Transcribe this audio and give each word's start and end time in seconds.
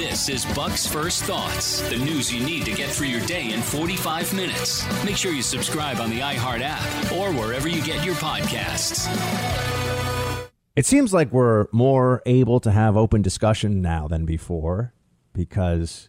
This 0.00 0.30
is 0.30 0.46
Buck's 0.54 0.86
First 0.86 1.24
Thoughts, 1.24 1.82
the 1.90 1.98
news 1.98 2.32
you 2.32 2.42
need 2.42 2.64
to 2.64 2.72
get 2.72 2.88
through 2.88 3.08
your 3.08 3.20
day 3.26 3.52
in 3.52 3.60
45 3.60 4.32
minutes. 4.32 5.04
Make 5.04 5.14
sure 5.14 5.30
you 5.30 5.42
subscribe 5.42 6.00
on 6.00 6.08
the 6.08 6.20
iHeart 6.20 6.62
app 6.62 7.12
or 7.12 7.30
wherever 7.34 7.68
you 7.68 7.82
get 7.84 8.02
your 8.02 8.14
podcasts. 8.14 9.06
It 10.74 10.86
seems 10.86 11.12
like 11.12 11.30
we're 11.30 11.66
more 11.70 12.22
able 12.24 12.60
to 12.60 12.70
have 12.70 12.96
open 12.96 13.20
discussion 13.20 13.82
now 13.82 14.08
than 14.08 14.24
before 14.24 14.94
because 15.34 16.08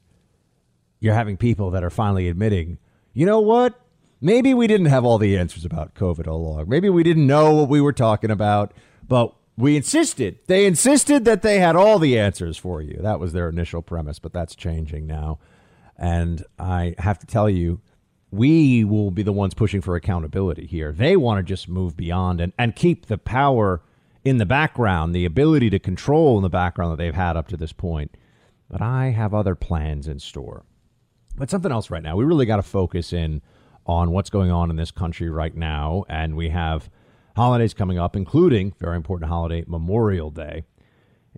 you're 1.01 1.13
having 1.13 1.35
people 1.35 1.69
that 1.71 1.83
are 1.83 1.89
finally 1.89 2.29
admitting, 2.29 2.77
you 3.11 3.25
know 3.25 3.41
what? 3.41 3.77
Maybe 4.21 4.53
we 4.53 4.67
didn't 4.67 4.85
have 4.85 5.03
all 5.03 5.17
the 5.17 5.37
answers 5.37 5.65
about 5.65 5.95
COVID 5.95 6.27
all 6.27 6.37
along. 6.37 6.69
Maybe 6.69 6.87
we 6.87 7.03
didn't 7.03 7.27
know 7.27 7.55
what 7.55 7.67
we 7.67 7.81
were 7.81 7.91
talking 7.91 8.31
about, 8.31 8.73
but 9.05 9.35
we 9.57 9.75
insisted. 9.75 10.39
They 10.47 10.65
insisted 10.65 11.25
that 11.25 11.41
they 11.41 11.59
had 11.59 11.75
all 11.75 11.99
the 11.99 12.17
answers 12.17 12.57
for 12.57 12.81
you. 12.81 12.97
That 13.01 13.19
was 13.19 13.33
their 13.33 13.49
initial 13.49 13.81
premise, 13.81 14.19
but 14.19 14.33
that's 14.33 14.55
changing 14.55 15.07
now. 15.07 15.39
And 15.97 16.43
I 16.57 16.95
have 16.97 17.19
to 17.19 17.27
tell 17.27 17.49
you, 17.49 17.79
we 18.31 18.83
will 18.83 19.11
be 19.11 19.23
the 19.23 19.33
ones 19.33 19.53
pushing 19.53 19.81
for 19.81 19.95
accountability 19.95 20.65
here. 20.65 20.91
They 20.91 21.17
want 21.17 21.39
to 21.39 21.43
just 21.43 21.67
move 21.67 21.97
beyond 21.97 22.39
and, 22.39 22.53
and 22.57 22.75
keep 22.75 23.07
the 23.07 23.17
power 23.17 23.81
in 24.23 24.37
the 24.37 24.45
background, 24.45 25.13
the 25.13 25.25
ability 25.25 25.69
to 25.71 25.79
control 25.79 26.37
in 26.37 26.43
the 26.43 26.49
background 26.49 26.91
that 26.91 26.97
they've 26.97 27.13
had 27.13 27.35
up 27.35 27.47
to 27.49 27.57
this 27.57 27.73
point. 27.73 28.15
But 28.69 28.81
I 28.81 29.07
have 29.09 29.33
other 29.33 29.55
plans 29.55 30.07
in 30.07 30.19
store. 30.19 30.63
But 31.35 31.49
something 31.49 31.71
else 31.71 31.89
right 31.89 32.03
now. 32.03 32.15
We 32.15 32.23
really 32.23 32.45
got 32.45 32.57
to 32.57 32.63
focus 32.63 33.11
in 33.11 33.41
on 33.85 34.11
what's 34.11 34.29
going 34.29 34.51
on 34.51 34.69
in 34.69 34.75
this 34.75 34.91
country 34.91 35.29
right 35.29 35.55
now. 35.55 36.05
And 36.07 36.35
we 36.35 36.49
have 36.49 36.89
holidays 37.41 37.73
coming 37.73 37.97
up, 37.97 38.15
including 38.15 38.71
very 38.79 38.95
important 38.95 39.27
holiday, 39.27 39.63
Memorial 39.65 40.29
Day. 40.29 40.63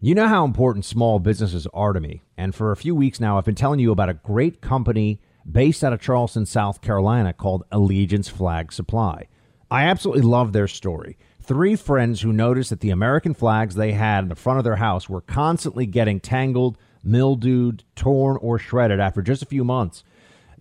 You 0.02 0.14
know 0.14 0.28
how 0.28 0.44
important 0.44 0.84
small 0.84 1.18
businesses 1.18 1.66
are 1.74 1.94
to 1.94 2.02
me. 2.02 2.22
And 2.38 2.54
for 2.54 2.74
a 2.74 2.76
few 2.76 2.94
weeks 2.94 3.22
now, 3.22 3.38
I've 3.38 3.46
been 3.46 3.56
telling 3.56 3.80
you 3.80 3.90
about 3.90 4.10
a 4.10 4.16
great 4.16 4.60
company 4.60 5.22
based 5.50 5.82
out 5.82 5.94
of 5.94 6.02
Charleston, 6.02 6.46
South 6.46 6.82
Carolina 6.82 7.32
called 7.32 7.64
Allegiance 7.72 8.28
Flag 8.28 8.74
Supply. 8.74 9.30
I 9.72 9.86
absolutely 9.86 10.24
love 10.24 10.52
their 10.52 10.68
story. 10.68 11.18
Three 11.42 11.78
friends 11.78 12.20
who 12.20 12.34
noticed 12.34 12.72
that 12.72 12.82
the 12.82 12.90
American 12.90 13.34
flags 13.34 13.76
they 13.76 13.94
had 13.94 14.24
in 14.24 14.30
the 14.30 14.36
front 14.36 14.58
of 14.58 14.66
their 14.66 14.76
house 14.76 15.08
were 15.08 15.22
constantly 15.22 15.86
getting 15.86 16.20
tangled, 16.20 16.78
mildewed, 17.02 17.86
torn, 17.96 18.38
or 18.42 18.60
shredded 18.60 19.00
after 19.00 19.22
just 19.22 19.42
a 19.42 19.46
few 19.46 19.64
months. 19.64 20.04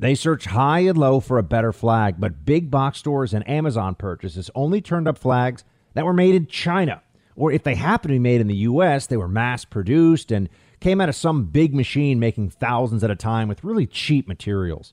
They 0.03 0.17
searched 0.17 0.47
high 0.47 0.81
and 0.81 0.99
low 0.99 1.21
for 1.21 1.39
a 1.39 1.45
better 1.45 1.73
flag, 1.73 2.17
but 2.19 2.45
big 2.45 2.73
box 2.73 2.99
stores 2.99 3.33
and 3.33 3.49
Amazon 3.49 3.95
purchases 3.95 4.51
only 4.53 4.81
turned 4.81 5.07
up 5.07 5.17
flags 5.17 5.63
that 5.95 6.05
were 6.05 6.13
made 6.13 6.35
in 6.35 6.49
China. 6.49 7.03
Or 7.37 7.53
if 7.53 7.63
they 7.63 7.77
happened 7.77 8.09
to 8.09 8.15
be 8.17 8.19
made 8.19 8.41
in 8.41 8.49
the 8.49 8.67
US, 8.67 9.07
they 9.07 9.17
were 9.17 9.29
mass 9.29 9.65
produced 9.65 10.33
and 10.33 10.49
came 10.81 11.01
out 11.01 11.09
of 11.09 11.15
some 11.15 11.45
big 11.45 11.73
machine 11.73 12.19
making 12.19 12.51
thousands 12.51 13.05
at 13.05 13.13
a 13.13 13.15
time 13.15 13.47
with 13.47 13.63
really 13.63 13.87
cheap 13.87 14.27
materials. 14.27 14.93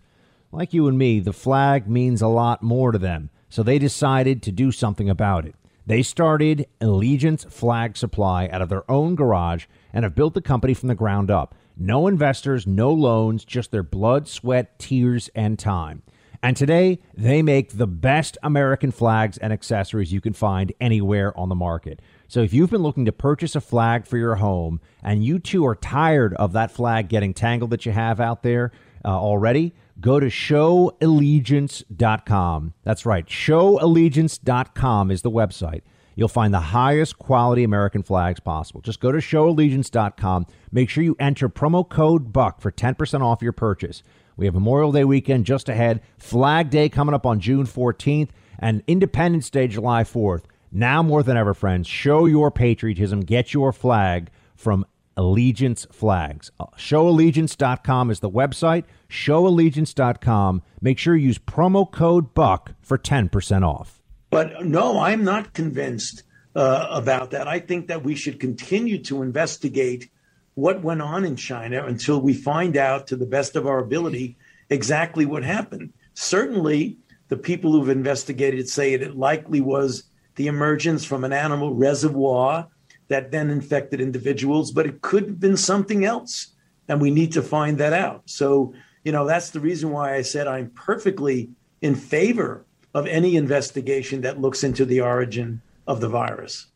Like 0.51 0.75
you 0.75 0.87
and 0.87 0.95
me, 0.95 1.19
the 1.19 1.33
flag 1.33 1.89
means 1.89 2.21
a 2.21 2.27
lot 2.27 2.61
more 2.61 2.91
to 2.91 2.99
them, 2.99 3.31
so 3.49 3.63
they 3.63 3.79
decided 3.79 4.43
to 4.43 4.51
do 4.51 4.71
something 4.71 5.09
about 5.09 5.43
it. 5.43 5.55
They 5.87 6.03
started 6.03 6.67
Allegiance 6.81 7.45
Flag 7.45 7.97
Supply 7.97 8.47
out 8.49 8.61
of 8.61 8.69
their 8.69 8.89
own 8.91 9.15
garage 9.15 9.65
and 9.91 10.03
have 10.03 10.13
built 10.13 10.35
the 10.35 10.41
company 10.41 10.75
from 10.75 10.87
the 10.87 10.93
ground 10.93 11.31
up. 11.31 11.55
No 11.79 12.05
investors, 12.07 12.67
no 12.67 12.91
loans, 12.91 13.45
just 13.45 13.71
their 13.71 13.83
blood, 13.83 14.27
sweat, 14.27 14.77
tears, 14.77 15.29
and 15.33 15.57
time. 15.57 16.03
And 16.43 16.57
today, 16.57 16.99
they 17.15 17.41
make 17.41 17.77
the 17.77 17.87
best 17.87 18.37
American 18.43 18.91
flags 18.91 19.37
and 19.37 19.53
accessories 19.53 20.13
you 20.13 20.21
can 20.21 20.33
find 20.33 20.73
anywhere 20.81 21.37
on 21.37 21.49
the 21.49 21.55
market. 21.55 22.01
So 22.27 22.41
if 22.41 22.53
you've 22.53 22.69
been 22.69 22.83
looking 22.83 23.05
to 23.05 23.11
purchase 23.11 23.55
a 23.55 23.61
flag 23.61 24.05
for 24.05 24.17
your 24.17 24.35
home 24.35 24.79
and 25.01 25.23
you 25.23 25.39
too 25.39 25.65
are 25.65 25.75
tired 25.75 26.35
of 26.35 26.53
that 26.53 26.69
flag 26.71 27.09
getting 27.09 27.33
tangled 27.33 27.71
that 27.71 27.85
you 27.85 27.91
have 27.93 28.19
out 28.19 28.43
there 28.43 28.71
uh, 29.03 29.07
already, 29.09 29.73
go 29.99 30.19
to 30.19 30.27
showallegiance.com. 30.27 32.73
That's 32.83 33.05
right, 33.05 33.25
showallegiance.com 33.25 35.11
is 35.11 35.21
the 35.21 35.31
website. 35.31 35.81
You'll 36.19 36.27
find 36.27 36.53
the 36.53 36.59
highest 36.59 37.17
quality 37.17 37.63
American 37.63 38.03
flags 38.03 38.41
possible. 38.41 38.81
Just 38.81 38.99
go 38.99 39.09
to 39.09 39.19
showallegiance.com. 39.19 40.47
Make 40.69 40.89
sure 40.89 41.01
you 41.01 41.15
enter 41.17 41.47
promo 41.47 41.87
code 41.87 42.33
BUCK 42.33 42.59
for 42.59 42.73
10% 42.73 43.21
off 43.21 43.41
your 43.41 43.53
purchase. 43.53 44.03
We 44.35 44.43
have 44.45 44.53
Memorial 44.53 44.91
Day 44.91 45.05
weekend 45.05 45.45
just 45.45 45.69
ahead, 45.69 46.01
Flag 46.17 46.71
Day 46.71 46.89
coming 46.89 47.15
up 47.15 47.25
on 47.25 47.39
June 47.39 47.65
14th, 47.65 48.31
and 48.59 48.83
Independence 48.85 49.49
Day 49.49 49.69
July 49.69 50.03
4th. 50.03 50.43
Now 50.73 51.01
more 51.01 51.23
than 51.23 51.37
ever, 51.37 51.53
friends, 51.53 51.87
show 51.87 52.25
your 52.25 52.51
patriotism. 52.51 53.21
Get 53.21 53.53
your 53.53 53.71
flag 53.71 54.29
from 54.57 54.85
Allegiance 55.15 55.87
Flags. 55.89 56.51
Uh, 56.59 56.65
showallegiance.com 56.77 58.11
is 58.11 58.19
the 58.19 58.29
website. 58.29 58.83
Showallegiance.com. 59.09 60.63
Make 60.81 60.97
sure 60.97 61.15
you 61.15 61.27
use 61.27 61.39
promo 61.39 61.89
code 61.89 62.33
BUCK 62.33 62.75
for 62.81 62.97
10% 62.97 63.65
off. 63.65 63.98
But 64.29 64.65
no, 64.65 64.99
I'm 64.99 65.23
not 65.23 65.53
convinced 65.53 66.23
uh, 66.55 66.87
about 66.89 67.31
that. 67.31 67.47
I 67.47 67.59
think 67.59 67.87
that 67.87 68.03
we 68.03 68.15
should 68.15 68.39
continue 68.39 69.01
to 69.03 69.21
investigate 69.21 70.09
what 70.55 70.83
went 70.83 71.01
on 71.01 71.25
in 71.25 71.35
China 71.35 71.85
until 71.85 72.21
we 72.21 72.33
find 72.33 72.75
out, 72.75 73.07
to 73.07 73.15
the 73.15 73.25
best 73.25 73.55
of 73.55 73.65
our 73.65 73.79
ability, 73.79 74.37
exactly 74.69 75.25
what 75.25 75.43
happened. 75.43 75.93
Certainly, 76.13 76.97
the 77.29 77.37
people 77.37 77.71
who've 77.71 77.89
investigated 77.89 78.67
say 78.67 78.93
it 78.93 79.15
likely 79.15 79.61
was 79.61 80.03
the 80.35 80.47
emergence 80.47 81.05
from 81.05 81.23
an 81.23 81.33
animal 81.33 81.73
reservoir 81.73 82.67
that 83.07 83.31
then 83.31 83.49
infected 83.49 84.01
individuals, 84.01 84.71
but 84.71 84.85
it 84.85 85.01
could 85.01 85.23
have 85.23 85.39
been 85.39 85.57
something 85.57 86.05
else. 86.05 86.47
And 86.87 86.99
we 86.99 87.11
need 87.11 87.31
to 87.33 87.41
find 87.41 87.77
that 87.77 87.93
out. 87.93 88.23
So, 88.25 88.73
you 89.03 89.11
know, 89.11 89.25
that's 89.25 89.51
the 89.51 89.59
reason 89.59 89.91
why 89.91 90.15
I 90.15 90.23
said 90.23 90.47
I'm 90.47 90.71
perfectly 90.71 91.51
in 91.81 91.95
favor 91.95 92.65
of 92.93 93.05
any 93.05 93.35
investigation 93.35 94.21
that 94.21 94.41
looks 94.41 94.63
into 94.63 94.85
the 94.85 95.01
origin 95.01 95.61
of 95.87 96.01
the 96.01 96.09
virus. 96.09 96.67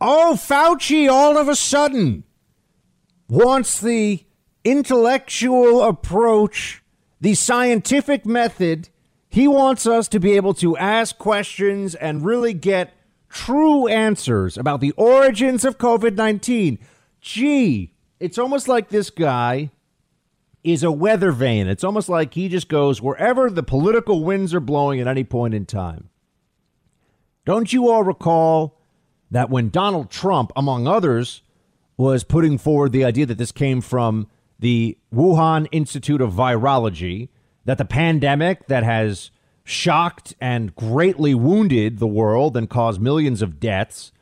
Oh, 0.00 0.34
Fauci 0.36 1.10
all 1.10 1.36
of 1.36 1.48
a 1.48 1.54
sudden 1.54 2.24
wants 3.28 3.80
the 3.80 4.24
intellectual 4.64 5.82
approach, 5.82 6.82
the 7.20 7.34
scientific 7.34 8.26
method. 8.26 8.88
He 9.28 9.46
wants 9.46 9.86
us 9.86 10.08
to 10.08 10.18
be 10.18 10.32
able 10.32 10.54
to 10.54 10.76
ask 10.76 11.16
questions 11.18 11.94
and 11.94 12.24
really 12.24 12.54
get 12.54 12.92
true 13.28 13.86
answers 13.86 14.58
about 14.58 14.80
the 14.80 14.92
origins 14.92 15.64
of 15.64 15.78
COVID 15.78 16.16
19. 16.16 16.78
Gee, 17.20 17.92
it's 18.18 18.38
almost 18.38 18.66
like 18.66 18.88
this 18.88 19.10
guy 19.10 19.70
is 20.62 20.82
a 20.82 20.92
weather 20.92 21.32
vane. 21.32 21.68
It's 21.68 21.84
almost 21.84 22.08
like 22.08 22.34
he 22.34 22.48
just 22.48 22.68
goes 22.68 23.00
wherever 23.00 23.50
the 23.50 23.62
political 23.62 24.22
winds 24.24 24.54
are 24.54 24.60
blowing 24.60 25.00
at 25.00 25.08
any 25.08 25.24
point 25.24 25.54
in 25.54 25.66
time. 25.66 26.10
Don't 27.44 27.72
you 27.72 27.88
all 27.88 28.02
recall 28.02 28.78
that 29.30 29.50
when 29.50 29.70
Donald 29.70 30.10
Trump, 30.10 30.52
among 30.54 30.86
others, 30.86 31.42
was 31.96 32.24
putting 32.24 32.58
forward 32.58 32.92
the 32.92 33.04
idea 33.04 33.26
that 33.26 33.38
this 33.38 33.52
came 33.52 33.80
from 33.80 34.26
the 34.58 34.96
Wuhan 35.14 35.66
Institute 35.72 36.20
of 36.20 36.32
Virology, 36.32 37.28
that 37.64 37.78
the 37.78 37.84
pandemic 37.84 38.66
that 38.68 38.82
has 38.82 39.30
shocked 39.64 40.34
and 40.40 40.74
greatly 40.74 41.34
wounded 41.34 41.98
the 41.98 42.06
world 42.06 42.56
and 42.56 42.68
caused 42.68 43.00
millions 43.00 43.42
of 43.42 43.60
deaths. 43.60 44.12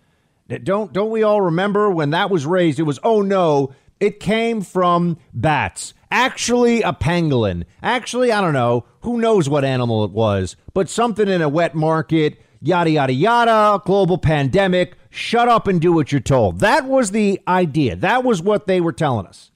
Don't 0.62 0.92
don't 0.92 1.10
we 1.10 1.22
all 1.22 1.40
remember 1.40 1.90
when 1.90 2.10
that 2.10 2.30
was 2.30 2.46
raised? 2.46 2.78
It 2.78 2.84
was 2.84 2.98
oh 3.02 3.22
no, 3.22 3.72
it 4.00 4.20
came 4.20 4.62
from 4.62 5.18
bats. 5.32 5.94
Actually, 6.10 6.82
a 6.82 6.92
pangolin. 6.92 7.64
Actually, 7.82 8.32
I 8.32 8.40
don't 8.40 8.54
know. 8.54 8.84
Who 9.02 9.20
knows 9.20 9.48
what 9.48 9.64
animal 9.64 10.04
it 10.04 10.10
was, 10.10 10.56
but 10.72 10.88
something 10.88 11.28
in 11.28 11.42
a 11.42 11.48
wet 11.48 11.74
market, 11.74 12.40
yada, 12.60 12.90
yada, 12.90 13.12
yada, 13.12 13.82
global 13.84 14.18
pandemic. 14.18 14.94
Shut 15.10 15.48
up 15.48 15.66
and 15.66 15.80
do 15.80 15.92
what 15.92 16.12
you're 16.12 16.20
told. 16.20 16.60
That 16.60 16.86
was 16.86 17.10
the 17.10 17.40
idea. 17.46 17.96
That 17.96 18.24
was 18.24 18.42
what 18.42 18.66
they 18.66 18.80
were 18.80 18.92
telling 18.92 19.26
us. 19.26 19.50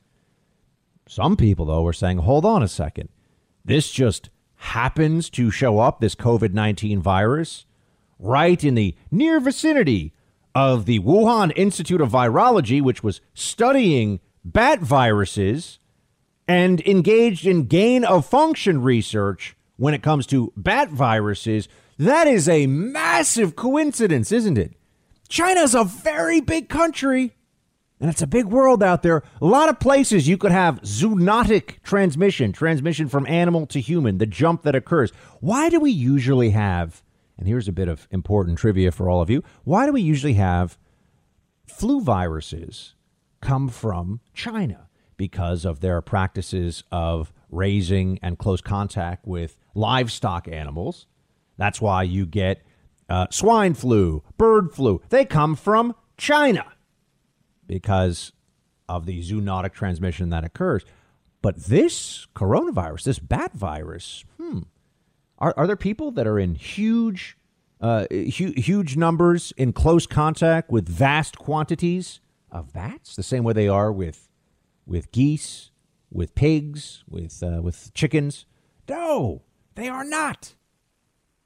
Some 1.06 1.36
people, 1.36 1.66
though, 1.66 1.82
were 1.82 1.93
saying, 1.93 2.19
hold 2.19 2.44
on 2.44 2.62
a 2.62 2.69
second. 2.69 3.08
This 3.64 3.90
just 3.90 4.31
happens 4.56 5.28
to 5.31 5.50
show 5.50 5.78
up, 5.78 6.00
this 6.00 6.14
COVID 6.14 6.54
19 6.54 7.00
virus, 7.00 7.66
right 8.19 8.62
in 8.62 8.75
the 8.75 8.94
near 9.10 9.40
vicinity 9.40 10.14
of 10.54 10.87
the 10.87 11.00
Wuhan 11.00 11.52
Institute 11.56 12.00
of 12.00 12.12
Virology, 12.12 12.81
which 12.81 13.02
was 13.02 13.20
studying 13.34 14.20
bat 14.44 14.81
viruses 14.81 15.78
and 16.46 16.80
engaged 16.82 17.46
in 17.46 17.66
gain 17.66 18.04
of 18.04 18.26
function 18.26 18.82
research 18.82 19.56
when 19.76 19.94
it 19.94 20.02
comes 20.02 20.26
to 20.26 20.52
bat 20.56 20.90
viruses, 20.90 21.68
that 21.98 22.26
is 22.26 22.48
a 22.48 22.66
massive 22.66 23.56
coincidence, 23.56 24.32
isn't 24.32 24.58
it? 24.58 24.74
China's 25.28 25.74
a 25.74 25.84
very 25.84 26.40
big 26.40 26.68
country. 26.68 27.34
And 28.00 28.10
it's 28.10 28.22
a 28.22 28.26
big 28.26 28.46
world 28.46 28.82
out 28.82 29.04
there. 29.04 29.22
A 29.40 29.46
lot 29.46 29.68
of 29.68 29.78
places 29.78 30.26
you 30.26 30.36
could 30.36 30.50
have 30.50 30.82
zoonotic 30.82 31.80
transmission, 31.84 32.50
transmission 32.50 33.08
from 33.08 33.28
animal 33.28 33.64
to 33.66 33.80
human, 33.80 34.18
the 34.18 34.26
jump 34.26 34.62
that 34.62 34.74
occurs. 34.74 35.12
Why 35.40 35.68
do 35.68 35.78
we 35.78 35.92
usually 35.92 36.50
have, 36.50 37.00
and 37.38 37.46
here's 37.46 37.68
a 37.68 37.72
bit 37.72 37.86
of 37.86 38.08
important 38.10 38.58
trivia 38.58 38.90
for 38.90 39.08
all 39.08 39.22
of 39.22 39.30
you, 39.30 39.44
why 39.62 39.86
do 39.86 39.92
we 39.92 40.02
usually 40.02 40.34
have 40.34 40.76
flu 41.68 42.00
viruses 42.00 42.94
come 43.40 43.68
from 43.68 44.20
China? 44.34 44.88
Because 45.17 45.64
of 45.64 45.81
their 45.81 46.00
practices 46.00 46.85
of 46.91 47.32
raising 47.50 48.19
and 48.23 48.38
close 48.38 48.61
contact 48.61 49.26
with 49.26 49.56
livestock 49.75 50.49
animals. 50.49 51.06
That's 51.56 51.81
why 51.81 52.03
you 52.03 52.26
get 52.26 52.62
uh, 53.09 53.26
swine 53.31 53.75
flu, 53.75 54.23
bird 54.38 54.73
flu. 54.73 55.03
They 55.11 55.25
come 55.25 55.55
from 55.55 55.94
China 56.17 56.64
because 57.67 58.32
of 58.88 59.06
the 59.06 59.23
zoonotic 59.23 59.73
transmission 59.73 60.31
that 60.31 60.44
occurs. 60.44 60.85
But 61.41 61.64
this 61.64 62.26
coronavirus, 62.35 63.05
this 63.05 63.19
bat 63.19 63.53
virus, 63.53 64.25
hmm, 64.38 64.61
are, 65.38 65.53
are 65.56 65.67
there 65.67 65.76
people 65.76 66.11
that 66.12 66.26
are 66.26 66.38
in 66.38 66.55
huge, 66.55 67.37
uh, 67.81 68.06
hu- 68.11 68.55
huge 68.56 68.97
numbers 68.97 69.53
in 69.56 69.73
close 69.73 70.06
contact 70.06 70.70
with 70.70 70.88
vast 70.88 71.38
quantities 71.38 72.20
of 72.50 72.73
bats, 72.73 73.17
the 73.17 73.23
same 73.23 73.43
way 73.43 73.53
they 73.53 73.69
are 73.69 73.91
with, 73.91 74.29
with 74.87 75.12
geese, 75.12 75.70
with 76.11 76.34
pigs, 76.34 77.05
with, 77.08 77.43
uh, 77.43 77.61
with 77.62 77.93
chickens? 77.94 78.46
No, 78.88 79.43
they 79.75 79.88
are 79.88 80.05
not. 80.05 80.55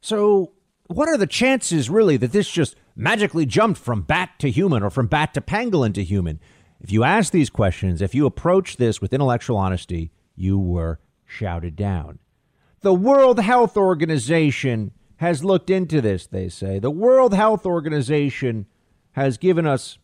So, 0.00 0.52
what 0.88 1.08
are 1.08 1.16
the 1.16 1.26
chances, 1.26 1.90
really, 1.90 2.16
that 2.16 2.32
this 2.32 2.50
just 2.50 2.76
magically 2.94 3.46
jumped 3.46 3.80
from 3.80 4.02
bat 4.02 4.30
to 4.38 4.50
human 4.50 4.82
or 4.82 4.90
from 4.90 5.06
bat 5.06 5.34
to 5.34 5.40
pangolin 5.40 5.94
to 5.94 6.04
human? 6.04 6.40
If 6.80 6.92
you 6.92 7.04
ask 7.04 7.32
these 7.32 7.50
questions, 7.50 8.02
if 8.02 8.14
you 8.14 8.26
approach 8.26 8.76
this 8.76 9.00
with 9.00 9.12
intellectual 9.12 9.56
honesty, 9.56 10.12
you 10.34 10.58
were 10.58 11.00
shouted 11.24 11.74
down. 11.76 12.18
The 12.80 12.94
World 12.94 13.40
Health 13.40 13.76
Organization 13.76 14.92
has 15.16 15.42
looked 15.42 15.70
into 15.70 16.00
this, 16.00 16.26
they 16.26 16.48
say. 16.48 16.78
The 16.78 16.90
World 16.90 17.34
Health 17.34 17.66
Organization 17.66 18.66
has 19.12 19.38
given 19.38 19.66
us 19.66 19.98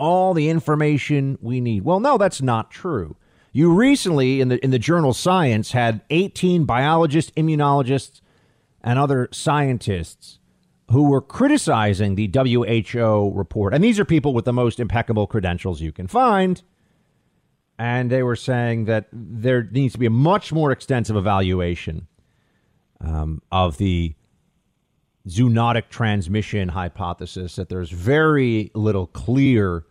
all 0.00 0.34
the 0.34 0.48
information 0.48 1.38
we 1.40 1.60
need. 1.60 1.84
Well, 1.84 2.00
no, 2.00 2.18
that's 2.18 2.42
not 2.42 2.70
true. 2.70 3.16
You 3.52 3.72
recently 3.72 4.40
in 4.40 4.48
the 4.48 4.64
in 4.64 4.70
the 4.70 4.78
journal 4.78 5.12
Science 5.12 5.72
had 5.72 6.00
18 6.10 6.64
biologists, 6.64 7.30
immunologists, 7.32 8.20
and 8.82 8.98
other 8.98 9.28
scientists 9.30 10.38
who 10.90 11.08
were 11.08 11.20
criticizing 11.20 12.14
the 12.14 12.30
WHO 12.32 13.32
report. 13.34 13.74
And 13.74 13.84
these 13.84 14.00
are 14.00 14.04
people 14.04 14.32
with 14.32 14.44
the 14.44 14.52
most 14.52 14.80
impeccable 14.80 15.26
credentials 15.26 15.80
you 15.80 15.92
can 15.92 16.08
find. 16.08 16.62
And 17.78 18.10
they 18.10 18.22
were 18.22 18.36
saying 18.36 18.86
that 18.86 19.06
there 19.12 19.62
needs 19.70 19.92
to 19.94 19.98
be 19.98 20.06
a 20.06 20.10
much 20.10 20.52
more 20.52 20.72
extensive 20.72 21.16
evaluation 21.16 22.08
um, 23.00 23.40
of 23.52 23.78
the 23.78 24.14
zoonotic 25.28 25.88
transmission 25.88 26.68
hypothesis, 26.70 27.56
that 27.56 27.68
there's 27.68 27.90
very 27.90 28.70
little 28.74 29.06
clear 29.06 29.84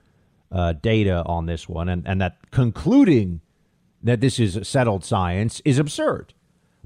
uh, 0.51 0.74
data 0.74 1.24
on 1.25 1.46
this 1.46 1.69
one, 1.69 1.90
and, 1.90 2.07
and 2.07 2.22
that 2.22 2.38
concluding 2.51 3.42
that 4.01 4.22
this 4.22 4.40
is 4.40 4.60
settled 4.68 5.04
science 5.04 5.62
is 5.66 5.78
absurd. 5.78 6.34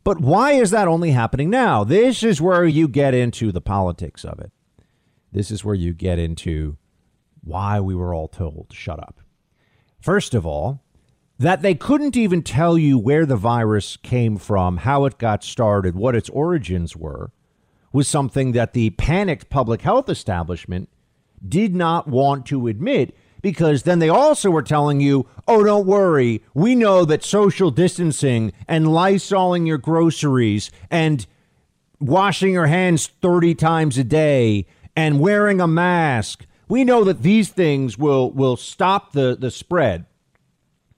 But 0.04 0.20
why 0.20 0.54
is 0.54 0.72
that 0.72 0.88
only 0.88 1.12
happening 1.12 1.50
now? 1.50 1.84
This 1.84 2.24
is 2.24 2.42
where 2.42 2.66
you 2.66 2.88
get 2.88 3.14
into 3.14 3.52
the 3.52 3.62
politics 3.62 4.26
of 4.26 4.40
it. 4.40 4.52
This 5.32 5.50
is 5.50 5.64
where 5.64 5.76
you 5.76 5.94
get 5.94 6.20
into 6.20 6.78
why 7.42 7.80
we 7.80 7.96
were 7.96 8.14
all 8.14 8.28
told 8.28 8.70
to 8.70 8.76
shut 8.76 9.00
up. 9.00 9.20
First 10.00 10.34
of 10.34 10.46
all, 10.46 10.84
that 11.40 11.62
they 11.62 11.76
couldn't 11.76 12.16
even 12.16 12.44
tell 12.44 12.78
you 12.78 12.98
where 12.98 13.26
the 13.26 13.36
virus 13.36 13.98
came 13.98 14.38
from, 14.38 14.78
how 14.78 15.06
it 15.06 15.18
got 15.18 15.44
started, 15.44 15.96
what 15.96 16.16
its 16.16 16.30
origins 16.30 16.96
were, 16.96 17.32
was 17.92 18.08
something 18.08 18.52
that 18.52 18.74
the 18.74 18.92
panicked 18.92 19.50
public 19.50 19.82
health 19.82 20.10
establishment 20.10 20.90
did 21.48 21.76
not 21.76 22.08
want 22.08 22.46
to 22.46 22.68
admit 22.68 23.16
because 23.44 23.84
then 23.84 24.00
they 24.00 24.10
also 24.10 24.50
were 24.50 24.64
telling 24.64 25.02
you, 25.02 25.28
oh, 25.48 25.64
don't 25.64 25.86
worry. 25.86 26.42
We 26.56 26.74
know 26.74 27.06
that 27.06 27.24
social 27.24 27.70
distancing 27.70 28.54
and 28.68 28.86
lysoling 28.88 29.68
your 29.68 29.78
groceries 29.78 30.72
and 30.90 31.28
washing 32.00 32.54
your 32.54 32.68
hands 32.68 33.08
30 33.22 33.54
times 33.56 33.98
a 33.98 34.04
day 34.04 34.66
and 34.96 35.20
wearing 35.20 35.60
a 35.60 35.68
mask, 35.68 36.46
we 36.70 36.86
know 36.86 37.04
that 37.04 37.22
these 37.22 37.50
things 37.50 37.98
will, 37.98 38.32
will 38.32 38.56
stop 38.56 39.12
the, 39.12 39.36
the 39.38 39.52
spread. 39.52 40.06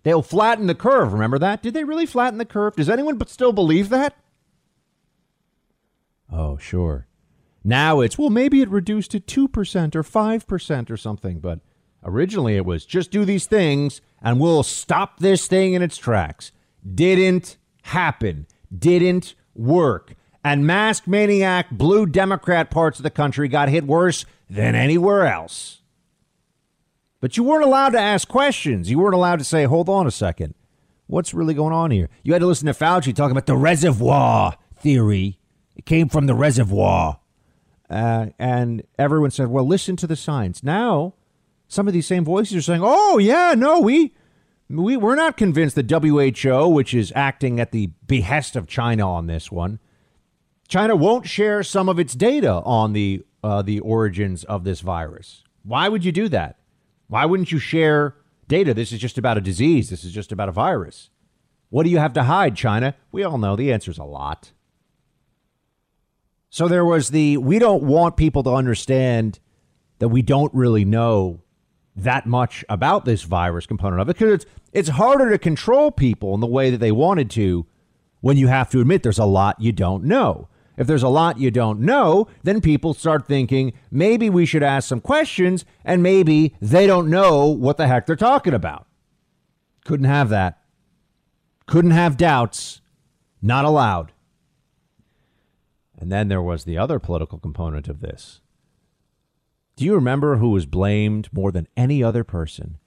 They'll 0.04 0.22
flatten 0.22 0.68
the 0.68 0.76
curve. 0.76 1.14
Remember 1.14 1.40
that? 1.40 1.64
Did 1.64 1.74
they 1.74 1.84
really 1.84 2.06
flatten 2.06 2.38
the 2.38 2.46
curve? 2.46 2.76
Does 2.76 2.90
anyone 2.90 3.18
but 3.18 3.30
still 3.30 3.54
believe 3.54 3.90
that? 3.90 4.16
Oh, 6.32 6.58
sure. 6.58 7.08
Now 7.64 8.02
it's, 8.02 8.20
well, 8.20 8.30
maybe 8.30 8.62
it 8.62 8.70
reduced 8.70 9.10
to 9.12 9.20
2% 9.20 9.96
or 9.96 10.04
5% 10.04 10.90
or 10.92 10.98
something, 10.98 11.40
but 11.40 11.60
Originally, 12.06 12.56
it 12.56 12.66
was 12.66 12.86
just 12.86 13.12
do 13.12 13.25
these 13.25 13.48
things 13.48 14.00
and 14.22 14.40
we'll 14.40 14.63
stop 14.63 15.19
this 15.19 15.48
thing 15.48 15.74
in 15.74 15.81
its 15.81 15.98
tracks. 15.98 16.52
Didn't 16.94 17.57
happen. 17.84 18.48
Didn't 18.75 19.34
work. 19.56 20.16
And 20.44 20.68
mask 20.68 21.07
maniac 21.07 21.72
blue 21.72 22.06
Democrat 22.06 22.69
parts 22.69 23.00
of 23.00 23.04
the 23.04 23.10
country 23.10 23.48
got 23.48 23.69
hit 23.69 23.86
worse 23.86 24.25
than 24.50 24.75
anywhere 24.75 25.25
else. 25.25 25.81
But 27.19 27.38
you 27.38 27.44
weren't 27.44 27.66
allowed 27.66 27.90
to 27.90 28.00
ask 28.00 28.28
questions. 28.28 28.92
You 28.92 29.00
weren't 29.00 29.16
allowed 29.16 29.40
to 29.40 29.46
say, 29.46 29.63
hold 29.63 29.90
on 29.90 30.06
a 30.06 30.12
second. 30.12 30.54
What's 31.08 31.34
really 31.34 31.56
going 31.56 31.74
on 31.74 31.90
here? 31.90 32.10
You 32.22 32.34
had 32.34 32.40
to 32.40 32.46
listen 32.46 32.68
to 32.68 32.74
Fauci 32.74 33.16
talking 33.16 33.31
about 33.31 33.48
the 33.48 33.56
reservoir 33.56 34.56
theory. 34.78 35.40
It 35.75 35.86
came 35.86 36.10
from 36.10 36.28
the 36.28 36.36
reservoir. 36.36 37.19
Uh, 37.90 38.28
and 38.38 38.84
everyone 39.00 39.31
said, 39.31 39.48
well, 39.48 39.66
listen 39.66 39.96
to 39.98 40.08
the 40.08 40.16
science. 40.16 40.63
Now, 40.63 41.13
some 41.75 41.88
of 41.88 41.94
these 41.94 42.07
same 42.07 42.25
voices 42.25 42.56
are 42.57 42.62
saying, 42.62 42.81
"Oh 42.83 43.18
yeah, 43.18 43.54
no, 43.56 43.80
we 43.80 44.13
we 44.69 44.98
we're 44.98 45.16
not 45.16 45.38
convinced 45.38 45.75
the 45.75 45.83
WHO, 45.83 46.68
which 46.69 46.94
is 46.94 47.13
acting 47.16 47.60
at 47.60 47.72
the 47.72 47.92
behest 48.07 48.56
of 48.56 48.68
China 48.68 49.07
on 49.10 49.27
this 49.27 49.51
one, 49.51 49.80
China 50.68 50.95
won't 50.95 51.27
share 51.27 51.62
some 51.62 51.88
of 51.88 52.00
its 52.00 52.16
data 52.16 52.54
on 52.63 52.94
the 52.94 53.24
uh, 53.44 53.62
the 53.62 53.80
origins 53.81 54.44
of 54.45 54.63
this 54.63 54.81
virus. 54.81 55.44
Why 55.63 55.89
would 55.89 56.04
you 56.04 56.12
do 56.12 56.27
that? 56.30 56.57
Why 57.07 57.25
wouldn't 57.25 57.51
you 57.51 57.60
share 57.60 58.16
data? 58.48 58.74
This 58.74 58.92
is 58.92 59.00
just 59.00 59.18
about 59.18 59.38
a 59.38 59.42
disease. 59.42 59.89
This 59.89 60.04
is 60.04 60.12
just 60.12 60.31
about 60.31 60.50
a 60.50 60.54
virus. 60.54 61.12
What 61.69 61.83
do 61.83 61.89
you 61.89 62.00
have 62.00 62.13
to 62.13 62.24
hide, 62.24 62.56
China? 62.56 62.95
We 63.12 63.24
all 63.24 63.38
know 63.38 63.56
the 63.56 63.72
answer 63.72 63.92
is 63.92 63.98
a 63.98 64.04
lot. 64.04 64.51
So 66.50 66.68
there 66.68 66.86
was 66.86 67.10
the 67.10 67.38
we 67.38 67.60
don't 67.60 67.83
want 67.83 68.18
people 68.18 68.42
to 68.44 68.54
understand 68.54 69.39
that 70.00 70.10
we 70.10 70.22
don't 70.22 70.54
really 70.54 70.86
know 70.86 71.42
that 71.96 72.26
much 72.26 72.66
about 72.68 73.06
this 73.06 73.24
virus 73.24 73.66
component 73.66 74.02
of 74.02 74.10
it 74.10 74.18
because 74.18 74.34
it's 74.34 74.46
it's 74.74 74.90
harder 74.90 75.30
to 75.30 75.38
control 75.38 75.92
people 75.92 76.34
in 76.34 76.42
the 76.42 76.48
way 76.48 76.70
that 76.70 76.80
they 76.80 76.92
wanted 76.92 77.30
to 77.30 77.66
when 78.20 78.36
you 78.36 78.48
have 78.48 78.70
to 78.70 78.82
admit 78.82 79.04
there's 79.04 79.20
a 79.20 79.25
lot 79.25 79.62
you 79.62 79.72
don't 79.72 80.04
know. 80.04 80.50
If 80.78 80.88
there's 80.88 81.04
a 81.04 81.10
lot 81.10 81.40
you 81.40 81.52
don't 81.52 81.80
know, 81.80 82.28
then 82.44 82.60
people 82.60 82.94
start 82.94 83.28
thinking 83.28 83.72
maybe 83.90 84.30
we 84.30 84.46
should 84.46 84.64
ask 84.64 84.90
some 84.90 85.00
questions 85.00 85.64
and 85.86 86.04
maybe 86.04 86.54
they 86.60 86.86
don't 86.86 87.10
know 87.10 87.46
what 87.46 87.78
the 87.78 87.88
heck 87.88 88.06
they're 88.06 88.18
talking 88.18 88.54
about. 88.54 88.86
Couldn't 89.86 90.08
have 90.08 90.30
that. 90.30 90.60
Couldn't 91.66 91.92
have 91.92 92.18
doubts. 92.18 92.82
Not 93.42 93.64
allowed. 93.64 94.12
And 95.98 96.12
then 96.12 96.28
there 96.28 96.42
was 96.42 96.66
the 96.66 96.78
other 96.78 97.00
political 97.00 97.40
component 97.40 97.88
of 97.88 98.02
this 98.02 98.42
do 99.75 99.84
you 99.84 99.94
remember 99.94 100.38
who 100.38 100.50
was 100.50 100.65
blamed 100.65 101.29
more 101.34 101.51
than 101.51 101.67
any 101.75 102.03
other 102.03 102.24
person 102.24 102.77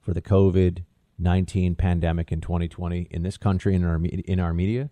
for 0.00 0.12
the 0.12 0.22
COVID 0.22 0.84
19 1.18 1.76
pandemic 1.76 2.32
in 2.32 2.40
2020 2.40 3.08
in 3.10 3.22
this 3.22 3.36
country 3.36 3.74
and 3.74 3.84
in 3.84 3.90
our, 3.90 4.00
in 4.04 4.40
our 4.40 4.54
media? 4.54 4.90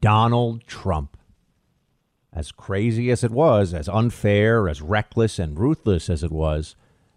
Donald 0.00 0.66
Trump. 0.66 1.16
As 2.32 2.52
crazy 2.52 3.10
as 3.10 3.24
it 3.24 3.32
was, 3.32 3.74
as 3.74 3.88
unfair, 3.88 4.68
as 4.68 4.80
reckless 4.80 5.38
and 5.38 5.58
ruthless 5.58 6.08
as 6.08 6.22
it 6.22 6.30
was, 6.30 6.76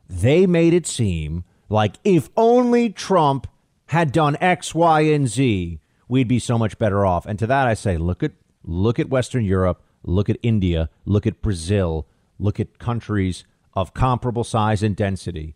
they 0.10 0.48
made 0.48 0.74
it 0.74 0.88
seem 0.88 1.44
like 1.70 1.96
if 2.04 2.30
only 2.36 2.90
Trump 2.90 3.48
had 3.88 4.12
done 4.12 4.36
X, 4.42 4.74
Y, 4.74 5.02
and 5.02 5.28
Z, 5.28 5.80
we'd 6.08 6.28
be 6.28 6.40
so 6.40 6.58
much 6.58 6.80
better 6.80 7.06
off. 7.06 7.28
And 7.28 7.38
to 7.40 7.48
that 7.48 7.68
I 7.68 7.76
say, 7.76 7.98
look 7.98 8.24
at 8.24 8.32
look 8.64 8.98
at 8.98 9.10
Western 9.10 9.46
Europe, 9.46 9.84
look 10.04 10.30
at 10.30 10.38
India, 10.42 10.90
look 11.06 11.28
at 11.28 11.42
Brazil, 11.42 12.08
look 12.44 12.60
at 12.60 12.78
countries 12.78 13.46
of 13.74 13.94
comparable 13.94 14.44
size 14.44 14.84
and 14.84 14.96
density 14.96 15.56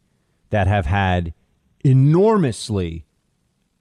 that 0.50 0.68
have 0.68 0.86
had 0.86 1.34
enormously 1.84 3.06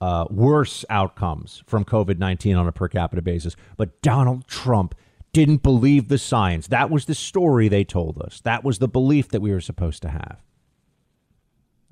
uh, 0.01 0.27
worse 0.31 0.85
outcomes 0.91 1.63
from 1.67 1.85
COVID 1.85 2.19
19 2.19 2.57
on 2.57 2.69
a 2.69 2.73
per 2.73 2.89
capita 2.89 3.23
basis. 3.23 3.57
But 3.77 4.03
Donald 4.03 4.47
Trump 4.47 4.95
didn't 5.33 5.63
believe 5.63 6.09
the 6.09 6.19
science. 6.19 6.67
That 6.67 6.91
was 6.91 7.07
the 7.07 7.15
story 7.15 7.69
they 7.69 7.85
told 7.85 8.21
us. 8.21 8.41
That 8.41 8.65
was 8.65 8.79
the 8.79 8.89
belief 8.89 9.29
that 9.29 9.41
we 9.41 9.53
were 9.53 9.61
supposed 9.61 10.03
to 10.03 10.11
have. 10.11 10.43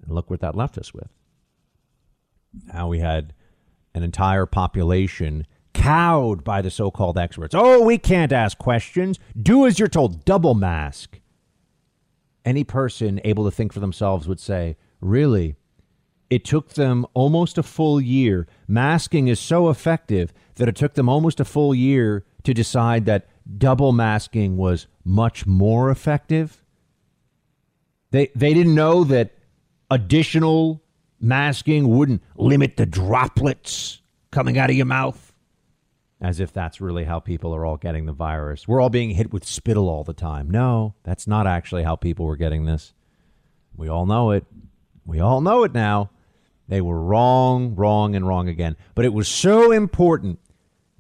And 0.02 0.14
look 0.14 0.30
what 0.30 0.40
that 0.40 0.56
left 0.56 0.76
us 0.76 0.92
with. 0.92 1.08
Now 2.72 2.88
we 2.88 3.00
had 3.00 3.34
an 3.94 4.02
entire 4.02 4.46
population 4.46 5.46
cowed 5.74 6.42
by 6.44 6.62
the 6.62 6.70
so 6.70 6.90
called 6.90 7.18
experts. 7.18 7.54
Oh, 7.54 7.82
we 7.82 7.98
can't 7.98 8.32
ask 8.32 8.56
questions. 8.56 9.18
Do 9.40 9.66
as 9.66 9.78
you're 9.78 9.88
told. 9.88 10.24
Double 10.24 10.54
mask. 10.54 11.20
Any 12.44 12.64
person 12.64 13.20
able 13.24 13.44
to 13.44 13.50
think 13.50 13.72
for 13.72 13.80
themselves 13.80 14.26
would 14.26 14.40
say, 14.40 14.76
really, 15.00 15.56
it 16.30 16.44
took 16.44 16.70
them 16.70 17.06
almost 17.14 17.58
a 17.58 17.62
full 17.62 18.00
year. 18.00 18.46
Masking 18.66 19.28
is 19.28 19.38
so 19.38 19.68
effective 19.68 20.32
that 20.56 20.68
it 20.68 20.76
took 20.76 20.94
them 20.94 21.08
almost 21.08 21.40
a 21.40 21.44
full 21.44 21.74
year 21.74 22.24
to 22.44 22.54
decide 22.54 23.06
that 23.06 23.28
double 23.58 23.92
masking 23.92 24.56
was 24.56 24.86
much 25.04 25.46
more 25.46 25.90
effective. 25.90 26.62
They 28.10 28.30
they 28.34 28.54
didn't 28.54 28.74
know 28.74 29.04
that 29.04 29.32
additional 29.90 30.82
masking 31.20 31.88
wouldn't 31.88 32.22
limit 32.36 32.76
the 32.76 32.86
droplets 32.86 34.00
coming 34.30 34.58
out 34.58 34.70
of 34.70 34.76
your 34.76 34.86
mouth. 34.86 35.33
As 36.24 36.40
if 36.40 36.54
that's 36.54 36.80
really 36.80 37.04
how 37.04 37.20
people 37.20 37.54
are 37.54 37.66
all 37.66 37.76
getting 37.76 38.06
the 38.06 38.12
virus. 38.14 38.66
We're 38.66 38.80
all 38.80 38.88
being 38.88 39.10
hit 39.10 39.30
with 39.30 39.44
spittle 39.44 39.90
all 39.90 40.04
the 40.04 40.14
time. 40.14 40.50
No, 40.50 40.94
that's 41.02 41.26
not 41.26 41.46
actually 41.46 41.82
how 41.82 41.96
people 41.96 42.24
were 42.24 42.38
getting 42.38 42.64
this. 42.64 42.94
We 43.76 43.90
all 43.90 44.06
know 44.06 44.30
it. 44.30 44.46
We 45.04 45.20
all 45.20 45.42
know 45.42 45.64
it 45.64 45.74
now. 45.74 46.08
They 46.66 46.80
were 46.80 46.98
wrong, 46.98 47.74
wrong, 47.74 48.16
and 48.16 48.26
wrong 48.26 48.48
again. 48.48 48.78
But 48.94 49.04
it 49.04 49.12
was 49.12 49.28
so 49.28 49.70
important 49.70 50.38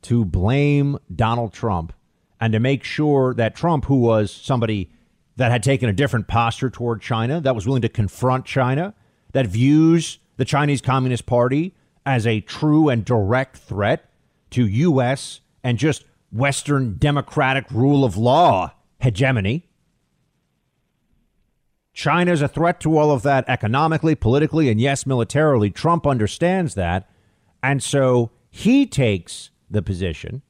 to 0.02 0.26
blame 0.26 0.98
Donald 1.16 1.54
Trump 1.54 1.94
and 2.38 2.52
to 2.52 2.60
make 2.60 2.84
sure 2.84 3.32
that 3.32 3.56
Trump, 3.56 3.86
who 3.86 4.00
was 4.00 4.30
somebody 4.30 4.90
that 5.36 5.50
had 5.50 5.62
taken 5.62 5.88
a 5.88 5.94
different 5.94 6.28
posture 6.28 6.68
toward 6.68 7.00
China, 7.00 7.40
that 7.40 7.54
was 7.54 7.66
willing 7.66 7.80
to 7.80 7.88
confront 7.88 8.44
China, 8.44 8.92
that 9.32 9.46
views 9.46 10.18
the 10.36 10.44
Chinese 10.44 10.82
Communist 10.82 11.24
Party 11.24 11.74
as 12.04 12.26
a 12.26 12.42
true 12.42 12.90
and 12.90 13.06
direct 13.06 13.56
threat 13.56 14.10
to 14.54 14.66
U.S. 14.66 15.40
and 15.62 15.78
just 15.78 16.04
Western 16.30 16.96
democratic 16.96 17.68
rule 17.70 18.04
of 18.04 18.16
law 18.16 18.72
hegemony. 19.00 19.68
China 21.92 22.32
is 22.32 22.40
a 22.40 22.48
threat 22.48 22.80
to 22.80 22.96
all 22.96 23.10
of 23.10 23.22
that 23.22 23.44
economically, 23.48 24.14
politically, 24.14 24.68
and 24.68 24.80
yes, 24.80 25.06
militarily. 25.06 25.70
Trump 25.70 26.06
understands 26.06 26.74
that. 26.74 27.08
And 27.62 27.82
so 27.82 28.30
he 28.50 28.86
takes 28.86 29.50
the 29.70 29.82
position 29.82 30.42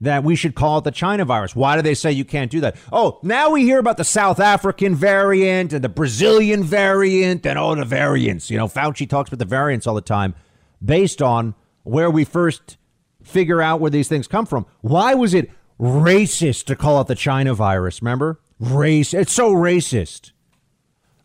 that 0.00 0.24
we 0.24 0.34
should 0.34 0.54
call 0.54 0.78
it 0.78 0.84
the 0.84 0.90
China 0.90 1.24
virus. 1.24 1.54
Why 1.54 1.76
do 1.76 1.82
they 1.82 1.94
say 1.94 2.12
you 2.12 2.24
can't 2.24 2.50
do 2.50 2.60
that? 2.60 2.76
Oh, 2.90 3.18
now 3.22 3.50
we 3.50 3.62
hear 3.62 3.78
about 3.78 3.98
the 3.98 4.04
South 4.04 4.40
African 4.40 4.94
variant 4.94 5.72
and 5.72 5.84
the 5.84 5.88
Brazilian 5.88 6.64
variant 6.64 7.46
and 7.46 7.58
all 7.58 7.76
the 7.76 7.84
variants. 7.84 8.50
You 8.50 8.56
know, 8.56 8.68
Fauci 8.68 9.08
talks 9.08 9.28
about 9.28 9.38
the 9.38 9.44
variants 9.44 9.86
all 9.86 9.94
the 9.94 10.00
time 10.00 10.34
based 10.82 11.22
on 11.22 11.54
where 11.84 12.10
we 12.10 12.24
first 12.24 12.78
figure 13.22 13.60
out 13.62 13.80
where 13.80 13.90
these 13.90 14.08
things 14.08 14.26
come 14.26 14.46
from. 14.46 14.66
Why 14.80 15.14
was 15.14 15.34
it 15.34 15.50
racist 15.80 16.64
to 16.66 16.76
call 16.76 17.00
it 17.00 17.08
the 17.08 17.14
China 17.14 17.54
virus? 17.54 18.02
Remember? 18.02 18.40
Race. 18.58 19.14
It's 19.14 19.32
so 19.32 19.52
racist. 19.52 20.32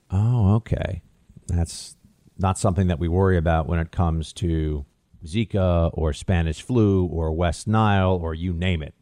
Oh, 0.10 0.56
okay. 0.56 1.02
That's 1.48 1.96
not 2.38 2.58
something 2.58 2.88
that 2.88 3.00
we 3.00 3.08
worry 3.08 3.38
about 3.38 3.68
when 3.68 3.80
it 3.80 3.92
comes 3.92 4.34
to 4.34 4.86
Zika 5.26 5.90
or 5.94 6.14
Spanish 6.14 6.62
flu 6.62 7.06
or 7.06 7.32
West 7.34 7.68
Nile 7.68 8.20
or 8.22 8.34
you 8.34 8.54
name 8.54 8.82
it. 8.82 8.94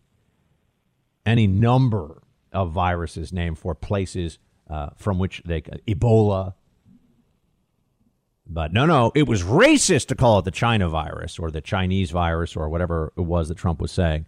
Any 1.25 1.47
number 1.47 2.21
of 2.51 2.71
viruses 2.71 3.33
named 3.33 3.59
for 3.59 3.75
places 3.75 4.39
uh, 4.69 4.89
from 4.95 5.19
which 5.19 5.41
they 5.45 5.61
Ebola. 5.61 6.53
But 8.47 8.73
no, 8.73 8.85
no, 8.85 9.11
it 9.15 9.27
was 9.27 9.43
racist 9.43 10.07
to 10.07 10.15
call 10.15 10.39
it 10.39 10.45
the 10.45 10.51
China 10.51 10.87
virus 10.87 11.39
or 11.39 11.49
the 11.49 11.61
Chinese 11.61 12.11
virus 12.11 12.55
or 12.55 12.69
whatever 12.69 13.11
it 13.17 13.21
was 13.21 13.49
that 13.49 13.57
Trump 13.57 13.81
was 13.81 13.91
saying, 13.91 14.25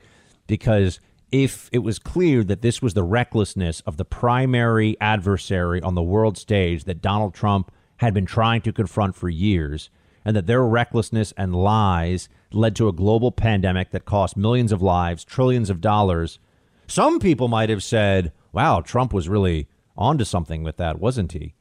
because 0.47 0.99
if 1.31 1.69
it 1.71 1.79
was 1.79 1.99
clear 1.99 2.43
that 2.43 2.61
this 2.61 2.81
was 2.81 2.93
the 2.93 3.03
recklessness 3.03 3.81
of 3.81 3.97
the 3.97 4.05
primary 4.05 4.97
adversary 4.99 5.81
on 5.81 5.93
the 5.93 6.01
world 6.01 6.37
stage 6.37 6.85
that 6.85 7.01
Donald 7.01 7.33
Trump 7.33 7.71
had 7.97 8.13
been 8.13 8.25
trying 8.25 8.61
to 8.61 8.71
confront 8.71 9.15
for 9.15 9.29
years, 9.29 9.89
and 10.23 10.35
that 10.35 10.47
their 10.47 10.63
recklessness 10.63 11.33
and 11.37 11.55
lies 11.55 12.27
led 12.51 12.75
to 12.75 12.87
a 12.87 12.93
global 12.93 13.31
pandemic 13.31 13.91
that 13.91 14.05
cost 14.05 14.35
millions 14.35 14.71
of 14.71 14.81
lives, 14.81 15.23
trillions 15.23 15.69
of 15.69 15.81
dollars. 15.81 16.39
Some 16.87 17.19
people 17.19 17.47
might 17.47 17.69
have 17.69 17.83
said, 17.83 18.31
wow, 18.51 18.81
Trump 18.81 19.13
was 19.13 19.29
really 19.29 19.67
onto 19.95 20.23
something 20.23 20.63
with 20.63 20.77
that, 20.77 20.99
wasn't 20.99 21.31
he? 21.33 21.53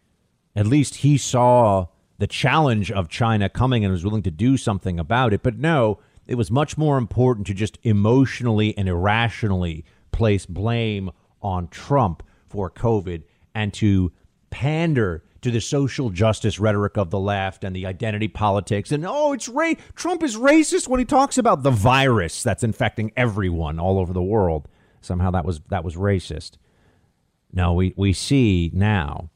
At 0.54 0.66
least 0.66 0.96
he 0.96 1.16
saw 1.16 1.86
the 2.18 2.26
challenge 2.26 2.90
of 2.90 3.08
China 3.08 3.48
coming 3.48 3.84
and 3.84 3.92
was 3.92 4.04
willing 4.04 4.22
to 4.22 4.30
do 4.30 4.56
something 4.56 4.98
about 4.98 5.32
it. 5.32 5.42
But 5.42 5.58
no, 5.58 5.98
it 6.26 6.36
was 6.36 6.50
much 6.50 6.76
more 6.76 6.98
important 6.98 7.46
to 7.48 7.54
just 7.54 7.78
emotionally 7.82 8.76
and 8.76 8.88
irrationally 8.88 9.84
place 10.12 10.46
blame 10.46 11.10
on 11.42 11.68
Trump 11.68 12.22
for 12.48 12.70
COVID 12.70 13.22
and 13.54 13.72
to 13.74 14.12
pander 14.50 15.22
to 15.42 15.50
the 15.50 15.60
social 15.60 16.10
justice 16.10 16.58
rhetoric 16.58 16.96
of 16.96 17.10
the 17.10 17.18
left 17.18 17.62
and 17.62 17.76
the 17.76 17.86
identity 17.86 18.28
politics. 18.28 18.90
And 18.90 19.04
oh 19.06 19.32
it's 19.32 19.48
ra- 19.48 19.74
Trump 19.94 20.22
is 20.22 20.36
racist 20.36 20.88
when 20.88 20.98
he 20.98 21.04
talks 21.04 21.38
about 21.38 21.62
the 21.62 21.70
virus 21.70 22.42
that's 22.42 22.64
infecting 22.64 23.12
everyone 23.16 23.78
all 23.78 23.98
over 23.98 24.12
the 24.12 24.22
world. 24.22 24.66
Somehow 25.00 25.30
that 25.32 25.44
was 25.44 25.60
that 25.68 25.84
was 25.84 25.94
racist. 25.94 26.52
No 27.52 27.74
we 27.74 27.94
we 27.96 28.12
see 28.12 28.70
now 28.74 29.30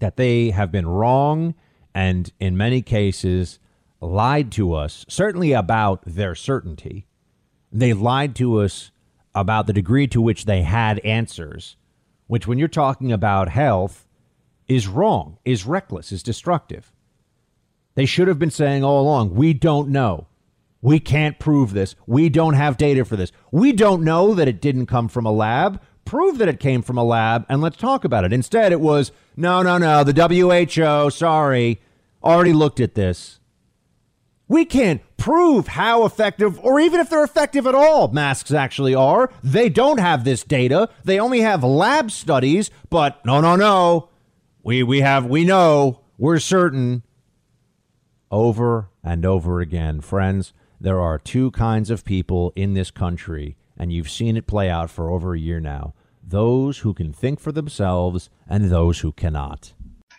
that 0.00 0.16
they 0.16 0.50
have 0.50 0.72
been 0.72 0.88
wrong 0.88 1.54
and 1.94 2.32
in 2.40 2.56
many 2.56 2.82
cases 2.82 3.58
lied 4.00 4.50
to 4.52 4.74
us 4.74 5.04
certainly 5.08 5.52
about 5.52 6.02
their 6.04 6.34
certainty 6.34 7.06
they 7.70 7.92
lied 7.92 8.34
to 8.34 8.60
us 8.60 8.90
about 9.34 9.66
the 9.66 9.72
degree 9.72 10.06
to 10.06 10.20
which 10.20 10.44
they 10.44 10.62
had 10.62 10.98
answers 11.00 11.76
which 12.26 12.46
when 12.46 12.58
you're 12.58 12.68
talking 12.68 13.12
about 13.12 13.48
health 13.48 14.06
is 14.66 14.88
wrong, 14.88 15.38
is 15.44 15.66
reckless, 15.66 16.12
is 16.12 16.22
destructive. 16.22 16.92
They 17.94 18.06
should 18.06 18.28
have 18.28 18.38
been 18.38 18.50
saying 18.50 18.82
all 18.82 19.02
along, 19.02 19.34
we 19.34 19.52
don't 19.52 19.90
know. 19.90 20.28
We 20.80 20.98
can't 20.98 21.38
prove 21.38 21.74
this. 21.74 21.94
We 22.06 22.28
don't 22.28 22.54
have 22.54 22.76
data 22.76 23.04
for 23.04 23.16
this. 23.16 23.32
We 23.50 23.72
don't 23.72 24.02
know 24.02 24.34
that 24.34 24.48
it 24.48 24.60
didn't 24.60 24.86
come 24.86 25.08
from 25.08 25.26
a 25.26 25.32
lab. 25.32 25.80
Prove 26.04 26.38
that 26.38 26.48
it 26.48 26.60
came 26.60 26.82
from 26.82 26.98
a 26.98 27.04
lab 27.04 27.46
and 27.48 27.60
let's 27.60 27.76
talk 27.76 28.04
about 28.04 28.24
it. 28.24 28.32
Instead, 28.32 28.72
it 28.72 28.80
was 28.80 29.12
no, 29.36 29.62
no, 29.62 29.78
no. 29.78 30.04
The 30.04 30.12
WHO, 30.12 31.10
sorry, 31.10 31.80
already 32.22 32.52
looked 32.52 32.80
at 32.80 32.94
this. 32.94 33.38
We 34.48 34.64
can't 34.64 35.00
prove 35.16 35.68
how 35.68 36.04
effective, 36.04 36.58
or 36.60 36.78
even 36.80 37.00
if 37.00 37.08
they're 37.08 37.24
effective 37.24 37.66
at 37.66 37.74
all, 37.74 38.08
masks 38.08 38.52
actually 38.52 38.94
are. 38.94 39.30
They 39.42 39.68
don't 39.68 40.00
have 40.00 40.24
this 40.24 40.42
data. 40.42 40.90
They 41.04 41.18
only 41.18 41.40
have 41.40 41.64
lab 41.64 42.10
studies, 42.10 42.70
but 42.90 43.24
no, 43.24 43.40
no, 43.40 43.56
no. 43.56 44.08
We 44.62 44.82
we 44.82 45.00
have 45.00 45.26
we 45.26 45.44
know 45.44 46.00
we're 46.18 46.38
certain 46.38 47.02
over 48.30 48.90
and 49.02 49.24
over 49.24 49.60
again, 49.60 50.00
friends. 50.00 50.52
There 50.80 51.00
are 51.00 51.18
two 51.18 51.52
kinds 51.52 51.90
of 51.90 52.04
people 52.04 52.52
in 52.56 52.74
this 52.74 52.90
country, 52.90 53.56
and 53.78 53.92
you've 53.92 54.10
seen 54.10 54.36
it 54.36 54.46
play 54.46 54.68
out 54.68 54.90
for 54.90 55.10
over 55.10 55.34
a 55.34 55.38
year 55.38 55.60
now. 55.60 55.94
Those 56.22 56.78
who 56.78 56.94
can 56.94 57.12
think 57.12 57.40
for 57.40 57.52
themselves 57.52 58.30
and 58.48 58.70
those 58.70 59.00
who 59.00 59.12
cannot. 59.12 59.72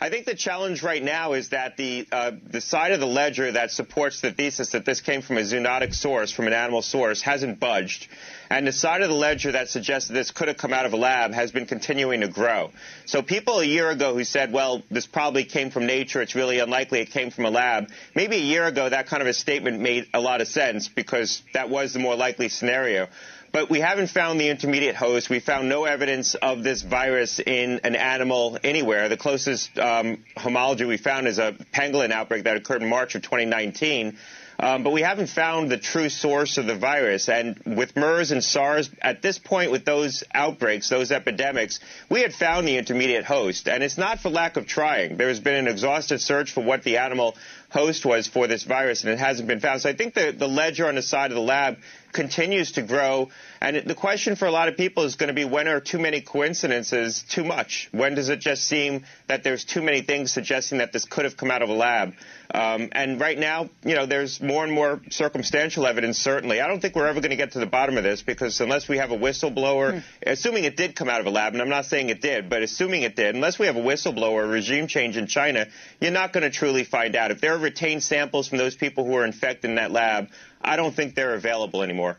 I 0.04 0.10
think 0.10 0.26
the 0.26 0.36
challenge 0.36 0.84
right 0.84 1.02
now 1.02 1.32
is 1.32 1.50
that 1.50 1.78
the 1.78 2.06
uh, 2.12 2.32
the 2.44 2.60
side 2.60 2.92
of 2.92 3.00
the 3.00 3.08
ledger 3.08 3.54
that 3.54 3.72
supports 3.72 4.20
the 4.20 4.32
thesis 4.34 4.72
that 4.72 4.84
this 4.84 5.00
came 5.00 5.22
from 5.22 5.38
a 5.38 5.42
zoonotic 5.42 5.94
source, 5.96 6.30
from 6.30 6.48
an 6.48 6.52
animal 6.52 6.82
source, 6.82 7.22
hasn't 7.22 7.58
budged. 7.58 8.10
And 8.50 8.68
the 8.68 8.74
side 8.74 9.02
of 9.02 9.08
the 9.08 9.16
ledger 9.16 9.54
that 9.54 9.70
suggests 9.70 10.10
that 10.10 10.14
this 10.14 10.32
could 10.32 10.50
have 10.50 10.58
come 10.58 10.74
out 10.74 10.86
of 10.86 10.92
a 10.92 10.98
lab 10.98 11.32
has 11.32 11.54
been 11.54 11.68
continuing 11.68 12.20
to 12.20 12.28
grow. 12.28 12.72
So 13.06 13.22
people 13.22 13.62
a 13.62 13.64
year 13.64 13.90
ago 13.90 14.14
who 14.14 14.26
said, 14.26 14.52
well, 14.52 14.84
this 14.92 15.08
probably 15.08 15.46
came 15.46 15.70
from 15.70 15.86
nature, 15.86 16.22
it's 16.22 16.36
really 16.36 16.60
unlikely 16.60 17.00
it 17.00 17.12
came 17.12 17.32
from 17.32 17.46
a 17.46 17.50
lab, 17.50 17.90
maybe 18.14 18.36
a 18.36 18.40
year 18.40 18.66
ago 18.66 18.90
that 18.90 19.08
kind 19.08 19.22
of 19.22 19.28
a 19.28 19.34
statement 19.34 19.80
made 19.80 20.08
a 20.14 20.20
lot 20.20 20.42
of 20.42 20.50
sense 20.50 20.90
because 20.90 21.44
that 21.54 21.70
was 21.70 21.94
the 21.94 22.00
more 22.00 22.18
likely 22.18 22.50
scenario 22.50 23.08
but 23.54 23.70
we 23.70 23.80
haven't 23.80 24.08
found 24.08 24.42
the 24.42 24.50
intermediate 24.50 24.96
host. 24.96 25.30
We 25.30 25.40
found 25.40 25.70
no 25.70 25.86
evidence 25.86 26.34
of 26.34 26.64
this 26.64 26.82
virus 26.82 27.40
in 27.40 27.82
an 27.84 27.96
animal 27.96 28.58
anywhere. 28.64 29.10
The 29.10 29.16
closest 29.16 29.78
um, 29.78 30.26
homology 30.36 30.86
we 30.86 30.98
found 30.98 31.28
is 31.28 31.38
a 31.38 31.56
pangolin 31.72 32.12
outbreak 32.12 32.46
that 32.46 32.58
occurred 32.58 32.82
in 32.82 32.90
March 32.90 33.14
of 33.14 33.22
2019. 33.22 34.18
Um, 34.60 34.84
but 34.84 34.92
we 34.92 35.02
haven't 35.02 35.28
found 35.28 35.70
the 35.70 35.78
true 35.78 36.10
source 36.10 36.58
of 36.58 36.66
the 36.66 36.76
virus. 36.76 37.30
And 37.30 37.60
with 37.66 37.96
MERS 37.96 38.32
and 38.32 38.44
SARS, 38.44 38.90
at 39.02 39.22
this 39.22 39.38
point, 39.38 39.72
with 39.72 39.86
those 39.86 40.24
outbreaks, 40.34 40.90
those 40.90 41.12
epidemics, 41.12 41.80
we 42.10 42.22
had 42.22 42.34
found 42.34 42.68
the 42.68 42.78
intermediate 42.78 43.26
host. 43.26 43.68
And 43.68 43.84
it's 43.84 43.98
not 43.98 44.20
for 44.20 44.30
lack 44.30 44.58
of 44.58 44.66
trying. 44.66 45.18
There 45.18 45.28
has 45.28 45.40
been 45.40 45.56
an 45.56 45.68
exhaustive 45.68 46.22
search 46.22 46.52
for 46.52 46.64
what 46.64 46.84
the 46.84 46.98
animal 46.98 47.36
host 47.70 48.06
was 48.06 48.28
for 48.28 48.48
this 48.48 48.64
virus, 48.64 49.04
and 49.04 49.12
it 49.12 49.20
hasn't 49.20 49.48
been 49.48 49.60
found. 49.60 49.82
So 49.82 49.90
I 49.90 49.94
think 49.94 50.14
the, 50.14 50.32
the 50.32 50.48
ledger 50.48 50.88
on 50.88 50.96
the 50.96 51.02
side 51.02 51.32
of 51.32 51.36
the 51.36 51.42
lab 51.42 51.78
continues 52.14 52.74
to 52.74 52.82
grow. 52.82 53.30
And 53.60 53.78
the 53.86 53.96
question 53.96 54.36
for 54.36 54.46
a 54.46 54.52
lot 54.52 54.68
of 54.68 54.78
people 54.78 55.04
is 55.04 55.16
going 55.16 55.28
to 55.28 55.34
be 55.34 55.46
when 55.46 55.68
are 55.68 55.80
too 55.80 56.00
many 56.00 56.22
coincidences 56.22 57.24
too 57.28 57.44
much? 57.44 57.90
When 57.92 58.16
does 58.16 58.30
it 58.30 58.40
just 58.40 58.64
seem 58.64 59.06
that 59.28 59.44
there's 59.44 59.66
too 59.66 59.82
many 59.82 60.02
things 60.02 60.32
suggesting 60.32 60.78
that 60.80 60.94
this 60.94 61.06
could 61.06 61.26
have 61.26 61.36
come 61.36 61.52
out 61.52 61.62
of 61.62 61.70
a 61.70 61.74
lab? 61.74 62.14
Um, 62.54 62.90
and 62.92 63.20
right 63.20 63.38
now, 63.38 63.70
you 63.84 63.96
know, 63.96 64.06
there's 64.06 64.40
more 64.40 64.64
and 64.64 64.72
more 64.72 65.02
circumstantial 65.10 65.88
evidence, 65.88 66.20
certainly. 66.20 66.62
I 66.62 66.68
don't 66.68 66.80
think 66.80 66.96
we're 66.96 67.08
ever 67.08 67.20
going 67.20 67.32
to 67.32 67.36
get 67.36 67.54
to 67.54 67.60
the 67.60 67.66
bottom 67.66 67.98
of 67.98 68.04
this 68.04 68.22
because 68.22 68.62
unless 68.62 68.88
we 68.88 68.98
have 68.98 69.12
a 69.12 69.18
whistleblower, 69.18 69.94
mm. 69.94 70.04
assuming 70.22 70.66
it 70.66 70.78
did 70.78 70.96
come 70.96 71.10
out 71.10 71.20
of 71.20 71.26
a 71.26 71.32
lab, 71.32 71.54
and 71.54 71.62
I'm 71.62 71.70
not 71.70 71.86
saying 71.86 72.10
it 72.10 72.22
did, 72.22 72.50
but 72.50 72.62
assuming 72.62 73.02
it 73.02 73.16
did, 73.16 73.34
unless 73.34 73.58
we 73.58 73.66
have 73.66 73.76
a 73.76 73.82
whistleblower, 73.82 74.52
regime 74.52 74.86
change 74.88 75.18
in 75.18 75.26
China, 75.26 75.68
you're 76.00 76.12
not 76.12 76.32
going 76.32 76.44
to 76.44 76.52
truly 76.52 76.84
find 76.84 77.16
out. 77.16 77.32
If 77.32 77.42
there 77.42 77.56
are 77.56 77.58
retained 77.58 78.04
samples 78.04 78.48
from 78.48 78.60
those 78.60 78.76
people 78.76 79.04
who 79.04 79.14
were 79.14 79.26
infected 79.26 79.72
in 79.72 79.76
that 79.78 79.92
lab, 79.92 80.30
I 80.64 80.76
don't 80.76 80.96
think 80.96 81.16
they're 81.16 81.34
available 81.34 81.82
anymore. 81.84 82.18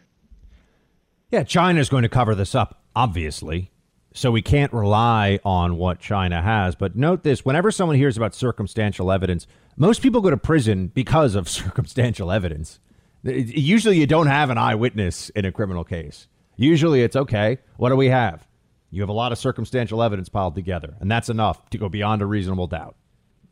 Yeah, 1.30 1.42
China 1.42 1.80
is 1.80 1.88
going 1.88 2.02
to 2.02 2.08
cover 2.08 2.34
this 2.34 2.54
up, 2.54 2.82
obviously. 2.94 3.70
So 4.12 4.30
we 4.30 4.42
can't 4.42 4.72
rely 4.72 5.40
on 5.44 5.76
what 5.76 5.98
China 5.98 6.40
has. 6.40 6.76
But 6.76 6.94
note 6.94 7.24
this 7.24 7.44
whenever 7.44 7.72
someone 7.72 7.96
hears 7.96 8.16
about 8.16 8.34
circumstantial 8.34 9.10
evidence, 9.10 9.46
most 9.76 10.02
people 10.02 10.20
go 10.20 10.30
to 10.30 10.36
prison 10.36 10.88
because 10.88 11.34
of 11.34 11.48
circumstantial 11.60 12.30
evidence. 12.30 12.78
Usually 13.24 13.98
you 13.98 14.06
don't 14.06 14.26
have 14.26 14.50
an 14.50 14.58
eyewitness 14.58 15.30
in 15.30 15.44
a 15.44 15.52
criminal 15.52 15.82
case. 15.82 16.28
Usually 16.56 17.02
it's 17.02 17.16
okay, 17.16 17.58
what 17.78 17.88
do 17.88 17.96
we 17.96 18.08
have? 18.08 18.46
You 18.90 19.02
have 19.02 19.08
a 19.08 19.14
lot 19.14 19.32
of 19.32 19.38
circumstantial 19.38 20.02
evidence 20.02 20.28
piled 20.28 20.54
together, 20.54 20.94
and 21.00 21.10
that's 21.10 21.28
enough 21.28 21.68
to 21.70 21.78
go 21.78 21.88
beyond 21.88 22.22
a 22.22 22.26
reasonable 22.26 22.68
doubt. 22.68 22.94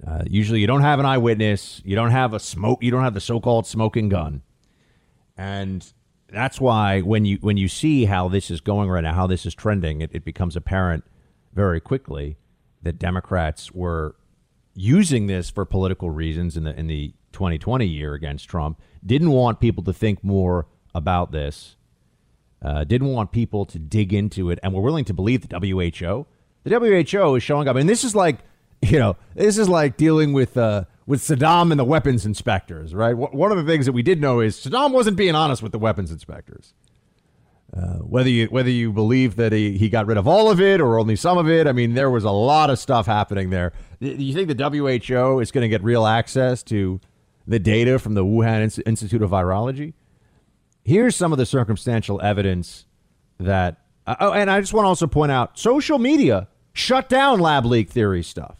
Uh, 0.06 0.22
usually 0.26 0.60
you 0.60 0.68
don't 0.68 0.82
have 0.82 1.00
an 1.00 1.06
eyewitness, 1.06 1.82
you 1.84 1.96
don't 1.96 2.10
have 2.10 2.32
a 2.34 2.38
smoke, 2.38 2.80
you 2.82 2.92
don't 2.92 3.02
have 3.02 3.14
the 3.14 3.20
so-called 3.20 3.66
smoking 3.66 4.08
gun. 4.08 4.42
And 5.42 5.92
that's 6.28 6.60
why 6.60 7.00
when 7.00 7.24
you 7.24 7.38
when 7.40 7.56
you 7.56 7.66
see 7.66 8.04
how 8.04 8.28
this 8.28 8.48
is 8.48 8.60
going 8.60 8.88
right 8.88 9.02
now, 9.02 9.12
how 9.12 9.26
this 9.26 9.44
is 9.44 9.54
trending, 9.54 10.00
it, 10.00 10.10
it 10.12 10.24
becomes 10.24 10.54
apparent 10.54 11.02
very 11.52 11.80
quickly 11.80 12.36
that 12.82 13.00
Democrats 13.00 13.72
were 13.72 14.14
using 14.74 15.26
this 15.26 15.50
for 15.50 15.64
political 15.64 16.10
reasons 16.10 16.56
in 16.56 16.62
the 16.62 16.78
in 16.78 16.86
the 16.86 17.12
2020 17.32 17.84
year 17.84 18.14
against 18.14 18.48
Trump. 18.48 18.80
Didn't 19.04 19.30
want 19.30 19.58
people 19.58 19.82
to 19.82 19.92
think 19.92 20.22
more 20.22 20.68
about 20.94 21.32
this. 21.32 21.74
Uh, 22.64 22.84
didn't 22.84 23.08
want 23.08 23.32
people 23.32 23.66
to 23.66 23.80
dig 23.80 24.14
into 24.14 24.48
it, 24.48 24.60
and 24.62 24.72
were 24.72 24.80
willing 24.80 25.04
to 25.06 25.14
believe 25.14 25.48
the 25.48 25.58
WHO. 25.58 26.24
The 26.62 26.78
WHO 26.78 27.34
is 27.34 27.42
showing 27.42 27.66
up, 27.66 27.74
and 27.74 27.88
this 27.88 28.04
is 28.04 28.14
like, 28.14 28.38
you 28.80 29.00
know, 29.00 29.16
this 29.34 29.58
is 29.58 29.68
like 29.68 29.96
dealing 29.96 30.32
with 30.32 30.56
uh, 30.56 30.84
with 31.06 31.20
Saddam 31.20 31.70
and 31.70 31.80
the 31.80 31.84
weapons 31.84 32.24
inspectors, 32.24 32.94
right? 32.94 33.16
One 33.16 33.50
of 33.50 33.58
the 33.58 33.64
things 33.64 33.86
that 33.86 33.92
we 33.92 34.02
did 34.02 34.20
know 34.20 34.40
is 34.40 34.56
Saddam 34.56 34.92
wasn't 34.92 35.16
being 35.16 35.34
honest 35.34 35.62
with 35.62 35.72
the 35.72 35.78
weapons 35.78 36.10
inspectors. 36.10 36.74
Uh, 37.74 37.98
whether 38.00 38.28
you 38.28 38.46
whether 38.48 38.68
you 38.68 38.92
believe 38.92 39.36
that 39.36 39.50
he, 39.50 39.78
he 39.78 39.88
got 39.88 40.06
rid 40.06 40.18
of 40.18 40.28
all 40.28 40.50
of 40.50 40.60
it 40.60 40.78
or 40.78 40.98
only 40.98 41.16
some 41.16 41.38
of 41.38 41.48
it, 41.48 41.66
I 41.66 41.72
mean, 41.72 41.94
there 41.94 42.10
was 42.10 42.22
a 42.22 42.30
lot 42.30 42.68
of 42.68 42.78
stuff 42.78 43.06
happening 43.06 43.48
there. 43.48 43.72
Do 43.98 44.08
you 44.08 44.34
think 44.34 44.54
the 44.54 44.70
WHO 45.08 45.40
is 45.40 45.50
going 45.50 45.62
to 45.62 45.68
get 45.68 45.82
real 45.82 46.06
access 46.06 46.62
to 46.64 47.00
the 47.46 47.58
data 47.58 47.98
from 47.98 48.12
the 48.12 48.24
Wuhan 48.24 48.78
Institute 48.86 49.22
of 49.22 49.30
Virology? 49.30 49.94
Here's 50.84 51.16
some 51.16 51.32
of 51.32 51.38
the 51.38 51.46
circumstantial 51.46 52.20
evidence 52.20 52.84
that. 53.38 53.78
Uh, 54.06 54.16
oh, 54.20 54.32
and 54.32 54.50
I 54.50 54.60
just 54.60 54.74
want 54.74 54.84
to 54.84 54.88
also 54.88 55.06
point 55.06 55.32
out 55.32 55.58
social 55.58 55.98
media 55.98 56.48
shut 56.74 57.08
down 57.08 57.40
lab 57.40 57.64
leak 57.64 57.88
theory 57.88 58.22
stuff. 58.22 58.56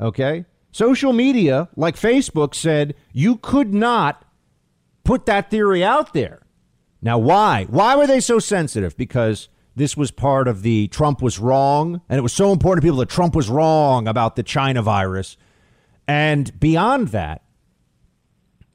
Okay? 0.00 0.44
Social 0.76 1.14
media, 1.14 1.70
like 1.74 1.96
Facebook, 1.96 2.54
said 2.54 2.94
you 3.14 3.36
could 3.38 3.72
not 3.72 4.26
put 5.04 5.24
that 5.24 5.50
theory 5.50 5.82
out 5.82 6.12
there. 6.12 6.42
Now, 7.00 7.16
why? 7.16 7.64
Why 7.70 7.96
were 7.96 8.06
they 8.06 8.20
so 8.20 8.38
sensitive? 8.38 8.94
Because 8.94 9.48
this 9.74 9.96
was 9.96 10.10
part 10.10 10.46
of 10.46 10.60
the 10.60 10.88
Trump 10.88 11.22
was 11.22 11.38
wrong, 11.38 12.02
and 12.10 12.18
it 12.18 12.20
was 12.20 12.34
so 12.34 12.52
important 12.52 12.82
to 12.82 12.86
people 12.88 12.98
that 12.98 13.08
Trump 13.08 13.34
was 13.34 13.48
wrong 13.48 14.06
about 14.06 14.36
the 14.36 14.42
China 14.42 14.82
virus. 14.82 15.38
And 16.06 16.60
beyond 16.60 17.08
that, 17.08 17.40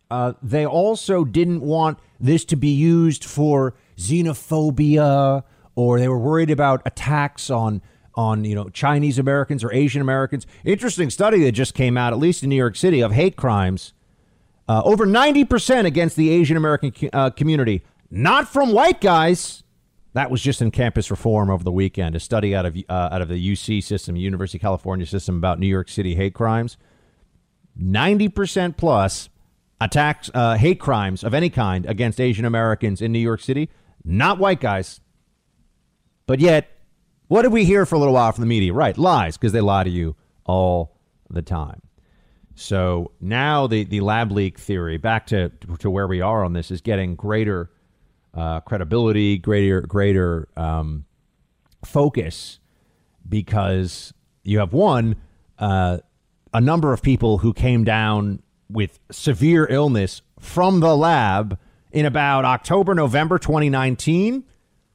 uh, 0.09 0.33
they 0.41 0.65
also 0.65 1.23
didn't 1.23 1.61
want 1.61 1.99
this 2.19 2.45
to 2.45 2.55
be 2.55 2.69
used 2.71 3.23
for 3.23 3.75
xenophobia, 3.95 5.43
or 5.75 5.99
they 5.99 6.07
were 6.07 6.17
worried 6.17 6.49
about 6.49 6.81
attacks 6.83 7.51
on 7.51 7.83
on 8.15 8.43
you 8.43 8.55
know 8.55 8.69
Chinese 8.69 9.17
Americans 9.17 9.63
or 9.63 9.73
Asian 9.73 10.01
Americans. 10.01 10.45
Interesting 10.63 11.09
study 11.09 11.43
that 11.43 11.53
just 11.53 11.73
came 11.73 11.97
out, 11.97 12.13
at 12.13 12.19
least 12.19 12.43
in 12.43 12.49
New 12.49 12.55
York 12.55 12.75
City, 12.75 13.01
of 13.01 13.11
hate 13.11 13.35
crimes. 13.35 13.93
Uh, 14.67 14.81
over 14.85 15.05
90% 15.05 15.85
against 15.85 16.15
the 16.15 16.29
Asian 16.29 16.55
American 16.55 16.93
uh, 17.11 17.29
community, 17.31 17.83
not 18.09 18.47
from 18.47 18.71
white 18.71 19.01
guys. 19.01 19.63
That 20.13 20.29
was 20.29 20.41
just 20.41 20.61
in 20.61 20.71
campus 20.71 21.09
reform 21.09 21.49
over 21.49 21.63
the 21.63 21.71
weekend. 21.71 22.15
A 22.15 22.19
study 22.19 22.55
out 22.55 22.65
of 22.65 22.77
uh, 22.87 23.09
out 23.11 23.21
of 23.21 23.27
the 23.27 23.51
UC 23.53 23.83
system, 23.83 24.15
University 24.15 24.57
of 24.57 24.61
California 24.61 25.05
system, 25.05 25.37
about 25.37 25.59
New 25.59 25.67
York 25.67 25.89
City 25.89 26.15
hate 26.15 26.33
crimes. 26.33 26.77
90% 27.81 28.75
plus 28.75 29.29
attacks, 29.79 30.29
uh, 30.33 30.55
hate 30.57 30.79
crimes 30.79 31.23
of 31.23 31.33
any 31.33 31.49
kind 31.49 31.85
against 31.85 32.19
Asian 32.19 32.45
Americans 32.45 33.01
in 33.01 33.11
New 33.11 33.19
York 33.19 33.41
City, 33.41 33.69
not 34.03 34.37
white 34.37 34.59
guys. 34.59 34.99
But 36.27 36.39
yet, 36.39 36.69
what 37.31 37.43
did 37.43 37.53
we 37.53 37.63
hear 37.63 37.85
for 37.85 37.95
a 37.95 37.97
little 37.97 38.13
while 38.13 38.29
from 38.33 38.41
the 38.41 38.47
media? 38.47 38.73
Right, 38.73 38.97
lies, 38.97 39.37
because 39.37 39.53
they 39.53 39.61
lie 39.61 39.85
to 39.85 39.89
you 39.89 40.17
all 40.43 40.97
the 41.29 41.41
time. 41.41 41.81
So 42.55 43.11
now 43.21 43.67
the, 43.67 43.85
the 43.85 44.01
lab 44.01 44.33
leak 44.33 44.59
theory, 44.59 44.97
back 44.97 45.27
to, 45.27 45.47
to 45.79 45.89
where 45.89 46.07
we 46.07 46.19
are 46.19 46.43
on 46.43 46.51
this, 46.51 46.71
is 46.71 46.81
getting 46.81 47.15
greater 47.15 47.71
uh, 48.33 48.59
credibility, 48.59 49.37
greater 49.37 49.79
greater 49.79 50.49
um, 50.57 51.05
focus, 51.85 52.59
because 53.29 54.13
you 54.43 54.59
have 54.59 54.73
one 54.73 55.15
uh, 55.57 55.99
a 56.53 56.59
number 56.59 56.91
of 56.91 57.01
people 57.01 57.37
who 57.37 57.53
came 57.53 57.85
down 57.85 58.43
with 58.69 58.99
severe 59.09 59.65
illness 59.69 60.21
from 60.37 60.81
the 60.81 60.97
lab 60.97 61.57
in 61.93 62.05
about 62.05 62.43
October 62.43 62.93
November 62.93 63.39
2019 63.39 64.43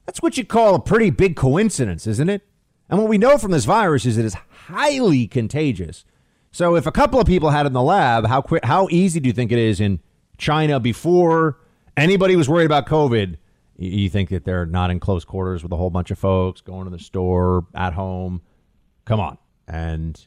that's 0.07 0.21
what 0.21 0.37
you 0.37 0.45
call 0.45 0.73
a 0.73 0.79
pretty 0.79 1.09
big 1.09 1.35
coincidence, 1.35 2.07
isn't 2.07 2.29
it? 2.29 2.41
And 2.89 2.97
what 2.97 3.09
we 3.09 3.17
know 3.17 3.37
from 3.37 3.51
this 3.51 3.65
virus 3.65 4.05
is 4.05 4.17
it 4.17 4.23
is 4.23 4.33
highly 4.33 5.27
contagious. 5.27 6.05
So 6.51 6.75
if 6.75 6.87
a 6.87 6.91
couple 6.93 7.19
of 7.19 7.27
people 7.27 7.49
had 7.49 7.65
it 7.65 7.67
in 7.67 7.73
the 7.73 7.83
lab, 7.83 8.25
how 8.25 8.41
quick, 8.41 8.63
how 8.63 8.87
easy 8.89 9.19
do 9.19 9.27
you 9.27 9.33
think 9.33 9.51
it 9.51 9.59
is 9.59 9.81
in 9.81 9.99
China 10.37 10.79
before 10.79 11.59
anybody 11.97 12.37
was 12.37 12.47
worried 12.47 12.65
about 12.65 12.87
COVID? 12.87 13.35
You 13.77 14.09
think 14.09 14.29
that 14.29 14.45
they're 14.45 14.65
not 14.65 14.89
in 14.89 15.01
close 15.01 15.25
quarters 15.25 15.61
with 15.61 15.73
a 15.73 15.75
whole 15.75 15.89
bunch 15.89 16.09
of 16.09 16.17
folks 16.17 16.61
going 16.61 16.85
to 16.85 16.89
the 16.89 17.03
store 17.03 17.67
at 17.75 17.93
home? 17.93 18.41
Come 19.03 19.19
on. 19.19 19.37
And 19.67 20.25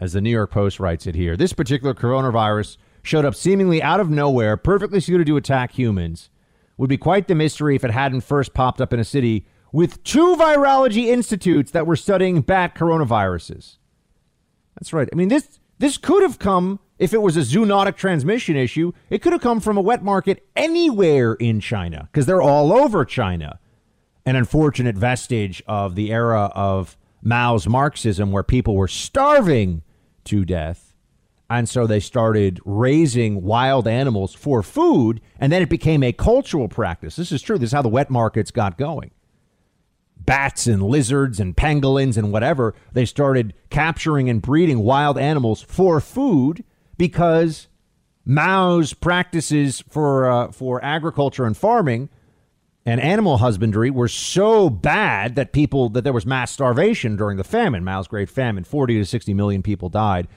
as 0.00 0.12
the 0.12 0.20
New 0.20 0.30
York 0.30 0.50
Post 0.50 0.78
writes 0.78 1.06
it 1.06 1.14
here, 1.14 1.34
this 1.34 1.54
particular 1.54 1.94
coronavirus 1.94 2.76
showed 3.02 3.24
up 3.24 3.34
seemingly 3.34 3.82
out 3.82 4.00
of 4.00 4.10
nowhere, 4.10 4.58
perfectly 4.58 5.00
suited 5.00 5.26
to 5.28 5.38
attack 5.38 5.72
humans 5.72 6.28
would 6.76 6.90
be 6.90 6.98
quite 6.98 7.28
the 7.28 7.34
mystery 7.34 7.76
if 7.76 7.84
it 7.84 7.90
hadn't 7.90 8.22
first 8.22 8.54
popped 8.54 8.80
up 8.80 8.92
in 8.92 9.00
a 9.00 9.04
city 9.04 9.46
with 9.72 10.02
two 10.04 10.36
virology 10.36 11.06
institutes 11.06 11.70
that 11.72 11.86
were 11.86 11.96
studying 11.96 12.40
bat 12.40 12.74
coronaviruses. 12.74 13.76
That's 14.76 14.92
right. 14.92 15.08
I 15.12 15.16
mean, 15.16 15.28
this 15.28 15.60
this 15.78 15.98
could 15.98 16.22
have 16.22 16.38
come 16.38 16.80
if 16.98 17.12
it 17.12 17.22
was 17.22 17.36
a 17.36 17.40
zoonotic 17.40 17.96
transmission 17.96 18.56
issue. 18.56 18.92
It 19.10 19.20
could 19.20 19.32
have 19.32 19.42
come 19.42 19.60
from 19.60 19.76
a 19.76 19.80
wet 19.80 20.02
market 20.02 20.46
anywhere 20.54 21.34
in 21.34 21.60
China 21.60 22.08
because 22.10 22.26
they're 22.26 22.42
all 22.42 22.72
over 22.72 23.04
China. 23.04 23.58
An 24.26 24.36
unfortunate 24.36 24.96
vestige 24.96 25.62
of 25.66 25.96
the 25.96 26.10
era 26.12 26.50
of 26.54 26.96
Mao's 27.22 27.66
Marxism, 27.66 28.32
where 28.32 28.42
people 28.42 28.76
were 28.76 28.88
starving 28.88 29.82
to 30.24 30.44
death 30.44 30.83
and 31.58 31.68
so 31.68 31.86
they 31.86 32.00
started 32.00 32.60
raising 32.64 33.42
wild 33.42 33.86
animals 33.86 34.34
for 34.34 34.62
food, 34.62 35.20
and 35.38 35.52
then 35.52 35.62
it 35.62 35.68
became 35.68 36.02
a 36.02 36.12
cultural 36.12 36.68
practice. 36.68 37.16
This 37.16 37.32
is 37.32 37.42
true. 37.42 37.58
This 37.58 37.68
is 37.68 37.72
how 37.72 37.82
the 37.82 37.88
wet 37.88 38.10
markets 38.10 38.50
got 38.50 38.78
going. 38.78 39.10
Bats 40.16 40.66
and 40.66 40.82
lizards 40.82 41.38
and 41.40 41.56
pangolins 41.56 42.16
and 42.16 42.32
whatever, 42.32 42.74
they 42.92 43.04
started 43.04 43.52
capturing 43.70 44.30
and 44.30 44.40
breeding 44.40 44.80
wild 44.80 45.18
animals 45.18 45.60
for 45.60 46.00
food 46.00 46.64
because 46.96 47.68
Mao's 48.24 48.94
practices 48.94 49.82
for, 49.88 50.30
uh, 50.30 50.52
for 50.52 50.82
agriculture 50.82 51.44
and 51.44 51.56
farming 51.56 52.08
and 52.86 53.00
animal 53.00 53.38
husbandry 53.38 53.90
were 53.90 54.08
so 54.08 54.68
bad 54.68 55.36
that 55.36 55.52
people 55.52 55.88
that 55.90 56.02
there 56.04 56.12
was 56.12 56.26
mass 56.26 56.50
starvation 56.50 57.16
during 57.16 57.36
the 57.36 57.44
famine, 57.44 57.84
Mao's 57.84 58.08
Great 58.08 58.28
Famine. 58.28 58.64
40 58.64 58.98
to 58.98 59.04
60 59.04 59.34
million 59.34 59.62
people 59.62 59.88
died 59.88 60.28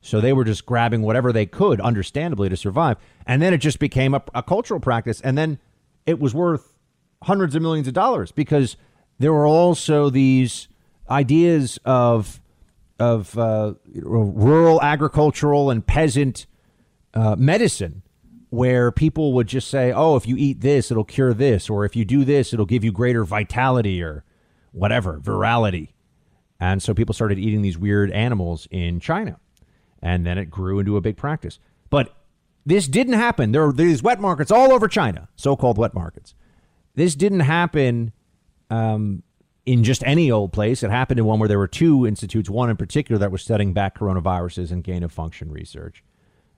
so 0.00 0.20
they 0.20 0.32
were 0.32 0.44
just 0.44 0.64
grabbing 0.64 1.02
whatever 1.02 1.32
they 1.32 1.46
could, 1.46 1.80
understandably, 1.80 2.48
to 2.48 2.56
survive. 2.56 2.96
And 3.26 3.42
then 3.42 3.52
it 3.52 3.58
just 3.58 3.78
became 3.78 4.14
a, 4.14 4.22
a, 4.34 4.42
cultural 4.42 4.80
practice. 4.80 5.20
And 5.20 5.36
then 5.36 5.58
it 6.06 6.18
was 6.18 6.34
worth 6.34 6.74
hundreds 7.22 7.54
of 7.54 7.62
millions 7.62 7.86
of 7.86 7.92
dollars 7.92 8.32
because 8.32 8.76
there 9.18 9.32
were 9.32 9.46
also 9.46 10.08
these 10.08 10.68
ideas 11.08 11.78
of 11.84 12.40
of 12.98 13.36
uh, 13.38 13.72
rural 13.94 14.80
agricultural 14.82 15.70
and 15.70 15.86
peasant 15.86 16.46
uh, 17.14 17.34
medicine 17.38 18.02
where 18.50 18.92
people 18.92 19.32
would 19.32 19.46
just 19.46 19.68
say, 19.68 19.90
oh, 19.90 20.16
if 20.16 20.26
you 20.26 20.36
eat 20.36 20.60
this, 20.60 20.90
it'll 20.90 21.04
cure 21.04 21.32
this, 21.32 21.70
or 21.70 21.86
if 21.86 21.96
you 21.96 22.04
do 22.04 22.24
this, 22.24 22.52
it'll 22.52 22.66
give 22.66 22.84
you 22.84 22.92
greater 22.92 23.24
vitality 23.24 24.02
or 24.02 24.22
whatever, 24.72 25.18
virality. 25.18 25.92
And 26.58 26.82
so 26.82 26.92
people 26.92 27.14
started 27.14 27.38
eating 27.38 27.62
these 27.62 27.78
weird 27.78 28.10
animals 28.10 28.68
in 28.70 29.00
China. 29.00 29.38
And 30.02 30.24
then 30.24 30.38
it 30.38 30.46
grew 30.46 30.78
into 30.78 30.96
a 30.96 31.00
big 31.00 31.16
practice. 31.16 31.58
But 31.90 32.14
this 32.64 32.88
didn't 32.88 33.14
happen. 33.14 33.52
There 33.52 33.66
are 33.66 33.72
these 33.72 34.02
wet 34.02 34.20
markets 34.20 34.50
all 34.50 34.72
over 34.72 34.88
China, 34.88 35.28
so 35.36 35.56
called 35.56 35.78
wet 35.78 35.94
markets. 35.94 36.34
This 36.94 37.14
didn't 37.14 37.40
happen 37.40 38.12
um, 38.70 39.22
in 39.66 39.84
just 39.84 40.02
any 40.04 40.30
old 40.30 40.52
place. 40.52 40.82
It 40.82 40.90
happened 40.90 41.20
in 41.20 41.26
one 41.26 41.38
where 41.38 41.48
there 41.48 41.58
were 41.58 41.68
two 41.68 42.06
institutes, 42.06 42.48
one 42.48 42.70
in 42.70 42.76
particular 42.76 43.18
that 43.18 43.30
was 43.30 43.42
studying 43.42 43.72
back 43.72 43.98
coronaviruses 43.98 44.70
and 44.70 44.84
gain 44.84 45.02
of 45.02 45.12
function 45.12 45.50
research. 45.50 46.02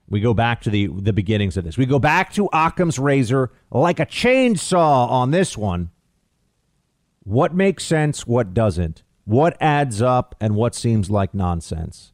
We 0.09 0.19
go 0.19 0.33
back 0.33 0.61
to 0.61 0.69
the, 0.69 0.87
the 0.87 1.13
beginnings 1.13 1.57
of 1.57 1.63
this. 1.63 1.77
We 1.77 1.85
go 1.85 1.99
back 1.99 2.33
to 2.33 2.49
Occam's 2.53 2.99
razor 2.99 3.51
like 3.71 3.99
a 3.99 4.05
chainsaw 4.05 5.09
on 5.09 5.31
this 5.31 5.57
one. 5.57 5.91
What 7.23 7.55
makes 7.55 7.85
sense, 7.85 8.27
what 8.27 8.53
doesn't? 8.53 9.03
What 9.25 9.55
adds 9.61 10.01
up, 10.01 10.35
and 10.41 10.55
what 10.55 10.75
seems 10.75 11.09
like 11.09 11.33
nonsense? 11.33 12.12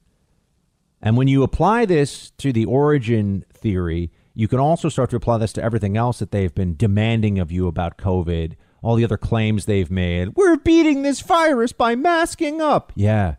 And 1.01 1.15
when 1.15 1.27
you 1.27 1.43
apply 1.43 1.85
this 1.85 2.31
to 2.31 2.51
the 2.51 2.65
origin 2.65 3.45
theory, 3.53 4.11
you 4.33 4.47
can 4.47 4.59
also 4.59 4.89
start 4.89 5.09
to 5.11 5.15
apply 5.15 5.37
this 5.37 5.53
to 5.53 5.63
everything 5.63 5.97
else 5.97 6.19
that 6.19 6.31
they've 6.31 6.53
been 6.53 6.75
demanding 6.75 7.39
of 7.39 7.51
you 7.51 7.67
about 7.67 7.97
COVID, 7.97 8.53
all 8.81 8.95
the 8.95 9.03
other 9.03 9.17
claims 9.17 9.65
they've 9.65 9.91
made. 9.91 10.35
We're 10.35 10.57
beating 10.57 11.01
this 11.01 11.21
virus 11.21 11.71
by 11.71 11.95
masking 11.95 12.61
up. 12.61 12.91
Yeah, 12.95 13.35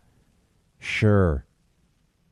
sure. 0.79 1.45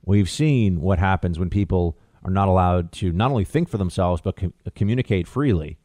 We've 0.03 0.29
seen 0.29 0.81
what 0.81 0.99
happens 0.99 1.37
when 1.37 1.49
people 1.49 1.97
are 2.23 2.31
not 2.31 2.47
allowed 2.47 2.91
to 2.93 3.11
not 3.11 3.31
only 3.31 3.45
think 3.45 3.69
for 3.69 3.77
themselves, 3.77 4.21
but 4.21 4.35
com- 4.35 4.53
communicate 4.75 5.27
freely. 5.27 5.77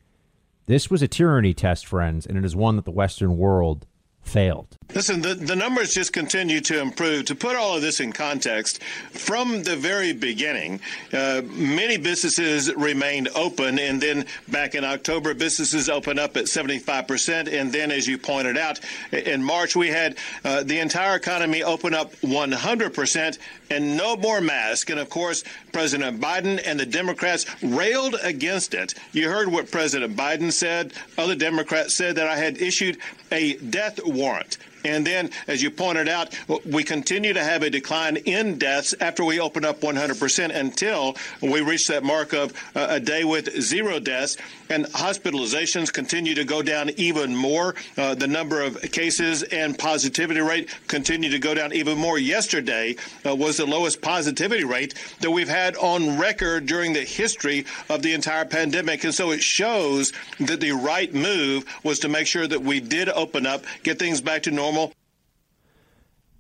This 0.66 0.90
was 0.90 1.02
a 1.02 1.08
tyranny 1.08 1.52
test, 1.52 1.86
friends, 1.86 2.24
and 2.26 2.38
it 2.38 2.44
is 2.44 2.56
one 2.56 2.76
that 2.76 2.86
the 2.86 2.90
Western 2.90 3.36
world 3.36 3.86
failed. 4.24 4.66
Listen, 4.94 5.22
the, 5.22 5.34
the 5.34 5.56
numbers 5.56 5.92
just 5.92 6.12
continue 6.12 6.60
to 6.60 6.80
improve. 6.80 7.24
To 7.26 7.34
put 7.34 7.56
all 7.56 7.74
of 7.74 7.82
this 7.82 7.98
in 7.98 8.12
context, 8.12 8.82
from 9.10 9.62
the 9.64 9.76
very 9.76 10.12
beginning, 10.12 10.80
uh, 11.12 11.42
many 11.44 11.96
businesses 11.96 12.72
remained 12.74 13.28
open, 13.34 13.78
and 13.78 14.00
then 14.00 14.24
back 14.48 14.74
in 14.74 14.84
October, 14.84 15.34
businesses 15.34 15.88
opened 15.88 16.20
up 16.20 16.36
at 16.36 16.44
75%. 16.44 17.52
And 17.52 17.72
then, 17.72 17.90
as 17.90 18.06
you 18.06 18.18
pointed 18.18 18.56
out, 18.56 18.78
in 19.10 19.42
March, 19.42 19.74
we 19.74 19.88
had 19.88 20.16
uh, 20.44 20.62
the 20.62 20.78
entire 20.78 21.16
economy 21.16 21.64
open 21.64 21.92
up 21.92 22.14
100% 22.16 23.38
and 23.70 23.96
no 23.96 24.16
more 24.16 24.40
masks. 24.40 24.90
And 24.90 25.00
of 25.00 25.10
course, 25.10 25.42
President 25.72 26.20
Biden 26.20 26.62
and 26.64 26.78
the 26.78 26.86
Democrats 26.86 27.46
railed 27.62 28.16
against 28.22 28.74
it. 28.74 28.94
You 29.12 29.28
heard 29.28 29.48
what 29.50 29.70
President 29.70 30.16
Biden 30.16 30.52
said. 30.52 30.92
Other 31.18 31.34
Democrats 31.34 31.96
said 31.96 32.14
that 32.16 32.28
I 32.28 32.36
had 32.36 32.58
issued 32.58 32.98
a 33.32 33.54
death 33.54 33.98
warrant. 34.14 34.58
And 34.84 35.06
then, 35.06 35.30
as 35.46 35.62
you 35.62 35.70
pointed 35.70 36.08
out, 36.08 36.36
we 36.66 36.84
continue 36.84 37.32
to 37.32 37.42
have 37.42 37.62
a 37.62 37.70
decline 37.70 38.16
in 38.18 38.58
deaths 38.58 38.94
after 39.00 39.24
we 39.24 39.40
open 39.40 39.64
up 39.64 39.80
100% 39.80 40.54
until 40.54 41.16
we 41.40 41.62
reach 41.62 41.86
that 41.88 42.04
mark 42.04 42.34
of 42.34 42.52
uh, 42.76 42.86
a 42.90 43.00
day 43.00 43.24
with 43.24 43.60
zero 43.60 43.98
deaths. 43.98 44.36
And 44.68 44.84
hospitalizations 44.86 45.92
continue 45.92 46.34
to 46.34 46.44
go 46.44 46.62
down 46.62 46.90
even 46.96 47.34
more. 47.34 47.74
Uh, 47.96 48.14
the 48.14 48.26
number 48.26 48.62
of 48.62 48.80
cases 48.92 49.42
and 49.44 49.78
positivity 49.78 50.40
rate 50.40 50.68
continue 50.86 51.30
to 51.30 51.38
go 51.38 51.54
down 51.54 51.72
even 51.72 51.96
more. 51.96 52.18
Yesterday 52.18 52.96
uh, 53.26 53.34
was 53.34 53.56
the 53.56 53.66
lowest 53.66 54.02
positivity 54.02 54.64
rate 54.64 54.94
that 55.20 55.30
we've 55.30 55.48
had 55.48 55.76
on 55.76 56.18
record 56.18 56.66
during 56.66 56.92
the 56.92 57.04
history 57.04 57.64
of 57.88 58.02
the 58.02 58.12
entire 58.12 58.44
pandemic. 58.44 59.04
And 59.04 59.14
so 59.14 59.30
it 59.30 59.42
shows 59.42 60.12
that 60.40 60.60
the 60.60 60.72
right 60.72 61.12
move 61.14 61.64
was 61.82 62.00
to 62.00 62.08
make 62.08 62.26
sure 62.26 62.46
that 62.46 62.60
we 62.60 62.80
did 62.80 63.08
open 63.08 63.46
up, 63.46 63.64
get 63.82 63.98
things 63.98 64.20
back 64.20 64.42
to 64.42 64.50
normal 64.50 64.73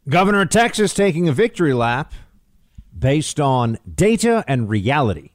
Governor 0.08 0.42
of 0.42 0.50
Texas 0.50 0.92
taking 0.92 1.28
a 1.28 1.32
victory 1.32 1.72
lap 1.72 2.12
based 2.96 3.40
on 3.40 3.78
data 3.92 4.44
and 4.46 4.68
reality. 4.68 5.30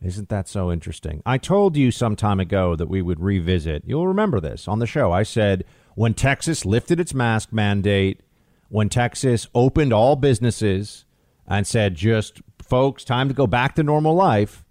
Isn't 0.00 0.28
that 0.28 0.48
so 0.48 0.70
interesting? 0.70 1.22
I 1.26 1.38
told 1.38 1.76
you 1.76 1.90
some 1.90 2.14
time 2.14 2.40
ago 2.40 2.76
that 2.76 2.88
we 2.88 3.02
would 3.02 3.20
revisit. 3.20 3.82
You'll 3.84 4.06
remember 4.06 4.40
this 4.40 4.68
on 4.68 4.78
the 4.78 4.86
show. 4.86 5.12
I 5.12 5.24
said 5.24 5.64
when 5.96 6.14
Texas 6.14 6.64
lifted 6.64 7.00
its 7.00 7.12
mask 7.12 7.52
mandate, 7.52 8.20
when 8.68 8.88
Texas 8.88 9.48
opened 9.54 9.92
all 9.92 10.14
businesses 10.14 11.04
and 11.46 11.66
said, 11.66 11.94
just 11.94 12.40
folks, 12.62 13.02
time 13.02 13.28
to 13.28 13.34
go 13.34 13.46
back 13.46 13.74
to 13.74 13.82
normal 13.82 14.14
life. 14.14 14.64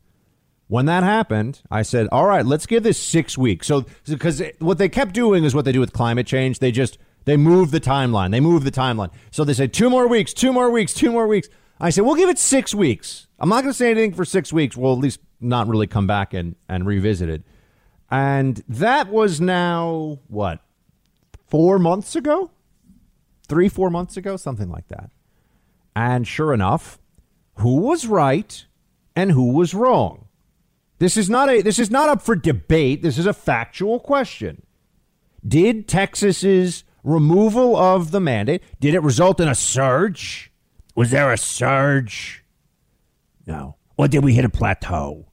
When 0.67 0.85
that 0.85 1.03
happened, 1.03 1.61
I 1.71 1.81
said, 1.81 2.07
all 2.11 2.25
right, 2.25 2.45
let's 2.45 2.65
give 2.65 2.83
this 2.83 3.01
six 3.01 3.37
weeks. 3.37 3.67
So, 3.67 3.85
because 4.05 4.41
what 4.59 4.77
they 4.77 4.89
kept 4.89 5.13
doing 5.13 5.43
is 5.43 5.55
what 5.55 5.65
they 5.65 5.71
do 5.71 5.79
with 5.79 5.93
climate 5.93 6.27
change. 6.27 6.59
They 6.59 6.71
just 6.71 6.97
they 7.27 7.35
move 7.35 7.71
the 7.71 7.81
timeline. 7.81 8.31
They 8.31 8.39
move 8.39 8.63
the 8.63 8.71
timeline. 8.71 9.11
So 9.31 9.43
they 9.43 9.51
say 9.51 9.67
two 9.67 9.89
more 9.89 10.07
weeks, 10.07 10.33
two 10.33 10.53
more 10.53 10.71
weeks, 10.71 10.93
two 10.93 11.11
more 11.11 11.27
weeks. 11.27 11.49
I 11.77 11.89
say, 11.89 12.01
we'll 12.01 12.15
give 12.15 12.29
it 12.29 12.39
six 12.39 12.73
weeks. 12.73 13.27
I'm 13.37 13.49
not 13.49 13.63
going 13.63 13.73
to 13.73 13.77
say 13.77 13.91
anything 13.91 14.13
for 14.13 14.23
six 14.23 14.53
weeks. 14.53 14.77
We'll 14.77 14.93
at 14.93 14.99
least 14.99 15.19
not 15.41 15.67
really 15.67 15.87
come 15.87 16.07
back 16.07 16.33
and, 16.33 16.55
and 16.69 16.87
revisit 16.87 17.27
it. 17.27 17.43
And 18.09 18.63
that 18.69 19.09
was 19.09 19.41
now, 19.41 20.19
what, 20.29 20.61
four 21.47 21.77
months 21.79 22.15
ago? 22.15 22.49
Three, 23.49 23.67
four 23.67 23.89
months 23.89 24.15
ago? 24.15 24.37
Something 24.37 24.71
like 24.71 24.87
that. 24.87 25.09
And 25.97 26.25
sure 26.25 26.53
enough, 26.53 26.97
who 27.55 27.81
was 27.81 28.07
right 28.07 28.65
and 29.17 29.31
who 29.33 29.51
was 29.51 29.73
wrong? 29.73 30.29
This 30.99 31.17
is 31.17 31.29
not 31.29 31.49
a 31.49 31.61
this 31.61 31.77
is 31.77 31.91
not 31.91 32.07
up 32.07 32.21
for 32.21 32.37
debate. 32.37 33.01
This 33.01 33.17
is 33.17 33.25
a 33.25 33.33
factual 33.33 33.99
question. 33.99 34.65
Did 35.45 35.89
Texas's 35.89 36.85
removal 37.07 37.75
of 37.75 38.11
the 38.11 38.19
mandate, 38.19 38.61
did 38.79 38.93
it 38.93 39.01
result 39.01 39.39
in 39.39 39.47
a 39.47 39.55
surge? 39.55 40.51
Was 40.95 41.11
there 41.11 41.31
a 41.31 41.37
surge? 41.37 42.43
No. 43.45 43.77
Or 43.97 44.07
did 44.07 44.23
we 44.23 44.33
hit 44.33 44.45
a 44.45 44.49
plateau? 44.49 45.31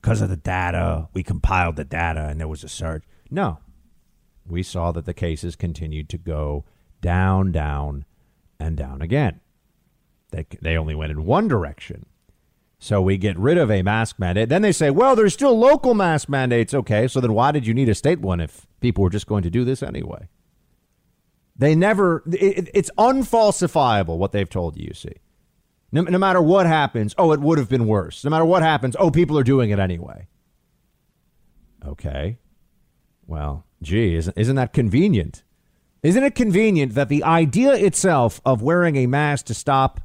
Because 0.00 0.20
of 0.20 0.28
the 0.28 0.36
data, 0.36 1.08
we 1.12 1.22
compiled 1.22 1.76
the 1.76 1.84
data 1.84 2.26
and 2.26 2.40
there 2.40 2.48
was 2.48 2.64
a 2.64 2.68
surge. 2.68 3.04
No. 3.30 3.58
We 4.46 4.62
saw 4.62 4.90
that 4.92 5.04
the 5.04 5.14
cases 5.14 5.54
continued 5.54 6.08
to 6.08 6.18
go 6.18 6.64
down, 7.00 7.52
down, 7.52 8.04
and 8.58 8.76
down 8.76 9.00
again. 9.00 9.40
They, 10.30 10.46
they 10.60 10.76
only 10.76 10.94
went 10.94 11.12
in 11.12 11.24
one 11.24 11.48
direction. 11.48 12.06
So 12.78 13.02
we 13.02 13.18
get 13.18 13.38
rid 13.38 13.58
of 13.58 13.70
a 13.70 13.82
mask 13.82 14.18
mandate. 14.18 14.48
Then 14.48 14.62
they 14.62 14.72
say, 14.72 14.90
well, 14.90 15.14
there's 15.14 15.34
still 15.34 15.56
local 15.56 15.94
mask 15.94 16.28
mandates. 16.28 16.72
Okay, 16.72 17.06
so 17.06 17.20
then 17.20 17.34
why 17.34 17.52
did 17.52 17.66
you 17.66 17.74
need 17.74 17.90
a 17.90 17.94
state 17.94 18.20
one 18.20 18.40
if 18.40 18.66
people 18.80 19.04
were 19.04 19.10
just 19.10 19.26
going 19.26 19.42
to 19.42 19.50
do 19.50 19.64
this 19.64 19.82
anyway? 19.82 20.28
They 21.60 21.74
never, 21.74 22.22
it, 22.32 22.70
it's 22.72 22.90
unfalsifiable 22.96 24.16
what 24.16 24.32
they've 24.32 24.48
told 24.48 24.78
you, 24.78 24.86
you 24.88 24.94
see. 24.94 25.12
No, 25.92 26.00
no 26.00 26.16
matter 26.16 26.40
what 26.40 26.64
happens, 26.64 27.14
oh, 27.18 27.32
it 27.32 27.40
would 27.40 27.58
have 27.58 27.68
been 27.68 27.86
worse. 27.86 28.24
No 28.24 28.30
matter 28.30 28.46
what 28.46 28.62
happens, 28.62 28.96
oh, 28.98 29.10
people 29.10 29.38
are 29.38 29.44
doing 29.44 29.68
it 29.68 29.78
anyway. 29.78 30.26
Okay. 31.84 32.38
Well, 33.26 33.66
gee, 33.82 34.14
isn't, 34.14 34.38
isn't 34.38 34.56
that 34.56 34.72
convenient? 34.72 35.42
Isn't 36.02 36.22
it 36.24 36.34
convenient 36.34 36.94
that 36.94 37.10
the 37.10 37.22
idea 37.22 37.74
itself 37.74 38.40
of 38.46 38.62
wearing 38.62 38.96
a 38.96 39.06
mask 39.06 39.44
to 39.46 39.54
stop 39.54 40.00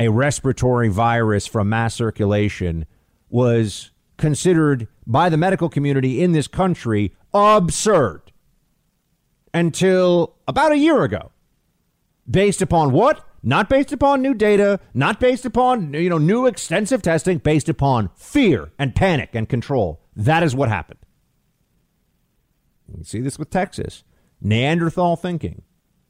a 0.00 0.08
respiratory 0.08 0.88
virus 0.88 1.46
from 1.46 1.68
mass 1.68 1.94
circulation 1.94 2.86
was 3.28 3.90
considered 4.16 4.88
by 5.06 5.28
the 5.28 5.36
medical 5.36 5.68
community 5.68 6.22
in 6.22 6.32
this 6.32 6.48
country 6.48 7.14
absurd? 7.34 8.25
Until 9.54 10.36
about 10.46 10.72
a 10.72 10.78
year 10.78 11.02
ago. 11.02 11.30
Based 12.28 12.60
upon 12.60 12.92
what? 12.92 13.24
Not 13.42 13.68
based 13.68 13.92
upon 13.92 14.22
new 14.22 14.34
data, 14.34 14.80
not 14.92 15.20
based 15.20 15.46
upon 15.46 15.94
you 15.94 16.08
know 16.08 16.18
new 16.18 16.46
extensive 16.46 17.02
testing, 17.02 17.38
based 17.38 17.68
upon 17.68 18.10
fear 18.16 18.72
and 18.78 18.94
panic 18.94 19.30
and 19.34 19.48
control. 19.48 20.02
That 20.16 20.42
is 20.42 20.54
what 20.54 20.68
happened. 20.68 20.98
You 22.96 23.04
see 23.04 23.20
this 23.20 23.38
with 23.38 23.50
Texas. 23.50 24.02
Neanderthal 24.40 25.16
thinking. 25.16 25.62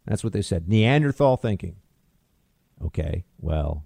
That's 0.06 0.24
what 0.24 0.32
they 0.32 0.42
said. 0.42 0.68
Neanderthal 0.68 1.36
thinking. 1.36 1.76
Okay, 2.84 3.24
well, 3.38 3.84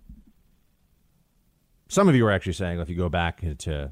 some 1.89 2.09
of 2.09 2.15
you 2.15 2.27
are 2.27 2.33
actually 2.33 2.53
saying 2.53 2.79
if 2.81 2.89
you 2.89 2.97
go 2.97 3.09
back 3.09 3.41
to 3.59 3.91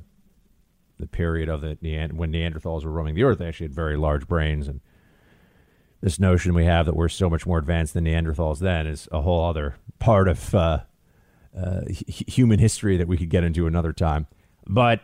the 0.98 1.06
period 1.06 1.48
of 1.48 1.60
the 1.60 1.76
when 2.12 2.32
Neanderthals 2.32 2.84
were 2.84 2.90
roaming 2.90 3.14
the 3.14 3.24
earth, 3.24 3.38
they 3.38 3.48
actually 3.48 3.66
had 3.66 3.74
very 3.74 3.96
large 3.96 4.26
brains 4.28 4.68
and 4.68 4.80
this 6.00 6.18
notion 6.18 6.54
we 6.54 6.64
have 6.64 6.86
that 6.86 6.96
we're 6.96 7.08
so 7.08 7.28
much 7.28 7.46
more 7.46 7.58
advanced 7.58 7.94
than 7.94 8.04
Neanderthals 8.04 8.60
then 8.60 8.86
is 8.86 9.08
a 9.10 9.20
whole 9.20 9.44
other 9.44 9.76
part 9.98 10.28
of 10.28 10.54
uh, 10.54 10.80
uh, 11.56 11.80
human 11.88 12.58
history 12.58 12.96
that 12.96 13.08
we 13.08 13.16
could 13.16 13.30
get 13.30 13.44
into 13.44 13.66
another 13.66 13.92
time. 13.92 14.26
But 14.66 15.00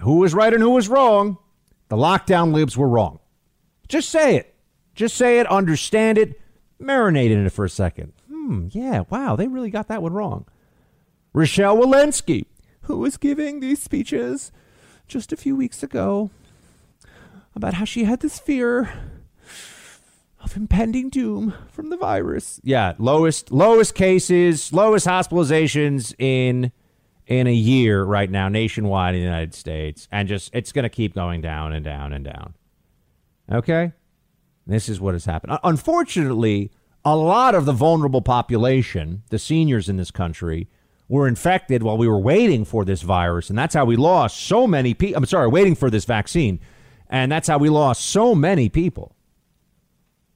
who 0.00 0.18
was 0.18 0.34
right 0.34 0.52
and 0.52 0.62
who 0.62 0.70
was 0.70 0.88
wrong? 0.88 1.38
The 1.88 1.96
lockdown 1.96 2.52
libs 2.52 2.76
were 2.76 2.88
wrong. 2.88 3.20
Just 3.88 4.10
say 4.10 4.36
it. 4.36 4.54
Just 4.94 5.16
say 5.16 5.40
it, 5.40 5.46
understand 5.48 6.18
it, 6.18 6.40
marinate 6.80 7.30
in 7.30 7.44
it 7.46 7.52
for 7.52 7.64
a 7.64 7.70
second. 7.70 8.12
Hmm, 8.28 8.68
yeah, 8.70 9.02
wow, 9.10 9.34
they 9.34 9.48
really 9.48 9.70
got 9.70 9.88
that 9.88 10.02
one 10.02 10.12
wrong. 10.12 10.46
Rochelle 11.32 11.76
Walensky, 11.76 12.46
who 12.82 12.98
was 12.98 13.16
giving 13.16 13.58
these 13.58 13.82
speeches 13.82 14.52
just 15.08 15.32
a 15.32 15.36
few 15.36 15.56
weeks 15.56 15.82
ago 15.82 16.30
about 17.56 17.74
how 17.74 17.84
she 17.84 18.04
had 18.04 18.20
this 18.20 18.38
fear 18.38 18.92
of 20.44 20.56
impending 20.56 21.08
doom 21.08 21.54
from 21.68 21.88
the 21.88 21.96
virus. 21.96 22.60
Yeah, 22.62 22.92
lowest 22.98 23.50
lowest 23.50 23.94
cases, 23.94 24.72
lowest 24.72 25.06
hospitalizations 25.06 26.14
in 26.18 26.70
in 27.26 27.46
a 27.46 27.52
year 27.52 28.04
right 28.04 28.30
now 28.30 28.48
nationwide 28.48 29.14
in 29.14 29.22
the 29.22 29.24
United 29.24 29.54
States 29.54 30.06
and 30.12 30.28
just 30.28 30.54
it's 30.54 30.72
going 30.72 30.82
to 30.82 30.90
keep 30.90 31.14
going 31.14 31.40
down 31.40 31.72
and 31.72 31.82
down 31.82 32.12
and 32.12 32.24
down. 32.24 32.54
Okay? 33.50 33.92
This 34.66 34.90
is 34.90 35.00
what 35.00 35.14
has 35.14 35.24
happened. 35.24 35.52
Uh, 35.52 35.58
unfortunately, 35.64 36.70
a 37.04 37.16
lot 37.16 37.54
of 37.54 37.64
the 37.64 37.72
vulnerable 37.72 38.22
population, 38.22 39.22
the 39.30 39.38
seniors 39.38 39.88
in 39.88 39.96
this 39.96 40.10
country, 40.10 40.68
were 41.08 41.26
infected 41.26 41.82
while 41.82 41.96
we 41.96 42.08
were 42.08 42.18
waiting 42.18 42.64
for 42.64 42.84
this 42.84 43.00
virus 43.00 43.48
and 43.48 43.58
that's 43.58 43.74
how 43.74 43.86
we 43.86 43.96
lost 43.96 44.38
so 44.38 44.66
many 44.66 44.92
people. 44.92 45.16
I'm 45.16 45.26
sorry, 45.26 45.48
waiting 45.48 45.74
for 45.74 45.88
this 45.88 46.04
vaccine. 46.04 46.60
And 47.08 47.32
that's 47.32 47.48
how 47.48 47.58
we 47.58 47.68
lost 47.70 48.04
so 48.04 48.34
many 48.34 48.68
people. 48.68 49.14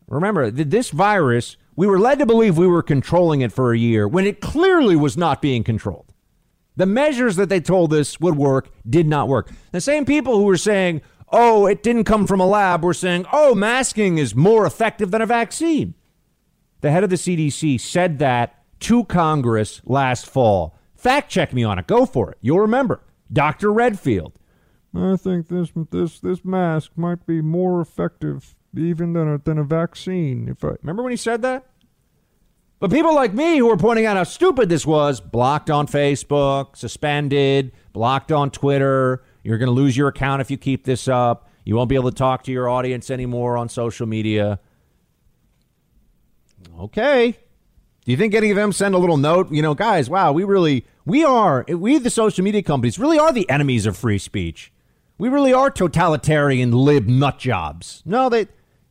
Remember, 0.09 0.51
this 0.51 0.91
virus, 0.91 1.57
we 1.77 1.87
were 1.87 1.99
led 1.99 2.19
to 2.19 2.27
believe 2.27 2.57
we 2.57 2.67
were 2.67 2.83
controlling 2.83 3.43
it 3.43 3.53
for 3.53 3.73
a 3.73 3.79
year 3.79 4.09
when 4.09 4.27
it 4.27 4.41
clearly 4.41 4.97
was 4.97 5.17
not 5.17 5.43
being 5.43 5.63
controlled. 5.63 6.13
The 6.77 6.87
measures 6.87 7.37
that 7.37 7.49
they 7.49 7.61
told 7.61 7.93
us 7.93 8.19
would 8.21 8.37
work 8.37 8.71
did 8.89 9.07
not 9.07 9.29
work. 9.29 9.51
The 9.73 9.81
same 9.81 10.05
people 10.05 10.37
who 10.37 10.45
were 10.45 10.57
saying, 10.57 11.03
oh, 11.31 11.67
it 11.67 11.83
didn't 11.83 12.05
come 12.05 12.27
from 12.27 12.41
a 12.41 12.47
lab, 12.47 12.83
were 12.83 12.95
saying, 12.95 13.27
oh, 13.33 13.55
masking 13.55 14.19
is 14.19 14.35
more 14.35 14.65
effective 14.65 15.11
than 15.11 15.21
a 15.21 15.27
vaccine. 15.27 15.95
The 16.81 16.91
head 16.91 17.05
of 17.05 17.11
the 17.11 17.17
CDC 17.17 17.81
said 17.81 18.19
that 18.21 18.63
to 18.81 19.05
Congress 19.05 19.83
last 19.85 20.27
fall. 20.27 20.79
Fact 20.95 21.31
check 21.31 21.53
me 21.53 21.65
on 21.65 21.79
it. 21.79 21.87
Go 21.87 22.07
for 22.07 22.31
it. 22.31 22.39
You'll 22.41 22.61
remember. 22.61 23.01
Dr. 23.33 23.73
Redfield. 23.73 24.39
I 24.95 25.17
think 25.17 25.49
this 25.49 25.71
this 25.91 26.19
this 26.19 26.45
mask 26.45 26.93
might 26.97 27.27
be 27.27 27.43
more 27.43 27.81
effective 27.81 28.57
even 28.79 29.13
than 29.13 29.35
a, 29.35 29.39
than 29.39 29.59
a 29.59 29.65
vaccine. 29.65 30.49
If 30.49 30.65
I 30.65 30.77
remember 30.81 31.03
when 31.03 31.13
he 31.13 31.17
said 31.17 31.43
that. 31.43 31.67
But 32.81 32.93
people 32.93 33.15
like 33.15 33.35
me 33.35 33.59
who 33.59 33.67
were 33.67 33.77
pointing 33.77 34.07
out 34.07 34.17
how 34.17 34.23
stupid 34.23 34.69
this 34.69 34.87
was, 34.87 35.21
blocked 35.21 35.69
on 35.69 35.89
Facebook, 35.89 36.77
suspended, 36.77 37.73
blocked 37.93 38.31
on 38.31 38.51
Twitter. 38.51 39.25
You're 39.43 39.59
going 39.59 39.67
to 39.67 39.73
lose 39.73 39.97
your 39.97 40.09
account 40.09 40.41
if 40.41 40.51
you 40.51 40.57
keep 40.57 40.85
this 40.85 41.09
up. 41.09 41.51
You 41.65 41.75
won't 41.75 41.89
be 41.89 41.97
able 41.97 42.11
to 42.11 42.17
talk 42.17 42.45
to 42.45 42.53
your 42.53 42.69
audience 42.69 43.11
anymore 43.11 43.57
on 43.57 43.69
social 43.69 44.07
media. 44.07 44.61
Okay. 46.79 47.37
Do 48.05 48.13
you 48.13 48.17
think 48.17 48.33
any 48.35 48.51
of 48.51 48.57
them 48.57 48.73
send 48.73 48.95
a 48.95 48.99
little 48.99 49.17
note? 49.17 49.51
You 49.51 49.61
know, 49.61 49.75
guys, 49.75 50.09
wow, 50.09 50.33
we 50.33 50.45
really, 50.45 50.87
we 51.05 51.25
are, 51.25 51.65
we, 51.69 51.99
the 51.99 52.11
social 52.11 52.45
media 52.45 52.63
companies, 52.63 52.99
really 52.99 53.19
are 53.19 53.33
the 53.33 53.49
enemies 53.51 53.87
of 53.87 53.97
free 53.97 54.19
speech. 54.19 54.73
We 55.19 55.29
really 55.29 55.53
are 55.53 55.69
totalitarian 55.69 56.71
lib 56.71 57.09
nut 57.09 57.39
jobs. 57.39 58.03
No, 58.07 58.29
they, 58.29 58.47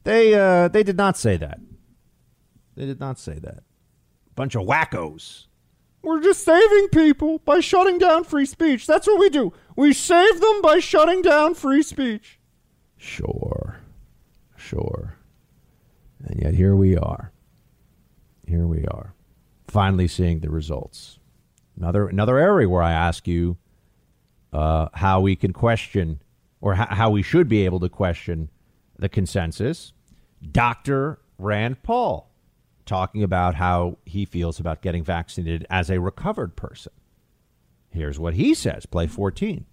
they 0.08 0.34
uh, 0.34 0.70
they 0.70 0.84
did 0.84 0.96
not 0.96 1.18
say 1.18 1.36
that. 1.36 1.60
They 2.78 2.86
did 2.86 2.98
not 2.98 3.20
say 3.20 3.40
that. 3.40 3.64
Bunch 4.36 4.56
of 4.56 4.66
wackos. 4.66 5.48
We're 6.02 6.22
just 6.22 6.46
saving 6.46 6.88
people 6.94 7.40
by 7.40 7.60
shutting 7.60 7.98
down 7.98 8.24
free 8.24 8.46
speech. 8.46 8.88
That's 8.88 9.06
what 9.06 9.20
we 9.20 9.30
do. 9.30 9.52
We 9.76 9.92
save 9.92 10.40
them 10.40 10.62
by 10.62 10.80
shutting 10.80 11.22
down 11.22 11.56
free 11.56 11.84
speech. 11.84 12.40
Sure. 12.96 13.82
Sure. 14.56 15.18
And 16.24 16.42
yet 16.42 16.54
here 16.54 16.76
we 16.76 16.96
are. 16.96 17.34
Here 18.48 18.66
we 18.66 18.86
are. 18.86 19.14
Finally 19.68 20.08
seeing 20.08 20.40
the 20.40 20.50
results. 20.50 21.20
Another 21.76 22.08
another 22.08 22.38
area 22.38 22.70
where 22.70 22.82
I 22.82 22.94
ask 22.94 23.28
you 23.28 23.58
uh, 24.54 24.88
how 24.94 25.20
we 25.20 25.36
can 25.36 25.52
question 25.52 26.22
or 26.62 26.76
how 26.76 27.10
we 27.10 27.24
should 27.24 27.50
be 27.50 27.66
able 27.66 27.82
to 27.82 27.90
question 27.90 28.50
the 28.98 29.10
consensus 29.10 29.92
Dr. 30.52 31.20
Rand 31.38 31.84
Paul 31.84 32.30
talking 32.86 33.24
about 33.24 33.56
how 33.56 33.98
he 34.06 34.26
feels 34.26 34.60
about 34.60 34.82
getting 34.82 35.04
vaccinated 35.04 35.66
as 35.70 35.90
a 35.90 36.00
recovered 36.00 36.56
person. 36.56 36.94
Here's 37.90 38.20
what 38.20 38.36
he 38.36 38.54
says 38.54 38.86
play 38.86 39.08
14 39.08 39.66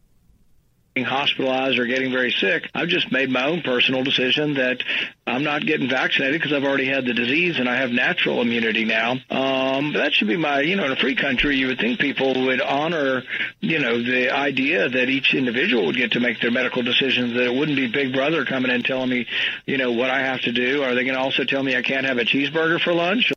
hospitalized 1.03 1.79
or 1.79 1.87
getting 1.87 2.13
very 2.13 2.31
sick. 2.31 2.71
I've 2.75 2.89
just 2.89 3.11
made 3.11 3.31
my 3.31 3.47
own 3.47 3.63
personal 3.63 4.05
decision 4.05 4.55
that 4.55 4.83
I'm 5.27 5.43
not 5.43 5.67
getting 5.67 5.89
vaccinated 5.89 6.41
because 6.41 6.53
I've 6.53 6.65
already 6.65 6.87
had 6.87 7.05
the 7.05 7.15
disease 7.15 7.59
and 7.59 7.69
I 7.69 7.77
have 7.77 7.91
natural 7.91 8.41
immunity 8.41 8.85
now. 8.85 9.13
Um, 9.31 9.93
but 9.93 9.99
that 9.99 10.13
should 10.13 10.29
be 10.29 10.37
my, 10.37 10.61
you 10.61 10.77
know, 10.77 10.85
in 10.85 10.93
a 10.93 10.97
free 10.97 11.17
country, 11.17 11.57
you 11.57 11.67
would 11.67 11.81
think 11.81 11.99
people 11.99 12.45
would 12.45 12.61
honor, 12.61 13.25
you 13.61 13.81
know, 13.81 14.01
the 14.01 14.31
idea 14.31 14.89
that 14.89 15.09
each 15.09 15.35
individual 15.35 15.87
would 15.87 15.97
get 15.97 16.13
to 16.13 16.21
make 16.21 16.41
their 16.41 16.53
medical 16.53 16.83
decisions, 16.83 17.35
that 17.35 17.43
it 17.43 17.55
wouldn't 17.55 17.77
be 17.77 17.89
Big 17.89 18.13
Brother 18.13 18.45
coming 18.45 18.71
in 18.71 18.83
telling 18.85 19.11
me, 19.11 19.27
you 19.67 19.79
know, 19.79 19.91
what 19.93 20.11
I 20.11 20.21
have 20.21 20.43
to 20.43 20.53
do. 20.53 20.85
Are 20.85 20.95
they 20.95 21.03
going 21.03 21.15
to 21.15 21.21
also 21.21 21.45
tell 21.45 21.63
me 21.63 21.77
I 21.77 21.83
can't 21.83 22.07
have 22.07 22.19
a 22.19 22.25
cheeseburger 22.25 22.81
for 22.81 22.93
lunch? 22.93 23.33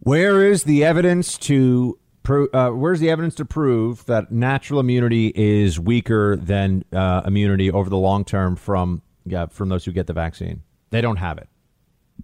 Where 0.00 0.42
is 0.42 0.64
the 0.64 0.84
evidence 0.84 1.36
to 1.38 1.98
Pro, 2.28 2.46
uh, 2.52 2.72
where's 2.72 3.00
the 3.00 3.08
evidence 3.08 3.34
to 3.36 3.46
prove 3.46 4.04
that 4.04 4.30
natural 4.30 4.80
immunity 4.80 5.32
is 5.34 5.80
weaker 5.80 6.36
than 6.36 6.84
uh, 6.92 7.22
immunity 7.24 7.70
over 7.70 7.88
the 7.88 7.96
long 7.96 8.22
term 8.22 8.54
from 8.54 9.00
yeah, 9.24 9.46
from 9.46 9.70
those 9.70 9.86
who 9.86 9.92
get 9.92 10.06
the 10.06 10.12
vaccine? 10.12 10.62
They 10.90 11.00
don't 11.00 11.16
have 11.16 11.38
it. 11.38 11.48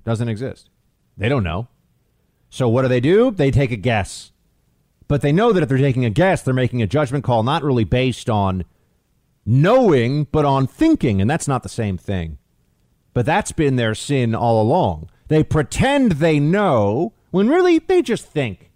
Doesn't 0.04 0.28
exist. 0.28 0.68
They 1.16 1.30
don't 1.30 1.42
know. 1.42 1.68
So 2.50 2.68
what 2.68 2.82
do 2.82 2.88
they 2.88 3.00
do? 3.00 3.30
They 3.30 3.50
take 3.50 3.70
a 3.70 3.76
guess. 3.76 4.32
But 5.08 5.22
they 5.22 5.32
know 5.32 5.54
that 5.54 5.62
if 5.62 5.70
they're 5.70 5.78
taking 5.78 6.04
a 6.04 6.10
guess, 6.10 6.42
they're 6.42 6.52
making 6.52 6.82
a 6.82 6.86
judgment 6.86 7.24
call 7.24 7.42
not 7.42 7.62
really 7.62 7.84
based 7.84 8.28
on 8.28 8.66
knowing, 9.46 10.24
but 10.24 10.44
on 10.44 10.66
thinking, 10.66 11.22
and 11.22 11.30
that's 11.30 11.48
not 11.48 11.62
the 11.62 11.70
same 11.70 11.96
thing. 11.96 12.36
But 13.14 13.24
that's 13.24 13.52
been 13.52 13.76
their 13.76 13.94
sin 13.94 14.34
all 14.34 14.60
along. 14.60 15.08
They 15.28 15.42
pretend 15.42 16.12
they 16.12 16.38
know 16.38 17.14
when 17.30 17.48
really 17.48 17.78
they 17.78 18.02
just 18.02 18.26
think. 18.26 18.70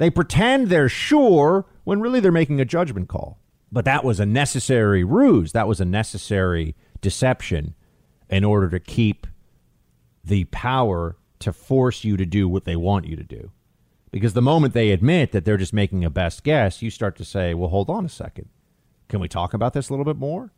They 0.00 0.08
pretend 0.08 0.68
they're 0.70 0.88
sure 0.88 1.66
when 1.84 2.00
really 2.00 2.20
they're 2.20 2.32
making 2.32 2.58
a 2.58 2.64
judgment 2.64 3.10
call. 3.10 3.38
But 3.70 3.84
that 3.84 4.02
was 4.02 4.18
a 4.18 4.24
necessary 4.24 5.04
ruse. 5.04 5.52
That 5.52 5.68
was 5.68 5.78
a 5.78 5.84
necessary 5.84 6.74
deception 7.02 7.74
in 8.30 8.42
order 8.42 8.70
to 8.70 8.80
keep 8.80 9.26
the 10.24 10.44
power 10.44 11.18
to 11.40 11.52
force 11.52 12.02
you 12.02 12.16
to 12.16 12.24
do 12.24 12.48
what 12.48 12.64
they 12.64 12.76
want 12.76 13.08
you 13.08 13.14
to 13.14 13.22
do. 13.22 13.50
Because 14.10 14.32
the 14.32 14.40
moment 14.40 14.72
they 14.72 14.90
admit 14.90 15.32
that 15.32 15.44
they're 15.44 15.58
just 15.58 15.74
making 15.74 16.02
a 16.02 16.08
best 16.08 16.44
guess, 16.44 16.80
you 16.80 16.88
start 16.88 17.14
to 17.16 17.24
say, 17.24 17.52
well, 17.52 17.68
hold 17.68 17.90
on 17.90 18.06
a 18.06 18.08
second. 18.08 18.48
Can 19.10 19.20
we 19.20 19.28
talk 19.28 19.52
about 19.52 19.74
this 19.74 19.90
a 19.90 19.92
little 19.92 20.06
bit 20.06 20.16
more? 20.16 20.50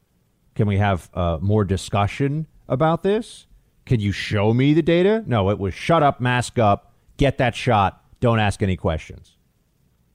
Can 0.55 0.69
we 0.69 0.77
have 0.79 1.11
uh, 1.15 1.39
more 1.41 1.65
discussion 1.65 2.47
about 2.69 3.03
this? 3.03 3.49
Can 3.87 3.99
you 3.99 4.13
show 4.13 4.55
me 4.55 4.73
the 4.73 4.83
data? 4.83 5.25
No, 5.27 5.51
it 5.51 5.59
was 5.59 5.75
shut 5.75 6.05
up, 6.05 6.21
mask 6.21 6.61
up, 6.61 6.95
get 7.17 7.39
that 7.39 7.57
shot, 7.57 7.99
don't 8.21 8.39
ask 8.39 8.63
any 8.63 8.77
questions. 8.77 9.32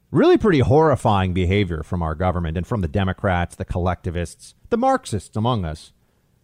Really 0.09 0.37
pretty 0.37 0.59
horrifying 0.59 1.33
behavior 1.33 1.83
from 1.83 2.01
our 2.01 2.15
government 2.15 2.57
and 2.57 2.65
from 2.65 2.81
the 2.81 2.87
Democrats, 2.87 3.55
the 3.55 3.65
collectivists, 3.65 4.55
the 4.69 4.77
Marxists 4.77 5.35
among 5.35 5.65
us, 5.65 5.91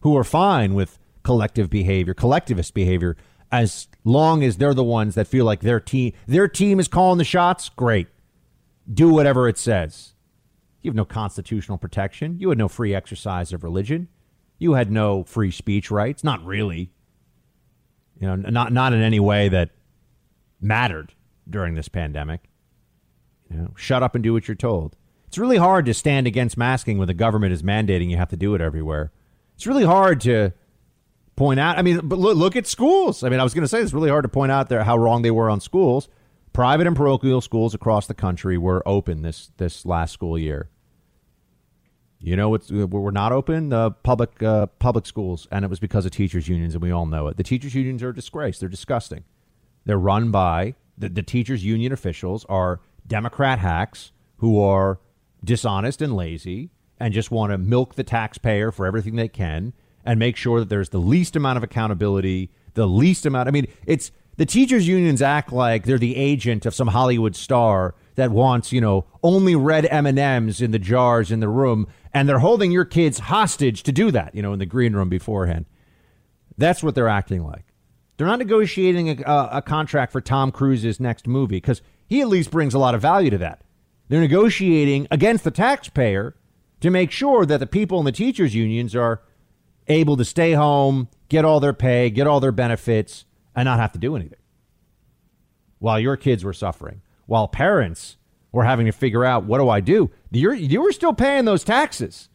who 0.02 0.18
are 0.18 0.26
fine 0.26 0.74
with 0.74 1.00
collective 1.24 1.70
behavior, 1.70 2.14
collectivist 2.14 2.74
behavior, 2.74 3.16
as 3.52 3.88
long 4.04 4.44
as 4.44 4.58
they're 4.58 4.74
the 4.74 4.84
ones 4.84 5.16
that 5.16 5.28
feel 5.28 5.46
like 5.46 5.62
their 5.62 5.80
team 5.80 6.12
their 6.28 6.48
team 6.48 6.80
is 6.80 6.88
calling 6.88 7.18
the 7.18 7.24
shots, 7.24 7.70
great. 7.70 8.08
Do 8.92 9.10
whatever 9.10 9.48
it 9.48 9.58
says. 9.58 10.14
You 10.82 10.90
have 10.90 10.96
no 10.96 11.06
constitutional 11.06 11.78
protection. 11.78 12.38
You 12.40 12.50
had 12.50 12.58
no 12.58 12.68
free 12.68 12.94
exercise 12.94 13.54
of 13.54 13.64
religion. 13.64 14.10
You 14.58 14.74
had 14.74 14.92
no 14.92 15.24
free 15.24 15.52
speech 15.52 15.90
rights. 15.90 16.24
Not 16.24 16.44
really. 16.44 16.92
You 18.20 18.28
know, 18.28 18.36
not 18.36 18.74
not 18.74 18.92
in 18.92 19.02
any 19.02 19.22
way 19.22 19.48
that 19.50 19.70
mattered 20.60 21.14
during 21.50 21.76
this 21.76 21.88
pandemic. 21.88 22.50
You 23.50 23.58
know, 23.58 23.74
shut 23.76 24.04
up 24.04 24.16
and 24.16 24.24
do 24.24 24.34
what 24.34 24.48
you're 24.48 24.56
told. 24.56 24.96
It's 25.28 25.38
really 25.38 25.58
hard 25.58 25.86
to 25.88 25.94
stand 25.94 26.28
against 26.28 26.58
masking 26.58 26.98
when 26.98 27.08
the 27.08 27.14
government 27.14 27.54
is 27.54 27.64
mandating 27.64 28.10
you 28.10 28.18
have 28.18 28.30
to 28.30 28.38
do 28.38 28.54
it 28.56 28.62
everywhere. 28.62 29.12
It's 29.56 29.66
really 29.66 29.86
hard 29.86 30.22
to 30.22 30.52
point 31.36 31.60
out. 31.60 31.78
I 31.78 31.82
mean, 31.82 32.08
but 32.08 32.20
look, 32.20 32.38
look 32.38 32.56
at 32.56 32.68
schools. 32.68 33.24
I 33.24 33.30
mean, 33.30 33.40
I 33.40 33.44
was 33.44 33.54
going 33.54 33.64
to 33.64 33.68
say 33.68 33.82
it's 33.82 33.94
really 33.94 34.10
hard 34.10 34.24
to 34.24 34.30
point 34.30 34.52
out 34.52 34.70
there 34.70 34.84
how 34.84 34.98
wrong 34.98 35.22
they 35.22 35.32
were 35.32 35.50
on 35.50 35.60
schools. 35.60 36.08
Private 36.54 36.86
and 36.86 36.96
parochial 36.96 37.42
schools 37.42 37.74
across 37.74 38.06
the 38.06 38.14
country 38.14 38.58
were 38.58 38.88
open 38.88 39.24
this 39.24 39.52
this 39.58 39.86
last 39.86 40.14
school 40.14 40.38
year. 40.38 40.70
You 42.20 42.36
know 42.36 42.50
what's 42.50 42.72
we're 42.72 43.12
not 43.12 43.32
open? 43.32 43.70
The 43.70 43.92
public 43.92 44.42
uh, 44.42 44.68
public 44.68 45.06
schools, 45.06 45.48
and 45.52 45.66
it 45.66 45.68
was 45.68 45.80
because 45.80 46.06
of 46.06 46.12
teachers 46.12 46.48
unions, 46.48 46.76
and 46.76 46.82
we 46.82 46.92
all 46.92 47.06
know 47.06 47.28
it. 47.28 47.38
The 47.38 47.44
teachers 47.44 47.76
unions 47.76 48.04
are 48.04 48.10
a 48.10 48.16
disgrace. 48.16 48.60
They're 48.60 48.70
disgusting. 48.70 49.24
They're 49.84 49.98
run 49.98 50.32
by 50.32 50.76
the, 50.98 51.10
the 51.10 51.24
teachers 51.24 51.66
union 51.66 51.92
officials 51.92 52.46
are 52.48 52.80
Democrat 53.08 53.60
hacks 53.60 54.12
who 54.38 54.60
are 54.60 55.00
dishonest 55.44 56.02
and 56.02 56.16
lazy 56.16 56.70
and 57.00 57.14
just 57.14 57.32
want 57.32 57.52
to 57.52 57.58
milk 57.58 57.96
the 57.96 58.04
taxpayer 58.04 58.72
for 58.72 58.86
everything 58.86 59.16
they 59.16 59.28
can 59.28 59.74
and 60.06 60.20
make 60.20 60.36
sure 60.36 60.60
that 60.60 60.70
there's 60.70 60.90
the 60.90 61.00
least 61.00 61.36
amount 61.36 61.58
of 61.58 61.64
accountability, 61.64 62.52
the 62.74 62.86
least 62.86 63.26
amount. 63.26 63.48
I 63.48 63.52
mean, 63.52 63.68
it's 63.86 64.12
the 64.38 64.46
teachers 64.46 64.88
unions 64.88 65.22
act 65.22 65.52
like 65.52 65.86
they're 65.86 65.98
the 65.98 66.16
agent 66.16 66.66
of 66.66 66.74
some 66.74 66.88
Hollywood 66.88 67.36
star 67.36 67.96
that 68.16 68.32
wants, 68.32 68.72
you 68.72 68.82
know, 68.82 69.06
only 69.22 69.56
red 69.56 69.86
M&Ms 69.86 70.62
in 70.62 70.72
the 70.72 70.80
jars 70.80 71.32
in 71.32 71.40
the 71.40 71.50
room 71.50 71.88
and 72.14 72.30
they're 72.30 72.40
holding 72.40 72.72
your 72.72 72.86
kids 72.86 73.20
hostage 73.20 73.84
to 73.84 73.92
do 73.92 74.12
that, 74.12 74.36
you 74.36 74.42
know, 74.42 74.54
in 74.54 74.60
the 74.60 74.66
green 74.66 74.94
room 74.94 75.10
beforehand. 75.10 75.66
That's 76.58 76.84
what 76.84 76.96
they're 76.96 77.08
acting 77.10 77.44
like. 77.44 77.66
They're 78.18 78.28
not 78.28 78.40
negotiating 78.40 79.24
a, 79.24 79.50
a, 79.52 79.62
contract 79.62 80.12
for 80.12 80.22
Tom 80.22 80.52
Cruise's 80.52 81.00
next 81.00 81.28
movie 81.28 81.58
because 81.58 81.82
he 82.14 82.22
at 82.22 82.28
least 82.28 82.52
brings 82.52 82.76
a 82.76 82.80
lot 82.80 82.94
of 82.94 83.02
value 83.02 83.32
to 83.32 83.40
that. 83.40 83.64
They're 84.08 84.22
negotiating 84.22 85.08
against 85.10 85.44
the 85.44 85.50
taxpayer 85.50 86.36
to 86.82 86.92
make 86.92 87.10
sure 87.10 87.44
that 87.44 87.60
the 87.60 87.66
people 87.66 87.98
in 87.98 88.06
the 88.06 88.12
teachers' 88.12 88.54
unions 88.54 88.96
are 88.96 89.24
able 89.88 90.16
to 90.18 90.24
stay 90.24 90.54
home, 90.54 91.08
get 91.28 91.44
all 91.44 91.60
their 91.60 91.74
pay, 91.74 92.12
get 92.12 92.28
all 92.28 92.40
their 92.40 92.52
benefits, 92.52 93.26
and 93.56 93.66
not 93.66 93.80
have 93.80 93.94
to 93.94 93.98
do 93.98 94.16
anything 94.16 94.38
while 95.80 96.00
your 96.00 96.16
kids 96.16 96.44
were 96.44 96.54
suffering, 96.54 97.02
while 97.26 97.48
parents 97.48 98.18
were 98.52 98.64
having 98.64 98.86
to 98.86 98.92
figure 98.92 99.26
out 99.26 99.46
what 99.46 99.58
do 99.58 99.68
I 99.68 99.80
do? 99.80 100.12
You're, 100.30 100.54
you 100.54 100.84
were 100.84 100.92
still 100.92 101.14
paying 101.14 101.46
those 101.46 101.64
taxes. 101.64 102.30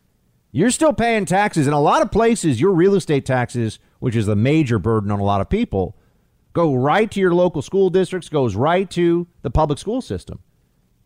You're 0.50 0.72
still 0.72 0.92
paying 0.92 1.24
taxes. 1.24 1.68
In 1.68 1.72
a 1.72 1.80
lot 1.80 2.02
of 2.02 2.10
places, 2.10 2.60
your 2.60 2.72
real 2.72 2.96
estate 2.96 3.24
taxes, 3.24 3.78
which 4.00 4.16
is 4.16 4.26
a 4.26 4.34
major 4.34 4.80
burden 4.80 5.12
on 5.12 5.20
a 5.20 5.24
lot 5.24 5.40
of 5.40 5.48
people, 5.48 5.96
go 6.58 6.74
right 6.74 7.08
to 7.12 7.20
your 7.20 7.32
local 7.32 7.62
school 7.62 7.88
districts, 7.88 8.28
goes 8.28 8.56
right 8.56 8.90
to 8.90 9.28
the 9.42 9.50
public 9.50 9.78
school 9.78 10.02
system. 10.02 10.40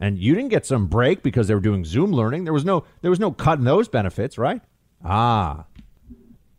And 0.01 0.19
you 0.19 0.35
didn't 0.35 0.49
get 0.49 0.65
some 0.65 0.87
break 0.87 1.23
because 1.23 1.47
they 1.47 1.55
were 1.55 1.61
doing 1.61 1.85
Zoom 1.85 2.11
learning. 2.11 2.45
There 2.45 2.55
was 2.55 2.65
no 2.65 2.85
there 3.03 3.11
was 3.11 3.21
no 3.21 3.33
cut 3.33 3.59
in 3.59 3.67
those 3.67 3.87
benefits, 3.87 4.39
right? 4.39 4.63
Ah, 5.05 5.67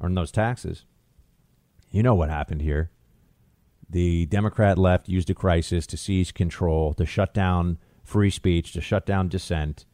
in 0.01 0.13
those 0.13 0.31
taxes. 0.31 0.85
You 1.89 2.03
know 2.03 2.13
what 2.13 2.29
happened 2.29 2.61
here. 2.61 2.91
The 3.89 4.27
Democrat 4.27 4.77
left 4.77 5.09
used 5.09 5.29
a 5.31 5.33
crisis 5.33 5.87
to 5.87 5.97
seize 5.97 6.31
control, 6.31 6.93
to 6.93 7.05
shut 7.05 7.33
down 7.33 7.79
free 8.03 8.29
speech, 8.29 8.73
to 8.73 8.81
shut 8.81 9.07
down 9.07 9.27
dissent. 9.27 9.85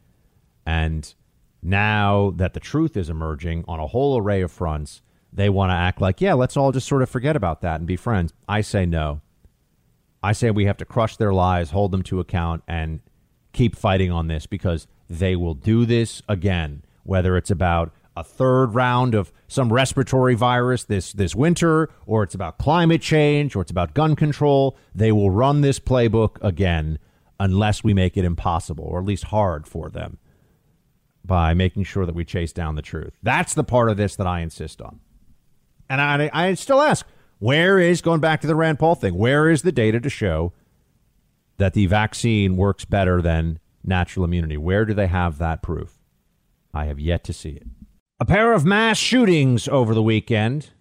And 0.66 1.14
now 1.62 2.32
that 2.36 2.54
the 2.54 2.60
truth 2.60 2.98
is 2.98 3.10
emerging 3.10 3.64
on 3.66 3.80
a 3.80 3.88
whole 3.88 4.18
array 4.18 4.42
of 4.42 4.52
fronts, 4.52 5.02
they 5.32 5.50
want 5.50 5.70
to 5.70 5.76
act 5.76 6.02
like, 6.02 6.22
yeah, 6.22 6.34
let's 6.34 6.58
all 6.58 6.72
just 6.72 6.88
sort 6.88 7.02
of 7.02 7.10
forget 7.10 7.36
about 7.36 7.62
that 7.62 7.80
and 7.80 7.88
be 7.88 7.96
friends. 7.96 8.34
I 8.48 8.62
say 8.62 8.86
no. 8.86 9.22
I 10.22 10.34
say 10.34 10.52
we 10.52 10.66
have 10.66 10.78
to 10.78 10.86
crush 10.86 11.16
their 11.16 11.34
lies, 11.34 11.72
hold 11.72 11.92
them 11.92 12.04
to 12.04 12.20
account, 12.20 12.64
and 12.68 13.00
keep 13.54 13.76
fighting 13.76 14.12
on 14.12 14.28
this 14.28 14.46
because 14.46 14.88
they 15.10 15.36
will 15.36 15.54
do 15.54 15.86
this 15.86 16.22
again, 16.28 16.84
whether 17.04 17.38
it's 17.38 17.52
about 17.52 17.94
a 18.20 18.24
third 18.24 18.76
round 18.76 19.16
of 19.16 19.32
some 19.48 19.72
respiratory 19.72 20.36
virus 20.36 20.84
this 20.84 21.14
this 21.14 21.34
winter 21.34 21.90
or 22.06 22.22
it's 22.22 22.36
about 22.36 22.58
climate 22.58 23.02
change 23.02 23.56
or 23.56 23.62
it's 23.62 23.72
about 23.72 23.94
gun 23.94 24.14
control 24.14 24.78
they 24.94 25.12
will 25.12 25.32
run 25.32 25.62
this 25.62 25.80
playbook 25.80 26.36
again 26.42 27.00
unless 27.40 27.82
we 27.82 27.94
make 27.94 28.18
it 28.18 28.26
impossible 28.26 28.84
or 28.84 29.00
at 29.00 29.06
least 29.06 29.26
hard 29.26 29.66
for 29.66 29.90
them 29.90 30.18
by 31.24 31.54
making 31.54 31.84
sure 31.84 32.06
that 32.06 32.16
we 32.16 32.26
chase 32.26 32.52
down 32.52 32.76
the 32.76 32.82
truth 32.82 33.14
that's 33.24 33.54
the 33.54 33.64
part 33.64 33.90
of 33.90 33.96
this 33.96 34.18
that 34.18 34.28
i 34.28 34.42
insist 34.42 34.82
on 34.82 35.00
and 35.90 36.02
i 36.02 36.30
i 36.34 36.54
still 36.54 36.82
ask 36.82 37.06
where 37.40 37.80
is 37.80 38.02
going 38.02 38.20
back 38.20 38.42
to 38.42 38.48
the 38.48 38.56
rand 38.56 38.80
paul 38.80 38.96
thing 38.96 39.16
where 39.16 39.50
is 39.50 39.62
the 39.62 39.72
data 39.72 40.00
to 40.00 40.10
show 40.10 40.54
that 41.58 41.74
the 41.74 41.86
vaccine 41.86 42.56
works 42.56 42.86
better 42.86 43.22
than 43.22 43.60
natural 43.84 44.26
immunity 44.26 44.58
where 44.58 44.86
do 44.86 44.94
they 44.94 45.08
have 45.08 45.38
that 45.38 45.62
proof 45.62 46.00
i 46.74 46.86
have 46.86 47.00
yet 47.00 47.24
to 47.24 47.34
see 47.34 47.52
it 47.52 47.68
a 48.22 48.26
pair 48.26 48.52
of 48.52 48.66
mass 48.66 48.98
shootings 48.98 49.70
over 49.70 49.94
the 49.94 50.04
weekend. 50.04 50.72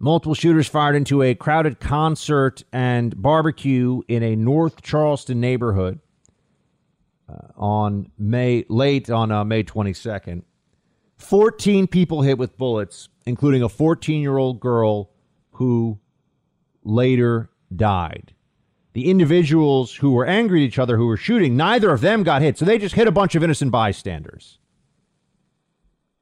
Multiple 0.00 0.34
shooters 0.34 0.66
fired 0.66 0.96
into 0.96 1.22
a 1.22 1.36
crowded 1.36 1.78
concert 1.78 2.64
and 2.72 3.14
barbecue 3.22 4.02
in 4.08 4.24
a 4.24 4.34
North 4.34 4.82
Charleston 4.82 5.40
neighborhood 5.40 6.00
uh, 7.28 7.52
on 7.54 8.10
May 8.18 8.64
late 8.68 9.08
on 9.08 9.30
uh, 9.30 9.44
May 9.44 9.62
22nd. 9.62 10.42
14 11.18 11.86
people 11.86 12.22
hit 12.22 12.38
with 12.38 12.58
bullets, 12.58 13.08
including 13.26 13.62
a 13.62 13.68
14-year-old 13.68 14.60
girl 14.60 15.10
who 15.52 15.98
later 16.84 17.50
died. 17.74 18.32
The 18.92 19.08
individuals 19.08 19.94
who 19.94 20.12
were 20.12 20.26
angry 20.26 20.62
at 20.62 20.66
each 20.66 20.78
other 20.78 20.96
who 20.96 21.06
were 21.06 21.16
shooting, 21.16 21.56
neither 21.56 21.90
of 21.90 22.00
them 22.00 22.22
got 22.22 22.42
hit, 22.42 22.58
so 22.58 22.64
they 22.64 22.78
just 22.78 22.94
hit 22.94 23.06
a 23.06 23.12
bunch 23.12 23.34
of 23.34 23.44
innocent 23.44 23.70
bystanders. 23.70 24.58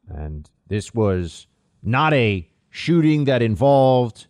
And 0.09 0.49
this 0.67 0.93
was 0.95 1.47
not 1.83 2.13
a 2.13 2.49
shooting 2.71 3.25
that 3.25 3.43
involved 3.43 4.27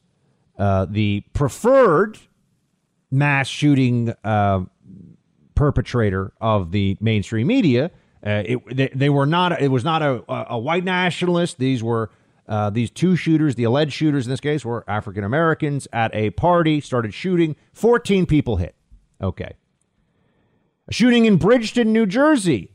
uh, 0.58 0.86
the 0.88 1.24
preferred 1.32 2.18
mass 3.10 3.48
shooting 3.48 4.14
uh, 4.24 4.60
perpetrator 5.54 6.32
of 6.40 6.70
the 6.70 6.96
mainstream 7.00 7.46
media. 7.46 7.90
Uh, 8.24 8.42
it, 8.46 8.76
they, 8.76 8.88
they, 8.94 9.10
were 9.10 9.26
not. 9.26 9.60
It 9.60 9.70
was 9.70 9.84
not 9.84 10.02
a, 10.02 10.22
a 10.28 10.58
white 10.58 10.84
nationalist. 10.84 11.58
These 11.58 11.82
were 11.82 12.10
uh, 12.48 12.70
these 12.70 12.90
two 12.90 13.14
shooters. 13.14 13.54
The 13.54 13.64
alleged 13.64 13.92
shooters 13.92 14.26
in 14.26 14.30
this 14.30 14.40
case 14.40 14.64
were 14.64 14.84
African 14.88 15.24
Americans 15.24 15.86
at 15.92 16.14
a 16.14 16.30
party. 16.30 16.80
Started 16.80 17.14
shooting. 17.14 17.56
Fourteen 17.72 18.26
people 18.26 18.56
hit. 18.56 18.74
Okay. 19.20 19.52
A 20.88 20.92
shooting 20.92 21.26
in 21.26 21.36
Bridgeton, 21.36 21.92
New 21.92 22.06
Jersey. 22.06 22.72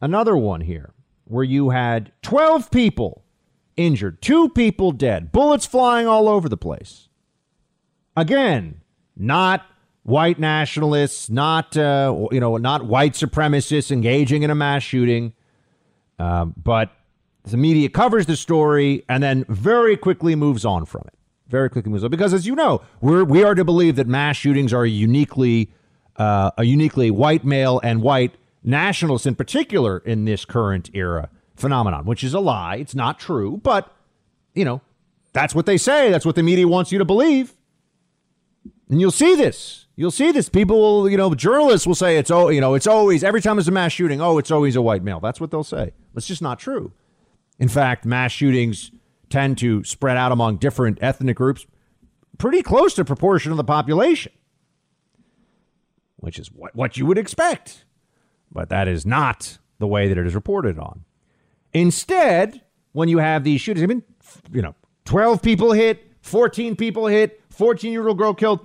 Another 0.00 0.36
one 0.36 0.60
here 0.60 0.92
where 1.24 1.44
you 1.44 1.70
had 1.70 2.12
12 2.22 2.70
people 2.70 3.24
injured, 3.76 4.20
two 4.22 4.48
people 4.50 4.92
dead, 4.92 5.32
bullets 5.32 5.66
flying 5.66 6.06
all 6.06 6.28
over 6.28 6.48
the 6.48 6.56
place. 6.56 7.08
Again, 8.16 8.80
not 9.16 9.64
white 10.02 10.38
nationalists, 10.38 11.30
not 11.30 11.76
uh, 11.76 12.28
you 12.30 12.38
know, 12.38 12.56
not 12.58 12.84
white 12.84 13.14
supremacists 13.14 13.90
engaging 13.90 14.42
in 14.42 14.50
a 14.50 14.54
mass 14.54 14.82
shooting, 14.82 15.32
um, 16.18 16.54
but 16.62 16.92
the 17.44 17.56
media 17.56 17.88
covers 17.88 18.26
the 18.26 18.36
story 18.36 19.04
and 19.08 19.22
then 19.22 19.44
very 19.48 19.96
quickly 19.96 20.34
moves 20.34 20.64
on 20.64 20.86
from 20.86 21.02
it. 21.06 21.14
Very 21.48 21.68
quickly 21.68 21.92
moves 21.92 22.02
on 22.02 22.10
because, 22.10 22.32
as 22.32 22.46
you 22.46 22.54
know, 22.54 22.80
we're 23.00 23.24
we 23.24 23.44
are 23.44 23.54
to 23.54 23.64
believe 23.64 23.96
that 23.96 24.06
mass 24.06 24.36
shootings 24.36 24.72
are 24.72 24.86
uniquely 24.86 25.70
uh, 26.16 26.50
a 26.56 26.64
uniquely 26.64 27.10
white 27.10 27.44
male 27.44 27.80
and 27.82 28.02
white 28.02 28.34
nationalists 28.62 29.26
in 29.26 29.34
particular 29.34 29.98
in 29.98 30.24
this 30.24 30.44
current 30.44 30.90
era 30.94 31.28
phenomenon, 31.54 32.04
which 32.04 32.24
is 32.24 32.34
a 32.34 32.40
lie. 32.40 32.76
It's 32.76 32.94
not 32.94 33.18
true, 33.18 33.60
but, 33.62 33.94
you 34.54 34.64
know, 34.64 34.80
that's 35.32 35.54
what 35.54 35.66
they 35.66 35.76
say. 35.76 36.10
That's 36.10 36.24
what 36.24 36.34
the 36.34 36.42
media 36.42 36.66
wants 36.66 36.92
you 36.92 36.98
to 36.98 37.04
believe. 37.04 37.54
And 38.88 39.00
you'll 39.00 39.10
see 39.10 39.34
this. 39.34 39.86
You'll 39.96 40.10
see 40.10 40.32
this. 40.32 40.48
People 40.48 40.80
will, 40.80 41.10
you 41.10 41.16
know, 41.16 41.34
journalists 41.34 41.86
will 41.86 41.94
say 41.94 42.16
it's 42.18 42.30
oh, 42.30 42.48
you 42.48 42.60
know, 42.60 42.74
it's 42.74 42.86
always 42.86 43.22
every 43.22 43.40
time 43.40 43.56
there's 43.56 43.68
a 43.68 43.72
mass 43.72 43.92
shooting, 43.92 44.20
oh, 44.20 44.38
it's 44.38 44.50
always 44.50 44.76
a 44.76 44.82
white 44.82 45.02
male. 45.02 45.20
That's 45.20 45.40
what 45.40 45.50
they'll 45.50 45.62
say. 45.62 45.92
It's 46.16 46.26
just 46.26 46.42
not 46.42 46.58
true. 46.58 46.92
In 47.64 47.70
fact, 47.70 48.04
mass 48.04 48.30
shootings 48.30 48.90
tend 49.30 49.56
to 49.56 49.82
spread 49.84 50.18
out 50.18 50.32
among 50.32 50.58
different 50.58 50.98
ethnic 51.00 51.38
groups 51.38 51.66
pretty 52.36 52.62
close 52.62 52.92
to 52.92 53.06
proportion 53.06 53.52
of 53.52 53.56
the 53.56 53.64
population, 53.64 54.32
which 56.16 56.38
is 56.38 56.48
what, 56.52 56.76
what 56.76 56.98
you 56.98 57.06
would 57.06 57.16
expect. 57.16 57.86
But 58.52 58.68
that 58.68 58.86
is 58.86 59.06
not 59.06 59.56
the 59.78 59.86
way 59.86 60.08
that 60.08 60.18
it 60.18 60.26
is 60.26 60.34
reported 60.34 60.78
on. 60.78 61.06
Instead, 61.72 62.60
when 62.92 63.08
you 63.08 63.16
have 63.16 63.44
these 63.44 63.62
shootings, 63.62 63.82
I 63.82 63.86
mean, 63.86 64.02
you 64.52 64.60
know, 64.60 64.74
12 65.06 65.40
people 65.40 65.72
hit, 65.72 66.04
14 66.20 66.76
people 66.76 67.06
hit, 67.06 67.40
14 67.48 67.90
year 67.90 68.06
old 68.06 68.18
girl 68.18 68.34
killed. 68.34 68.60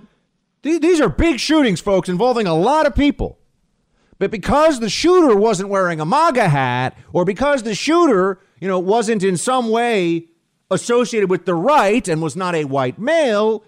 These 0.60 1.00
are 1.00 1.08
big 1.08 1.40
shootings, 1.40 1.80
folks, 1.80 2.10
involving 2.10 2.46
a 2.46 2.54
lot 2.54 2.84
of 2.84 2.94
people. 2.94 3.38
But 4.18 4.30
because 4.30 4.78
the 4.78 4.90
shooter 4.90 5.34
wasn't 5.34 5.70
wearing 5.70 6.00
a 6.00 6.04
MAGA 6.04 6.50
hat, 6.50 6.98
or 7.14 7.24
because 7.24 7.62
the 7.62 7.74
shooter, 7.74 8.40
you 8.60 8.68
know, 8.68 8.78
wasn't 8.78 9.24
in 9.24 9.36
some 9.36 9.70
way 9.70 10.26
associated 10.70 11.28
with 11.28 11.46
the 11.46 11.54
right 11.54 12.06
and 12.06 12.22
was 12.22 12.36
not 12.36 12.54
a 12.54 12.64
white 12.64 12.98
male, 12.98 13.64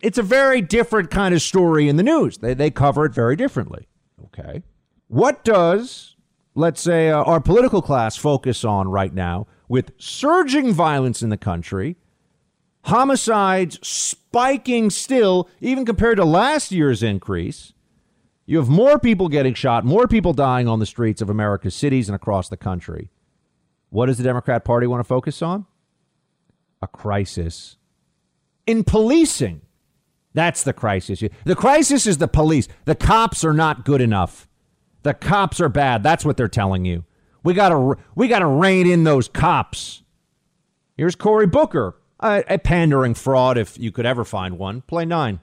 it's 0.00 0.18
a 0.18 0.22
very 0.22 0.62
different 0.62 1.10
kind 1.10 1.34
of 1.34 1.42
story 1.42 1.88
in 1.88 1.96
the 1.96 2.02
news. 2.02 2.38
They, 2.38 2.54
they 2.54 2.70
cover 2.70 3.04
it 3.04 3.12
very 3.12 3.36
differently. 3.36 3.86
Okay. 4.26 4.62
What 5.08 5.44
does, 5.44 6.16
let's 6.54 6.80
say, 6.80 7.10
uh, 7.10 7.22
our 7.24 7.40
political 7.40 7.82
class 7.82 8.16
focus 8.16 8.64
on 8.64 8.88
right 8.88 9.12
now 9.12 9.46
with 9.68 9.92
surging 9.98 10.72
violence 10.72 11.22
in 11.22 11.28
the 11.28 11.36
country, 11.36 11.96
homicides 12.84 13.78
spiking 13.86 14.88
still, 14.88 15.48
even 15.60 15.84
compared 15.84 16.16
to 16.16 16.24
last 16.24 16.72
year's 16.72 17.02
increase? 17.02 17.74
You 18.46 18.58
have 18.58 18.68
more 18.68 18.98
people 18.98 19.28
getting 19.28 19.54
shot, 19.54 19.84
more 19.84 20.08
people 20.08 20.32
dying 20.32 20.66
on 20.66 20.78
the 20.78 20.86
streets 20.86 21.20
of 21.20 21.28
America's 21.28 21.74
cities 21.74 22.08
and 22.08 22.16
across 22.16 22.48
the 22.48 22.56
country. 22.56 23.10
What 23.90 24.06
does 24.06 24.18
the 24.18 24.24
Democrat 24.24 24.64
Party 24.64 24.86
want 24.86 25.00
to 25.00 25.04
focus 25.04 25.42
on? 25.42 25.66
A 26.80 26.86
crisis 26.86 27.76
in 28.66 28.84
policing. 28.84 29.60
That's 30.32 30.62
the 30.62 30.72
crisis. 30.72 31.22
The 31.44 31.56
crisis 31.56 32.06
is 32.06 32.18
the 32.18 32.28
police. 32.28 32.68
The 32.84 32.94
cops 32.94 33.44
are 33.44 33.52
not 33.52 33.84
good 33.84 34.00
enough. 34.00 34.48
The 35.02 35.12
cops 35.12 35.60
are 35.60 35.68
bad. 35.68 36.02
That's 36.02 36.24
what 36.24 36.36
they're 36.36 36.48
telling 36.48 36.84
you. 36.84 37.04
We 37.42 37.54
gotta 37.54 37.96
we 38.14 38.28
gotta 38.28 38.46
rein 38.46 38.86
in 38.86 39.04
those 39.04 39.28
cops. 39.28 40.02
Here's 40.96 41.16
Cory 41.16 41.46
Booker, 41.46 41.96
a, 42.20 42.44
a 42.48 42.58
pandering 42.58 43.14
fraud 43.14 43.58
if 43.58 43.78
you 43.78 43.90
could 43.90 44.06
ever 44.06 44.24
find 44.24 44.58
one. 44.58 44.82
Play 44.82 45.06
nine 45.06 45.40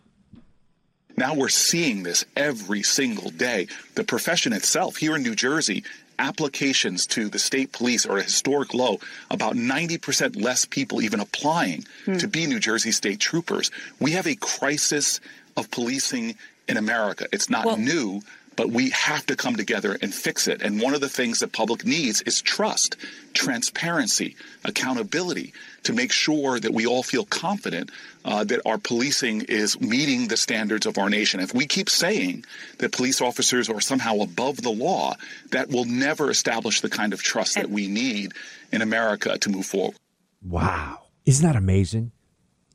Now 1.18 1.34
we're 1.34 1.50
seeing 1.50 2.04
this 2.04 2.24
every 2.36 2.84
single 2.84 3.32
day. 3.32 3.68
The 3.96 4.04
profession 4.04 4.54
itself 4.54 4.98
here 4.98 5.16
in 5.16 5.24
New 5.24 5.36
Jersey, 5.36 5.84
applications 6.20 7.06
to 7.08 7.30
the 7.30 7.40
state 7.40 7.72
police 7.72 8.06
are 8.06 8.18
a 8.18 8.24
historic 8.24 8.74
low. 8.74 9.00
About 9.30 9.56
90% 9.56 10.36
less 10.42 10.66
people 10.66 11.02
even 11.02 11.20
applying 11.20 11.86
Hmm. 12.06 12.18
to 12.18 12.28
be 12.28 12.46
New 12.48 12.60
Jersey 12.60 12.92
state 12.92 13.20
troopers. 13.20 13.72
We 14.00 14.12
have 14.12 14.28
a 14.28 14.36
crisis 14.36 15.20
of 15.56 15.70
policing 15.72 16.36
in 16.68 16.78
America. 16.78 17.28
It's 17.32 17.50
not 17.50 17.66
Well- 17.66 17.78
new, 17.78 18.22
but 18.58 18.72
we 18.72 18.90
have 18.90 19.26
to 19.28 19.36
come 19.38 19.56
together 19.56 19.98
and 20.02 20.14
fix 20.14 20.48
it. 20.48 20.62
And 20.62 20.82
one 20.82 20.94
of 20.94 21.00
the 21.00 21.08
things 21.08 21.40
that 21.40 21.54
public 21.54 21.86
needs 21.86 22.22
is 22.24 22.42
trust, 22.42 22.98
transparency, 23.34 24.36
accountability 24.66 25.54
to 25.84 25.94
make 25.94 26.12
sure 26.12 26.60
that 26.60 26.74
we 26.74 26.86
all 26.86 27.04
feel 27.04 27.24
confident 27.24 27.92
uh, 28.26 28.44
that 28.44 28.60
our 28.66 28.80
policing 28.80 29.44
is 29.44 29.80
meeting 29.80 30.28
the 30.28 30.36
standards 30.36 30.86
of 30.86 30.98
our 30.98 31.10
nation. 31.10 31.40
If 31.40 31.54
we 31.54 31.68
keep 31.68 31.90
saying 31.90 32.44
that 32.80 32.92
police 32.92 33.22
officers 33.22 33.70
are 33.70 33.80
somehow 33.80 34.18
above 34.18 34.62
the 34.62 34.72
law, 34.72 35.14
that 35.52 35.70
will 35.70 35.86
never 35.86 36.30
establish 36.30 36.82
the 36.82 36.90
kind 36.90 37.14
of 37.14 37.22
trust 37.22 37.56
that 37.56 37.70
we 37.70 37.88
need 37.88 38.34
in 38.74 38.82
America 38.82 39.38
to 39.38 39.50
move 39.50 39.68
forward. 39.68 39.96
Wow. 40.44 41.04
Isn't 41.26 41.46
that 41.46 41.56
amazing? 41.56 42.12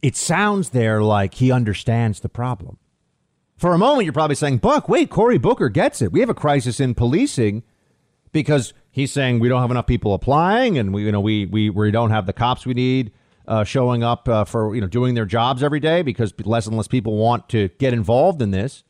It 0.01 0.17
sounds 0.17 0.71
there 0.71 1.03
like 1.03 1.35
he 1.35 1.51
understands 1.51 2.21
the 2.21 2.29
problem. 2.29 2.79
For 3.63 3.75
a 3.75 3.79
moment, 3.79 4.07
you're 4.07 4.13
probably 4.13 4.35
saying, 4.35 4.59
Buck, 4.59 4.89
wait, 4.89 5.09
Cory 5.09 5.39
Booker 5.39 5.69
gets 5.69 6.03
it. 6.03 6.11
We 6.11 6.19
have 6.19 6.29
a 6.29 6.35
crisis 6.35 6.81
in 6.81 6.97
policing 6.97 7.63
because 8.33 8.75
he's 8.91 9.13
saying 9.13 9.39
we 9.39 9.49
don't 9.49 9.61
have 9.61 9.71
enough 9.71 9.87
people 9.87 10.15
applying 10.15 10.77
and 10.79 10.93
we, 10.93 11.05
you 11.05 11.13
know, 11.13 11.21
we, 11.21 11.47
we, 11.47 11.71
we 11.71 11.93
don't 11.93 12.11
have 12.11 12.27
the 12.27 12.33
cops 12.33 12.67
we 12.67 12.75
need 12.75 13.13
uh, 13.47 13.63
showing 13.63 14.03
up 14.03 14.29
uh, 14.29 14.43
for, 14.43 14.75
you 14.75 14.81
know, 14.81 14.89
doing 14.89 15.15
their 15.15 15.27
jobs 15.27 15.63
every 15.63 15.79
day 15.79 16.03
because 16.03 16.35
less 16.41 16.67
and 16.67 16.77
less 16.77 16.89
people 16.89 17.17
want 17.17 17.49
to 17.51 17.69
get 17.79 17.93
involved 17.93 18.43
in 18.43 18.51
this. 18.51 18.83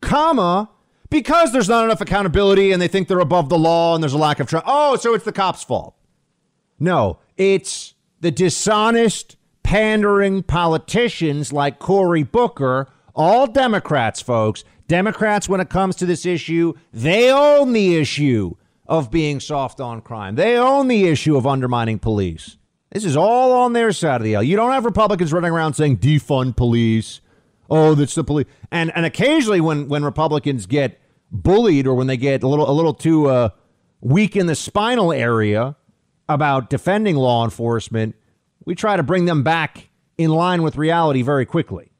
Comma, 0.00 0.68
because 1.08 1.52
there's 1.52 1.68
not 1.68 1.84
enough 1.84 2.00
accountability 2.00 2.72
and 2.72 2.82
they 2.82 2.88
think 2.88 3.06
they're 3.06 3.20
above 3.20 3.50
the 3.50 3.56
law 3.56 3.94
and 3.94 4.02
there's 4.02 4.14
a 4.14 4.18
lack 4.18 4.40
of 4.40 4.48
trust. 4.48 4.64
Oh, 4.66 4.96
so 4.96 5.14
it's 5.14 5.24
the 5.24 5.30
cops' 5.30 5.62
fault. 5.62 5.94
No, 6.80 7.20
it's 7.36 7.94
the 8.20 8.32
dishonest, 8.32 9.36
pandering 9.62 10.42
politicians 10.42 11.52
like 11.52 11.78
Cory 11.78 12.24
Booker, 12.24 12.88
all 13.16 13.46
Democrats, 13.46 14.20
folks. 14.20 14.62
Democrats, 14.86 15.48
when 15.48 15.60
it 15.60 15.68
comes 15.68 15.96
to 15.96 16.06
this 16.06 16.24
issue, 16.24 16.74
they 16.92 17.32
own 17.32 17.72
the 17.72 17.96
issue 17.96 18.54
of 18.86 19.10
being 19.10 19.40
soft 19.40 19.80
on 19.80 20.00
crime. 20.00 20.36
They 20.36 20.56
own 20.56 20.86
the 20.86 21.06
issue 21.08 21.36
of 21.36 21.46
undermining 21.46 21.98
police. 21.98 22.56
This 22.92 23.04
is 23.04 23.16
all 23.16 23.52
on 23.52 23.72
their 23.72 23.90
side 23.90 24.20
of 24.20 24.24
the 24.24 24.36
aisle. 24.36 24.44
You 24.44 24.54
don't 24.54 24.70
have 24.70 24.84
Republicans 24.84 25.32
running 25.32 25.50
around 25.50 25.74
saying 25.74 25.98
defund 25.98 26.56
police. 26.56 27.20
Oh, 27.68 27.94
that's 27.94 28.14
the 28.14 28.22
police. 28.22 28.46
And 28.70 28.92
and 28.94 29.04
occasionally 29.04 29.60
when 29.60 29.88
when 29.88 30.04
Republicans 30.04 30.66
get 30.66 31.00
bullied 31.32 31.86
or 31.86 31.94
when 31.94 32.06
they 32.06 32.16
get 32.16 32.44
a 32.44 32.48
little 32.48 32.70
a 32.70 32.72
little 32.72 32.94
too 32.94 33.26
uh, 33.26 33.48
weak 34.00 34.36
in 34.36 34.46
the 34.46 34.54
spinal 34.54 35.12
area 35.12 35.74
about 36.28 36.70
defending 36.70 37.16
law 37.16 37.44
enforcement, 37.44 38.14
we 38.64 38.76
try 38.76 38.96
to 38.96 39.02
bring 39.02 39.24
them 39.24 39.42
back 39.42 39.88
in 40.16 40.30
line 40.30 40.62
with 40.62 40.76
reality 40.76 41.22
very 41.22 41.44
quickly. 41.44 41.90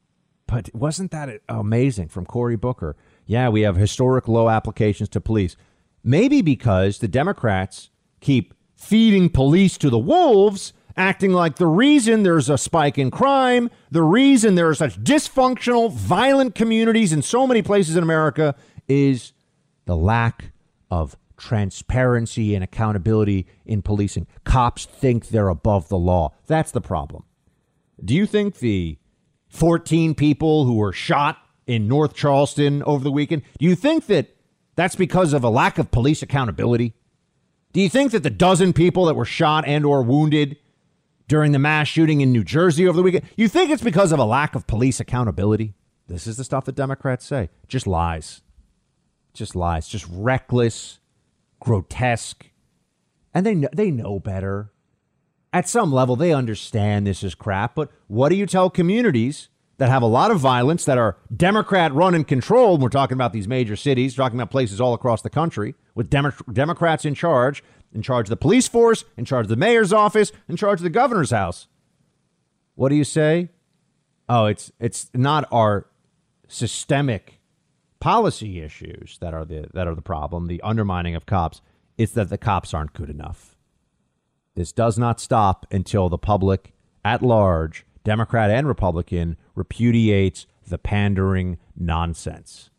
But 0.47 0.73
wasn't 0.73 1.11
that 1.11 1.41
amazing 1.49 2.07
from 2.07 2.25
Cory 2.25 2.55
Booker? 2.55 2.95
Yeah, 3.25 3.49
we 3.49 3.61
have 3.61 3.75
historic 3.75 4.27
low 4.27 4.49
applications 4.49 5.09
to 5.09 5.21
police. 5.21 5.55
Maybe 6.03 6.41
because 6.41 6.99
the 6.99 7.07
Democrats 7.07 7.89
keep 8.21 8.53
feeding 8.75 9.29
police 9.29 9.77
to 9.79 9.89
the 9.89 9.97
wolves, 9.97 10.71
acting 10.95 11.33
like 11.33 11.57
the 11.57 11.67
reason 11.67 12.23
there's 12.23 12.49
a 12.49 12.57
spike 12.57 12.97
in 12.97 13.11
crime, 13.11 13.69
the 13.91 14.03
reason 14.03 14.55
there 14.55 14.69
are 14.69 14.75
such 14.75 15.03
dysfunctional, 15.03 15.91
violent 15.91 16.55
communities 16.55 17.11
in 17.11 17.21
so 17.21 17.45
many 17.45 17.61
places 17.61 17.95
in 17.95 18.03
America 18.03 18.55
is 18.87 19.33
the 19.85 19.97
lack 19.97 20.51
of 20.89 21.17
transparency 21.37 22.55
and 22.55 22.63
accountability 22.63 23.45
in 23.65 23.81
policing. 23.81 24.25
Cops 24.43 24.85
think 24.85 25.27
they're 25.27 25.49
above 25.49 25.89
the 25.89 25.97
law. 25.97 26.33
That's 26.47 26.71
the 26.71 26.81
problem. 26.81 27.23
Do 28.03 28.15
you 28.15 28.25
think 28.25 28.59
the 28.59 28.97
14 29.49 30.15
people 30.15 30.65
who 30.65 30.75
were 30.75 30.93
shot 30.93 31.37
in 31.65 31.87
North 31.87 32.13
Charleston 32.15 32.83
over 32.83 33.03
the 33.03 33.11
weekend, 33.11 33.43
do 33.59 33.65
you 33.65 33.75
think 33.75 34.07
that 34.07 34.35
that's 34.75 34.95
because 34.95 35.33
of 35.33 35.43
a 35.43 35.49
lack 35.49 35.77
of 35.77 35.91
police 35.91 36.21
accountability? 36.21 36.93
Do 37.73 37.81
you 37.81 37.89
think 37.89 38.11
that 38.11 38.23
the 38.23 38.29
dozen 38.29 38.73
people 38.73 39.05
that 39.05 39.15
were 39.15 39.25
shot 39.25 39.65
and 39.67 39.85
or 39.85 40.01
wounded 40.01 40.57
during 41.27 41.51
the 41.51 41.59
mass 41.59 41.87
shooting 41.87 42.21
in 42.21 42.31
New 42.31 42.43
Jersey 42.43 42.87
over 42.87 42.95
the 42.95 43.03
weekend, 43.03 43.25
you 43.35 43.47
think 43.47 43.69
it's 43.69 43.83
because 43.83 44.11
of 44.11 44.19
a 44.19 44.25
lack 44.25 44.55
of 44.55 44.67
police 44.67 44.99
accountability? 44.99 45.73
This 46.07 46.25
is 46.25 46.37
the 46.37 46.43
stuff 46.43 46.65
that 46.65 46.75
Democrats 46.75 47.25
say. 47.25 47.49
Just 47.67 47.85
lies. 47.85 48.41
Just 49.33 49.55
lies. 49.55 49.87
Just 49.87 50.07
reckless, 50.09 50.99
grotesque. 51.59 52.47
And 53.33 53.45
they 53.45 53.53
know, 53.53 53.69
they 53.73 53.91
know 53.91 54.19
better. 54.19 54.71
At 55.53 55.67
some 55.67 55.91
level, 55.91 56.15
they 56.15 56.33
understand 56.33 57.07
this 57.07 57.23
is 57.23 57.35
crap. 57.35 57.75
But 57.75 57.89
what 58.07 58.29
do 58.29 58.35
you 58.35 58.45
tell 58.45 58.69
communities 58.69 59.49
that 59.77 59.89
have 59.89 60.01
a 60.01 60.07
lot 60.07 60.31
of 60.31 60.39
violence, 60.39 60.85
that 60.85 60.97
are 60.97 61.17
Democrat 61.35 61.93
run 61.93 62.13
and 62.13 62.27
controlled? 62.27 62.81
We're 62.81 62.89
talking 62.89 63.15
about 63.15 63.33
these 63.33 63.47
major 63.47 63.75
cities, 63.75 64.15
talking 64.15 64.37
about 64.39 64.51
places 64.51 64.81
all 64.81 64.93
across 64.93 65.21
the 65.21 65.29
country 65.29 65.75
with 65.95 66.09
Demo- 66.09 66.33
Democrats 66.51 67.05
in 67.05 67.15
charge, 67.15 67.63
in 67.93 68.01
charge 68.01 68.25
of 68.27 68.31
the 68.31 68.37
police 68.37 68.67
force, 68.67 69.05
in 69.15 69.25
charge 69.25 69.45
of 69.45 69.49
the 69.49 69.55
mayor's 69.55 69.93
office, 69.93 70.31
in 70.47 70.57
charge 70.57 70.79
of 70.79 70.83
the 70.83 70.89
governor's 70.89 71.31
house. 71.31 71.67
What 72.75 72.89
do 72.89 72.95
you 72.95 73.03
say? 73.03 73.49
Oh, 74.29 74.45
it's 74.45 74.71
it's 74.79 75.09
not 75.13 75.47
our 75.51 75.87
systemic 76.47 77.39
policy 77.99 78.61
issues 78.61 79.17
that 79.21 79.33
are 79.33 79.45
the 79.45 79.67
that 79.73 79.87
are 79.87 79.95
the 79.95 80.01
problem, 80.01 80.47
the 80.47 80.61
undermining 80.61 81.15
of 81.15 81.25
cops. 81.25 81.61
It's 81.97 82.11
that 82.13 82.29
the 82.29 82.37
cops 82.37 82.73
aren't 82.73 82.93
good 82.93 83.09
enough. 83.09 83.56
This 84.57 84.71
does 84.71 84.97
not 84.97 85.19
stop 85.19 85.67
until 85.71 86.09
the 86.09 86.17
public 86.17 86.73
at 87.05 87.21
large, 87.21 87.85
Democrat 88.03 88.49
and 88.49 88.67
Republican, 88.67 89.37
repudiates 89.53 90.47
the 90.67 90.79
pandering 90.79 91.59
nonsense. 91.75 92.71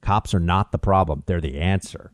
Cops 0.00 0.32
are 0.32 0.38
not 0.38 0.70
the 0.70 0.78
problem, 0.78 1.24
they're 1.26 1.40
the 1.40 1.58
answer. 1.58 2.12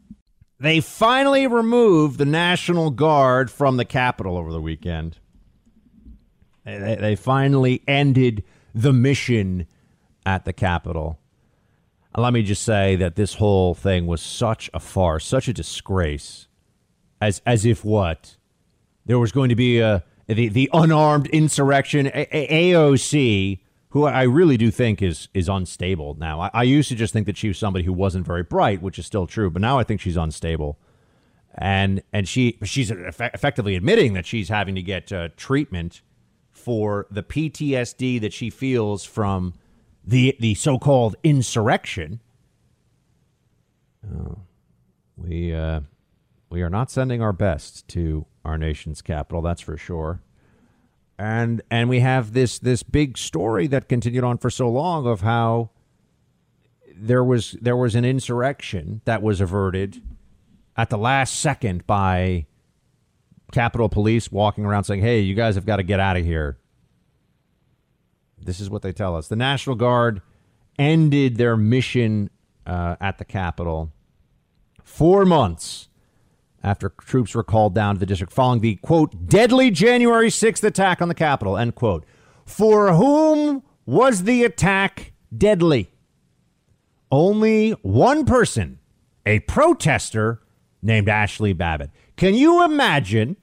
They 0.59 0.81
finally 0.81 1.47
removed 1.47 2.17
the 2.17 2.25
National 2.25 2.91
Guard 2.91 3.51
from 3.51 3.77
the 3.77 3.85
Capitol 3.85 4.39
over 4.39 4.51
the 4.51 4.61
weekend. 4.61 5.19
They, 6.65 6.97
they 6.99 7.15
finally 7.15 7.83
ended 7.87 8.43
the 8.75 8.95
mission 8.95 9.67
at 10.25 10.47
the 10.47 10.55
Capitol. 10.55 11.19
Let 12.17 12.33
me 12.33 12.43
just 12.43 12.63
say 12.63 12.97
that 12.97 13.17
this 13.17 13.35
whole 13.35 13.75
thing 13.75 14.07
was 14.07 14.23
such 14.23 14.71
a 14.73 14.81
farce, 14.81 15.27
such 15.27 15.47
a 15.47 15.53
disgrace. 15.53 16.47
As 17.21 17.43
as 17.45 17.67
if 17.67 17.85
what? 17.85 18.38
There 19.09 19.19
was 19.19 19.33
going 19.33 19.49
to 19.49 19.57
be 19.57 19.81
a 19.81 20.05
the, 20.29 20.49
the 20.49 20.71
unarmed 20.75 21.27
insurrection 21.29 22.09
a- 22.09 22.29
A- 22.31 22.73
AOC, 22.73 23.59
who 23.89 24.05
I 24.05 24.23
really 24.25 24.59
do 24.59 24.71
think 24.71 25.01
is 25.03 25.29
is 25.35 25.49
unstable 25.49 26.15
now. 26.19 26.41
I, 26.43 26.51
I 26.53 26.63
used 26.65 26.91
to 26.91 26.95
just 26.95 27.13
think 27.15 27.27
that 27.27 27.39
she 27.39 27.49
was 27.49 27.59
somebody 27.59 27.85
who 27.87 27.93
wasn't 27.93 28.27
very 28.27 28.43
bright, 28.43 28.83
which 28.83 28.99
is 28.99 29.07
still 29.07 29.27
true, 29.27 29.51
but 29.51 29.63
now 29.63 29.79
I 29.79 29.83
think 29.85 30.01
she's 30.03 30.19
unstable. 30.19 30.79
And 31.55 32.03
and 32.13 32.29
she 32.29 32.59
she's 32.65 32.91
effe- 32.91 33.35
effectively 33.35 33.75
admitting 33.77 34.13
that 34.13 34.27
she's 34.27 34.51
having 34.51 34.75
to 34.75 34.83
get 34.83 35.11
uh, 35.11 35.31
treatment 35.37 36.03
for 36.51 37.07
the 37.11 37.23
PTSD 37.23 38.21
that 38.21 38.35
she 38.35 38.51
feels 38.51 39.05
from 39.05 39.55
the 40.05 40.37
the 40.39 40.55
so-called 40.55 41.17
insurrection. 41.25 42.21
Oh, 44.07 44.41
we 45.17 45.55
uh, 45.55 45.81
we 46.51 46.61
are 46.61 46.71
not 46.71 46.91
sending 46.91 47.23
our 47.23 47.33
best 47.33 47.89
to 47.89 48.27
our 48.49 48.59
nation's 48.59 49.03
capital, 49.03 49.43
that's 49.43 49.61
for 49.61 49.77
sure. 49.77 50.21
And 51.19 51.63
and 51.71 51.89
we 51.89 52.01
have 52.01 52.33
this 52.33 52.59
this 52.59 52.83
big 52.83 53.19
story 53.19 53.67
that 53.69 53.89
continued 53.89 54.25
on 54.25 54.39
for 54.39 54.51
so 54.51 54.69
long 54.69 55.07
of 55.07 55.21
how 55.21 55.71
there 56.95 57.25
was 57.25 57.57
there 57.61 57.77
was 57.77 57.95
an 57.95 58.05
insurrection 58.05 59.01
that 59.05 59.23
was 59.23 59.41
averted 59.41 60.03
at 60.77 60.91
the 60.91 60.99
last 60.99 61.37
second 61.41 61.87
by 61.87 62.47
Capitol 63.53 63.89
Police 63.89 64.31
walking 64.31 64.65
around 64.65 64.85
saying, 64.85 65.01
"Hey, 65.01 65.21
you 65.21 65.35
guys 65.35 65.57
have 65.57 65.67
got 65.67 65.77
to 65.77 65.83
get 65.83 65.99
out 65.99 66.17
of 66.17 66.25
here." 66.25 66.59
This 68.41 68.61
is 68.61 68.71
what 68.71 68.83
they 68.83 68.93
tell 68.93 69.17
us. 69.17 69.29
The 69.29 69.37
National 69.37 69.75
Guard 69.75 70.23
ended 70.79 71.37
their 71.37 71.57
mission 71.57 72.31
uh, 72.65 72.97
at 73.01 73.19
the 73.19 73.25
Capitol 73.25 73.93
four 74.85 75.25
months 75.25 75.88
after 76.63 76.91
troops 76.91 77.35
were 77.35 77.45
called 77.45 77.75
down 77.75 77.95
to 77.95 78.01
the 78.01 78.07
district 78.07 78.33
following 78.33 78.61
the 78.61 78.77
quote 78.77 79.29
deadly 79.29 79.71
January 79.71 80.29
6th 80.29 80.65
attack 80.65 81.01
on 81.01 81.09
the 81.09 81.15
Capitol 81.15 81.57
end 81.57 81.75
quote. 81.75 82.05
For 82.45 82.95
whom 82.95 83.63
was 83.87 84.25
the 84.25 84.45
attack 84.45 85.13
deadly? 85.37 85.91
Only 87.11 87.71
one 87.83 88.27
person, 88.27 88.79
a 89.25 89.41
protester 89.41 90.43
named 90.83 91.09
Ashli 91.09 91.57
Babbitt. 91.57 91.91
Can 92.17 92.35
you 92.35 92.65
imagine 92.65 93.37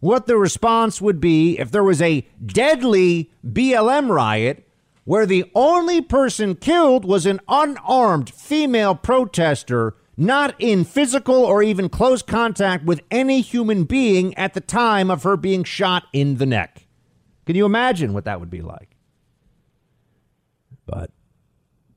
what 0.00 0.26
the 0.26 0.36
response 0.36 1.00
would 1.00 1.20
be 1.20 1.58
if 1.58 1.70
there 1.70 1.84
was 1.84 2.02
a 2.02 2.26
deadly 2.44 3.30
BLM 3.46 4.10
riot 4.10 4.68
where 5.04 5.26
the 5.26 5.50
only 5.54 6.00
person 6.00 6.54
killed 6.54 7.04
was 7.04 7.26
an 7.26 7.40
unarmed 7.48 8.30
female 8.30 8.94
protester 8.94 9.96
not 10.16 10.54
in 10.58 10.84
physical 10.84 11.36
or 11.36 11.62
even 11.62 11.88
close 11.88 12.22
contact 12.22 12.84
with 12.84 13.00
any 13.10 13.40
human 13.40 13.84
being 13.84 14.34
at 14.36 14.54
the 14.54 14.60
time 14.60 15.10
of 15.10 15.22
her 15.22 15.36
being 15.36 15.64
shot 15.64 16.04
in 16.12 16.36
the 16.36 16.46
neck. 16.46 16.86
Can 17.46 17.56
you 17.56 17.66
imagine 17.66 18.14
what 18.14 18.24
that 18.24 18.40
would 18.40 18.50
be 18.50 18.62
like? 18.62 18.96
But 20.86 21.10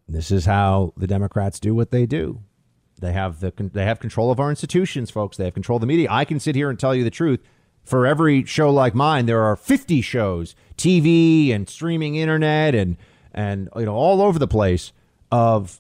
this 0.08 0.32
is 0.32 0.46
how 0.46 0.94
the 0.98 1.08
Democrats 1.08 1.60
do 1.60 1.76
what 1.76 1.92
they 1.92 2.06
do. 2.06 2.42
They 3.00 3.14
have 3.14 3.40
the 3.42 3.54
they 3.74 3.86
have 3.86 4.00
control 4.00 4.32
of 4.32 4.40
our 4.40 4.50
institutions, 4.50 5.12
folks. 5.12 5.38
They 5.38 5.46
have 5.46 5.54
control 5.54 5.78
of 5.78 5.82
the 5.82 5.88
media. 5.88 6.08
I 6.10 6.26
can 6.26 6.40
sit 6.40 6.56
here 6.56 6.70
and 6.70 6.80
tell 6.80 6.96
you 6.96 7.04
the 7.04 7.12
truth. 7.12 7.42
For 7.84 8.06
every 8.06 8.44
show 8.44 8.70
like 8.70 8.96
mine, 8.96 9.28
there 9.28 9.44
are 9.44 9.56
50 9.56 10.02
shows, 10.02 10.56
TV 10.78 11.54
and 11.54 11.70
streaming 11.70 12.16
internet 12.16 12.74
and 12.74 12.98
and 13.34 13.70
you 13.76 13.86
know 13.86 13.94
all 13.94 14.22
over 14.22 14.40
the 14.40 14.48
place 14.48 14.92
of 15.32 15.80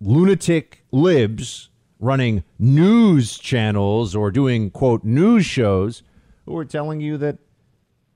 lunatic 0.00 0.84
libs 0.90 1.70
running 1.98 2.44
news 2.58 3.38
channels 3.38 4.14
or 4.14 4.30
doing 4.30 4.70
quote 4.70 5.04
news 5.04 5.46
shows 5.46 6.02
who 6.44 6.56
are 6.56 6.64
telling 6.64 7.00
you 7.00 7.16
that 7.18 7.38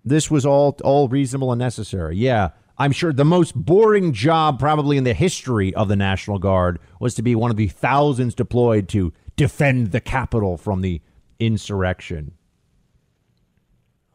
this 0.04 0.30
was 0.30 0.46
all 0.46 0.76
all 0.84 1.08
reasonable 1.08 1.52
and 1.52 1.58
necessary. 1.58 2.16
Yeah, 2.16 2.50
I'm 2.78 2.92
sure 2.92 3.12
the 3.12 3.24
most 3.24 3.54
boring 3.54 4.12
job 4.12 4.58
probably 4.58 4.96
in 4.96 5.04
the 5.04 5.14
history 5.14 5.74
of 5.74 5.88
the 5.88 5.96
National 5.96 6.38
Guard 6.38 6.78
was 6.98 7.14
to 7.14 7.22
be 7.22 7.34
one 7.34 7.50
of 7.50 7.56
the 7.56 7.68
thousands 7.68 8.34
deployed 8.34 8.88
to 8.90 9.12
defend 9.36 9.92
the 9.92 10.00
Capitol 10.00 10.56
from 10.56 10.80
the 10.80 11.02
insurrection. 11.38 12.32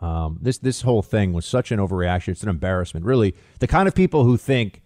Um, 0.01 0.39
this 0.41 0.57
this 0.57 0.81
whole 0.81 1.01
thing 1.01 1.33
was 1.33 1.45
such 1.45 1.71
an 1.71 1.79
overreaction. 1.79 2.29
It's 2.29 2.43
an 2.43 2.49
embarrassment, 2.49 3.05
really. 3.05 3.35
The 3.59 3.67
kind 3.67 3.87
of 3.87 3.95
people 3.95 4.23
who 4.23 4.37
think 4.37 4.81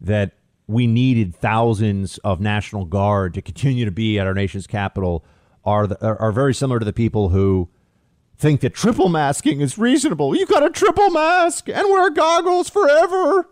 that 0.00 0.32
we 0.70 0.86
needed 0.86 1.34
thousands 1.34 2.18
of 2.18 2.40
National 2.40 2.84
Guard 2.84 3.34
to 3.34 3.42
continue 3.42 3.84
to 3.84 3.90
be 3.90 4.20
at 4.20 4.26
our 4.26 4.34
nation's 4.34 4.68
capital 4.68 5.24
are 5.64 5.88
the, 5.88 6.00
are, 6.00 6.30
very 6.30 6.54
similar 6.54 6.78
to 6.78 6.84
the 6.84 6.92
people 6.92 7.30
who 7.30 7.68
think 8.36 8.60
that 8.60 8.72
triple 8.72 9.08
masking 9.08 9.60
is 9.60 9.76
reasonable. 9.76 10.34
You've 10.34 10.48
got 10.48 10.64
a 10.64 10.70
triple 10.70 11.10
mask 11.10 11.68
and 11.68 11.88
wear 11.90 12.08
goggles 12.10 12.70
forever. 12.70 13.48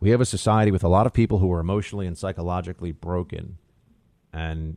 We 0.00 0.10
have 0.10 0.20
a 0.20 0.24
society 0.24 0.70
with 0.70 0.84
a 0.84 0.88
lot 0.88 1.06
of 1.06 1.12
people 1.12 1.38
who 1.38 1.52
are 1.52 1.60
emotionally 1.60 2.06
and 2.06 2.16
psychologically 2.16 2.92
broken, 2.92 3.58
and 4.32 4.76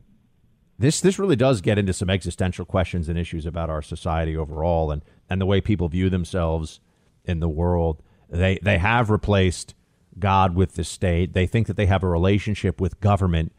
this 0.78 1.00
this 1.00 1.18
really 1.18 1.36
does 1.36 1.60
get 1.60 1.78
into 1.78 1.92
some 1.92 2.10
existential 2.10 2.64
questions 2.64 3.08
and 3.08 3.18
issues 3.18 3.46
about 3.46 3.70
our 3.70 3.82
society 3.82 4.36
overall 4.36 4.90
and 4.90 5.02
and 5.30 5.40
the 5.40 5.46
way 5.46 5.60
people 5.60 5.88
view 5.88 6.10
themselves 6.10 6.80
in 7.24 7.40
the 7.40 7.48
world. 7.48 8.02
They 8.28 8.58
they 8.62 8.78
have 8.78 9.10
replaced 9.10 9.74
God 10.18 10.54
with 10.54 10.74
the 10.74 10.84
state. 10.84 11.32
They 11.32 11.46
think 11.46 11.66
that 11.66 11.76
they 11.76 11.86
have 11.86 12.02
a 12.02 12.08
relationship 12.08 12.80
with 12.80 13.00
government 13.00 13.52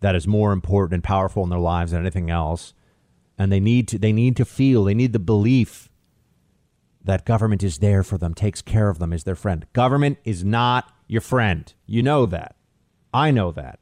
that 0.00 0.14
is 0.14 0.26
more 0.26 0.52
important 0.52 0.94
and 0.94 1.04
powerful 1.04 1.44
in 1.44 1.50
their 1.50 1.58
lives 1.58 1.92
than 1.92 2.00
anything 2.00 2.30
else. 2.30 2.74
And 3.38 3.50
they 3.50 3.60
need 3.60 3.88
to 3.88 3.98
they 3.98 4.12
need 4.12 4.36
to 4.36 4.44
feel, 4.44 4.84
they 4.84 4.94
need 4.94 5.12
the 5.12 5.18
belief 5.18 5.88
that 7.04 7.24
government 7.24 7.62
is 7.62 7.78
there 7.78 8.02
for 8.02 8.18
them, 8.18 8.34
takes 8.34 8.62
care 8.62 8.88
of 8.88 8.98
them, 8.98 9.12
is 9.12 9.24
their 9.24 9.34
friend. 9.34 9.66
Government 9.72 10.18
is 10.24 10.44
not 10.44 10.92
your 11.08 11.20
friend. 11.20 11.72
You 11.86 12.02
know 12.02 12.26
that. 12.26 12.56
I 13.12 13.30
know 13.30 13.50
that. 13.52 13.80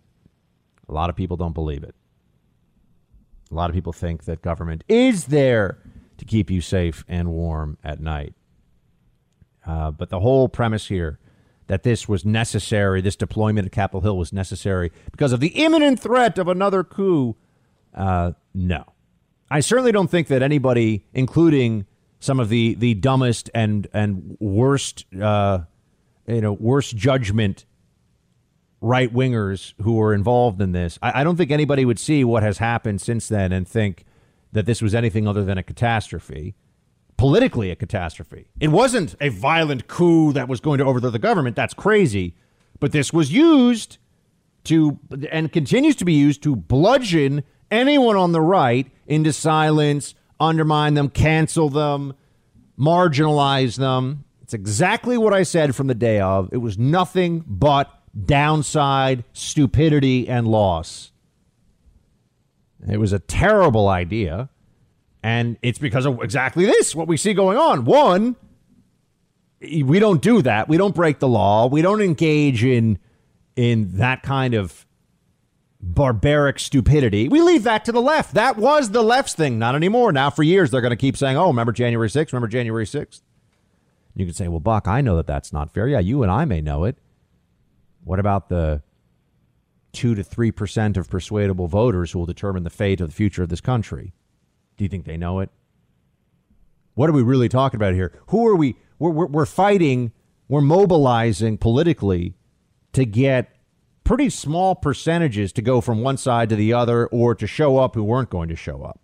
A 0.89 0.93
lot 0.93 1.11
of 1.11 1.17
people 1.17 1.37
don't 1.37 1.53
believe 1.53 1.83
it. 1.83 1.95
A 3.51 3.55
lot 3.55 3.69
of 3.69 3.75
people 3.75 3.93
think 3.93 4.25
that 4.25 4.43
government 4.43 4.85
is 4.89 5.27
there 5.27 5.79
to 6.19 6.25
keep 6.25 6.51
you 6.51 6.61
safe 6.61 7.05
and 7.09 7.31
warm 7.31 7.79
at 7.83 8.01
night. 8.01 8.35
Uh, 9.67 9.91
but 9.91 10.09
the 10.09 10.21
whole 10.21 10.49
premise 10.49 10.89
here 10.89 11.19
that 11.71 11.85
this 11.85 12.09
was 12.09 12.25
necessary, 12.25 13.01
this 13.01 13.15
deployment 13.15 13.65
at 13.65 13.71
Capitol 13.71 14.01
Hill 14.01 14.19
was 14.19 14.33
necessary 14.33 14.91
because 15.13 15.33
of 15.33 15.39
the 15.39 15.51
imminent 15.51 16.01
threat 16.01 16.37
of 16.37 16.49
another 16.49 16.83
coup. 16.83 17.37
Uh, 17.95 18.33
no. 18.53 18.83
I 19.49 19.61
certainly 19.61 19.93
don't 19.93 20.11
think 20.11 20.27
that 20.27 20.43
anybody, 20.43 21.07
including 21.15 21.87
some 22.19 22.41
of 22.41 22.49
the, 22.49 22.75
the 22.75 22.95
dumbest 22.95 23.51
and, 23.55 23.87
and 23.93 24.37
worst, 24.41 25.07
uh, 25.15 25.61
you 26.27 26.41
know, 26.41 26.55
worst 26.55 26.97
judgment 26.97 27.67
right 28.81 29.15
wingers 29.15 29.75
who 29.81 29.93
were 29.93 30.13
involved 30.13 30.61
in 30.61 30.73
this, 30.73 30.99
I, 31.01 31.21
I 31.21 31.25
don't 31.25 31.37
think 31.37 31.53
anybody 31.53 31.85
would 31.85 32.01
see 32.01 32.25
what 32.25 32.43
has 32.43 32.59
happened 32.59 33.01
since 33.01 33.29
then 33.29 33.53
and 33.53 33.67
think 33.67 34.07
that 34.51 34.67
this 34.67 34.83
was 34.83 34.93
anything 34.93 35.29
other 35.29 35.45
than 35.45 35.57
a 35.57 35.63
catastrophe 35.63 36.57
politically 37.21 37.71
a 37.71 37.77
catastrophe. 37.77 38.49
It 38.61 38.69
wasn't 38.69 39.15
a 39.21 39.29
violent 39.29 39.87
coup 39.89 40.33
that 40.33 40.49
was 40.49 40.59
going 40.59 40.79
to 40.79 40.87
overthrow 40.87 41.11
the 41.11 41.19
government. 41.19 41.55
That's 41.55 41.75
crazy. 41.75 42.35
But 42.79 42.93
this 42.93 43.13
was 43.13 43.31
used 43.31 43.99
to, 44.65 44.99
and 45.31 45.53
continues 45.53 45.97
to 45.97 46.07
be 46.07 46.15
used 46.15 46.43
to 46.45 46.57
bludgeon 46.57 47.45
anyone 47.71 48.17
on 48.17 48.33
the 48.33 48.41
right 48.41 48.91
into 49.07 49.35
silence, 49.35 50.15
undermine 50.41 50.95
them, 50.95 51.11
cancel 51.11 51.69
them, 51.69 52.15
marginalize 52.79 53.77
them. 53.77 54.25
It's 54.41 54.55
exactly 54.55 55.19
what 55.19 55.35
I 55.35 55.43
said 55.43 55.77
from 55.77 55.89
the 55.89 55.95
day 55.95 56.21
of. 56.21 56.49
It 56.53 56.63
was 56.63 56.79
nothing 56.79 57.45
but 57.47 57.93
downside, 58.25 59.25
stupidity, 59.35 60.27
and 60.27 60.49
loss. 60.49 61.13
It 62.89 62.97
was 62.97 63.13
a 63.13 63.19
terrible 63.19 63.89
idea. 63.89 64.49
And 65.23 65.59
it's 65.63 65.79
because 65.79 66.07
of 66.07 66.23
exactly 66.23 66.65
this, 66.65 66.95
what 66.95 67.07
we 67.07 67.17
see 67.17 67.35
going 67.35 67.59
on. 67.59 67.85
One, 67.85 68.37
we 69.61 69.99
don't 69.99 70.23
do 70.23 70.41
that. 70.43 70.69
We 70.69 70.77
don't 70.77 70.95
break 70.95 71.19
the 71.19 71.29
law. 71.29 71.67
We 71.67 71.83
don't 71.83 72.01
engage 72.01 72.65
in 72.65 72.99
in 73.57 73.99
that 73.99 74.23
kind 74.23 74.55
of 74.55 74.87
barbaric 75.83 76.59
stupidity. 76.59 77.29
We 77.29 77.41
leave 77.41 77.65
that 77.65 77.85
to 77.87 77.93
the 77.93 78.01
left. 78.01 78.35
That 78.35 78.57
was 78.57 78.91
the 78.91 79.03
left's 79.03 79.35
thing, 79.35 79.59
not 79.59 79.75
anymore. 79.75 80.13
Now 80.13 80.31
for 80.31 80.43
years 80.43 80.71
they're 80.71 80.81
going 80.81 80.91
to 80.91 80.97
keep 80.97 81.17
saying, 81.17 81.37
"Oh, 81.37 81.49
remember 81.49 81.73
January 81.73 82.09
6th? 82.09 82.33
Remember 82.33 82.49
January 82.49 82.87
6th?" 82.87 83.21
You 84.15 84.25
can 84.25 84.35
say, 84.35 84.49
"Well, 84.49 84.61
Buck, 84.61 84.89
I 84.89 85.01
know 85.01 85.17
that 85.17 85.27
that's 85.27 85.53
not 85.53 85.71
fair." 85.73 85.89
Yeah, 85.89 86.01
you 86.01 86.23
and 86.23 86.31
I 86.33 86.45
may 86.45 86.61
know 86.61 86.85
it. 86.85 86.97
What 88.05 88.19
about 88.19 88.49
the 88.49 88.83
2 89.93 90.15
to 90.15 90.23
3% 90.23 90.97
of 90.97 91.11
persuadable 91.11 91.67
voters 91.67 92.13
who 92.13 92.19
will 92.19 92.27
determine 92.27 92.63
the 92.63 92.71
fate 92.71 93.01
of 93.01 93.09
the 93.09 93.15
future 93.15 93.43
of 93.43 93.49
this 93.49 93.61
country? 93.61 94.15
Do 94.81 94.85
you 94.85 94.89
think 94.89 95.05
they 95.05 95.19
know 95.19 95.41
it? 95.41 95.51
What 96.95 97.11
are 97.11 97.13
we 97.13 97.21
really 97.21 97.51
talking 97.51 97.77
about 97.77 97.93
here? 97.93 98.19
Who 98.29 98.49
are 98.49 98.57
we? 98.57 98.77
We're, 98.99 99.11
we're, 99.11 99.27
we're 99.27 99.45
fighting, 99.45 100.11
we're 100.49 100.63
mobilizing 100.63 101.59
politically 101.59 102.35
to 102.95 103.05
get 103.05 103.55
pretty 104.05 104.31
small 104.31 104.75
percentages 104.75 105.53
to 105.53 105.61
go 105.61 105.83
from 105.83 106.01
one 106.01 106.17
side 106.17 106.49
to 106.49 106.57
the 106.57 106.73
other 106.73 107.09
or 107.09 107.35
to 107.35 107.47
show 107.47 107.77
up 107.77 107.95
who 107.95 108.03
weren't 108.03 108.31
going 108.31 108.49
to 108.49 108.57
show 108.57 108.83
up. 108.83 108.99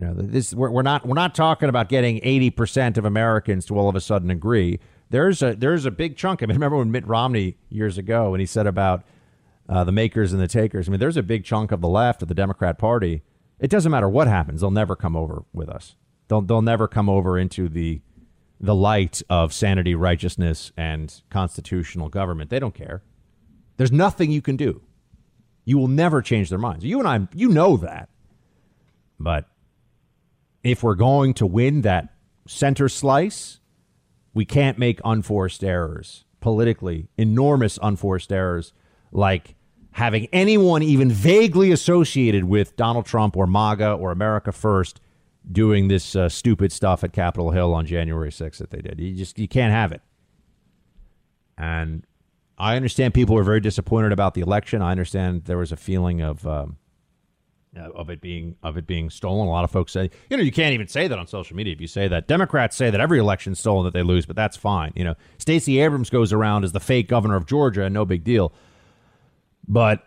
You 0.00 0.06
know, 0.06 0.14
this 0.14 0.54
we're, 0.54 0.70
we're 0.70 0.82
not 0.82 1.04
we're 1.04 1.14
not 1.14 1.34
talking 1.34 1.68
about 1.68 1.88
getting 1.88 2.20
80% 2.20 2.98
of 2.98 3.04
Americans 3.04 3.66
to 3.66 3.76
all 3.76 3.88
of 3.88 3.96
a 3.96 4.00
sudden 4.00 4.30
agree. 4.30 4.78
There's 5.08 5.42
a 5.42 5.56
there's 5.56 5.86
a 5.86 5.90
big 5.90 6.16
chunk. 6.16 6.40
I 6.40 6.46
mean, 6.46 6.54
remember 6.54 6.76
when 6.76 6.92
Mitt 6.92 7.04
Romney 7.04 7.56
years 7.68 7.98
ago 7.98 8.30
when 8.30 8.38
he 8.38 8.46
said 8.46 8.68
about 8.68 9.02
uh, 9.68 9.82
the 9.82 9.90
makers 9.90 10.32
and 10.32 10.40
the 10.40 10.46
takers. 10.46 10.88
I 10.88 10.92
mean, 10.92 11.00
there's 11.00 11.16
a 11.16 11.24
big 11.24 11.42
chunk 11.42 11.72
of 11.72 11.80
the 11.80 11.88
left 11.88 12.22
of 12.22 12.28
the 12.28 12.34
Democrat 12.34 12.78
Party 12.78 13.24
it 13.60 13.70
doesn't 13.70 13.92
matter 13.92 14.08
what 14.08 14.26
happens; 14.26 14.60
they'll 14.60 14.70
never 14.70 14.96
come 14.96 15.16
over 15.16 15.44
with 15.52 15.68
us. 15.68 15.94
They'll 16.28 16.42
they'll 16.42 16.62
never 16.62 16.88
come 16.88 17.08
over 17.08 17.38
into 17.38 17.68
the 17.68 18.00
the 18.60 18.74
light 18.74 19.22
of 19.30 19.52
sanity, 19.52 19.94
righteousness, 19.94 20.72
and 20.76 21.22
constitutional 21.30 22.08
government. 22.08 22.50
They 22.50 22.58
don't 22.58 22.74
care. 22.74 23.02
There's 23.76 23.92
nothing 23.92 24.30
you 24.30 24.42
can 24.42 24.56
do. 24.56 24.82
You 25.64 25.78
will 25.78 25.88
never 25.88 26.20
change 26.20 26.50
their 26.50 26.58
minds. 26.58 26.84
You 26.84 26.98
and 26.98 27.08
I, 27.08 27.28
you 27.34 27.48
know 27.48 27.76
that. 27.78 28.10
But 29.18 29.46
if 30.62 30.82
we're 30.82 30.94
going 30.94 31.34
to 31.34 31.46
win 31.46 31.82
that 31.82 32.12
center 32.46 32.88
slice, 32.88 33.60
we 34.34 34.44
can't 34.44 34.78
make 34.78 35.00
unforced 35.04 35.64
errors 35.64 36.24
politically, 36.40 37.08
enormous 37.16 37.78
unforced 37.82 38.32
errors 38.32 38.72
like 39.12 39.54
having 39.92 40.26
anyone 40.32 40.82
even 40.82 41.10
vaguely 41.10 41.72
associated 41.72 42.44
with 42.44 42.76
Donald 42.76 43.06
Trump 43.06 43.36
or 43.36 43.46
MAGA 43.46 43.92
or 43.92 44.12
America 44.12 44.52
First 44.52 45.00
doing 45.50 45.88
this 45.88 46.14
uh, 46.14 46.28
stupid 46.28 46.72
stuff 46.72 47.02
at 47.02 47.12
Capitol 47.12 47.50
Hill 47.50 47.74
on 47.74 47.86
January 47.86 48.30
6th 48.30 48.58
that 48.58 48.70
they 48.70 48.80
did. 48.80 49.00
You 49.00 49.14
just 49.14 49.38
you 49.38 49.48
can't 49.48 49.72
have 49.72 49.92
it. 49.92 50.02
And 51.58 52.06
I 52.56 52.76
understand 52.76 53.14
people 53.14 53.34
were 53.34 53.42
very 53.42 53.60
disappointed 53.60 54.12
about 54.12 54.34
the 54.34 54.42
election. 54.42 54.82
I 54.82 54.90
understand 54.90 55.44
there 55.44 55.58
was 55.58 55.72
a 55.72 55.76
feeling 55.76 56.20
of 56.20 56.46
um, 56.46 56.76
of 57.76 58.10
it 58.10 58.20
being 58.20 58.56
of 58.62 58.76
it 58.76 58.86
being 58.86 59.10
stolen. 59.10 59.46
A 59.46 59.50
lot 59.50 59.64
of 59.64 59.70
folks 59.70 59.92
say, 59.92 60.10
you 60.28 60.36
know, 60.36 60.42
you 60.42 60.52
can't 60.52 60.74
even 60.74 60.88
say 60.88 61.08
that 61.08 61.18
on 61.18 61.26
social 61.26 61.56
media. 61.56 61.72
If 61.72 61.80
you 61.80 61.86
say 61.86 62.08
that, 62.08 62.28
Democrats 62.28 62.76
say 62.76 62.90
that 62.90 63.00
every 63.00 63.18
election's 63.18 63.58
stolen 63.58 63.84
that 63.84 63.92
they 63.92 64.02
lose, 64.02 64.26
but 64.26 64.36
that's 64.36 64.56
fine. 64.56 64.92
You 64.94 65.04
know, 65.04 65.14
Stacey 65.38 65.80
Abrams 65.80 66.10
goes 66.10 66.32
around 66.32 66.64
as 66.64 66.72
the 66.72 66.80
fake 66.80 67.08
governor 67.08 67.36
of 67.36 67.46
Georgia, 67.46 67.84
and 67.84 67.94
no 67.94 68.04
big 68.04 68.24
deal. 68.24 68.52
But 69.66 70.06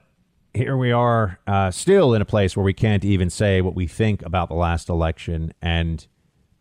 here 0.54 0.78
we 0.78 0.92
are 0.92 1.40
uh, 1.48 1.72
still 1.72 2.14
in 2.14 2.22
a 2.22 2.26
place 2.26 2.56
where 2.56 2.64
we 2.64 2.74
can't 2.74 3.04
even 3.04 3.30
say 3.30 3.62
what 3.62 3.76
we 3.76 3.88
think 3.88 4.22
about 4.24 4.50
the 4.50 4.56
last 4.56 4.90
election. 4.90 5.54
And 5.62 6.06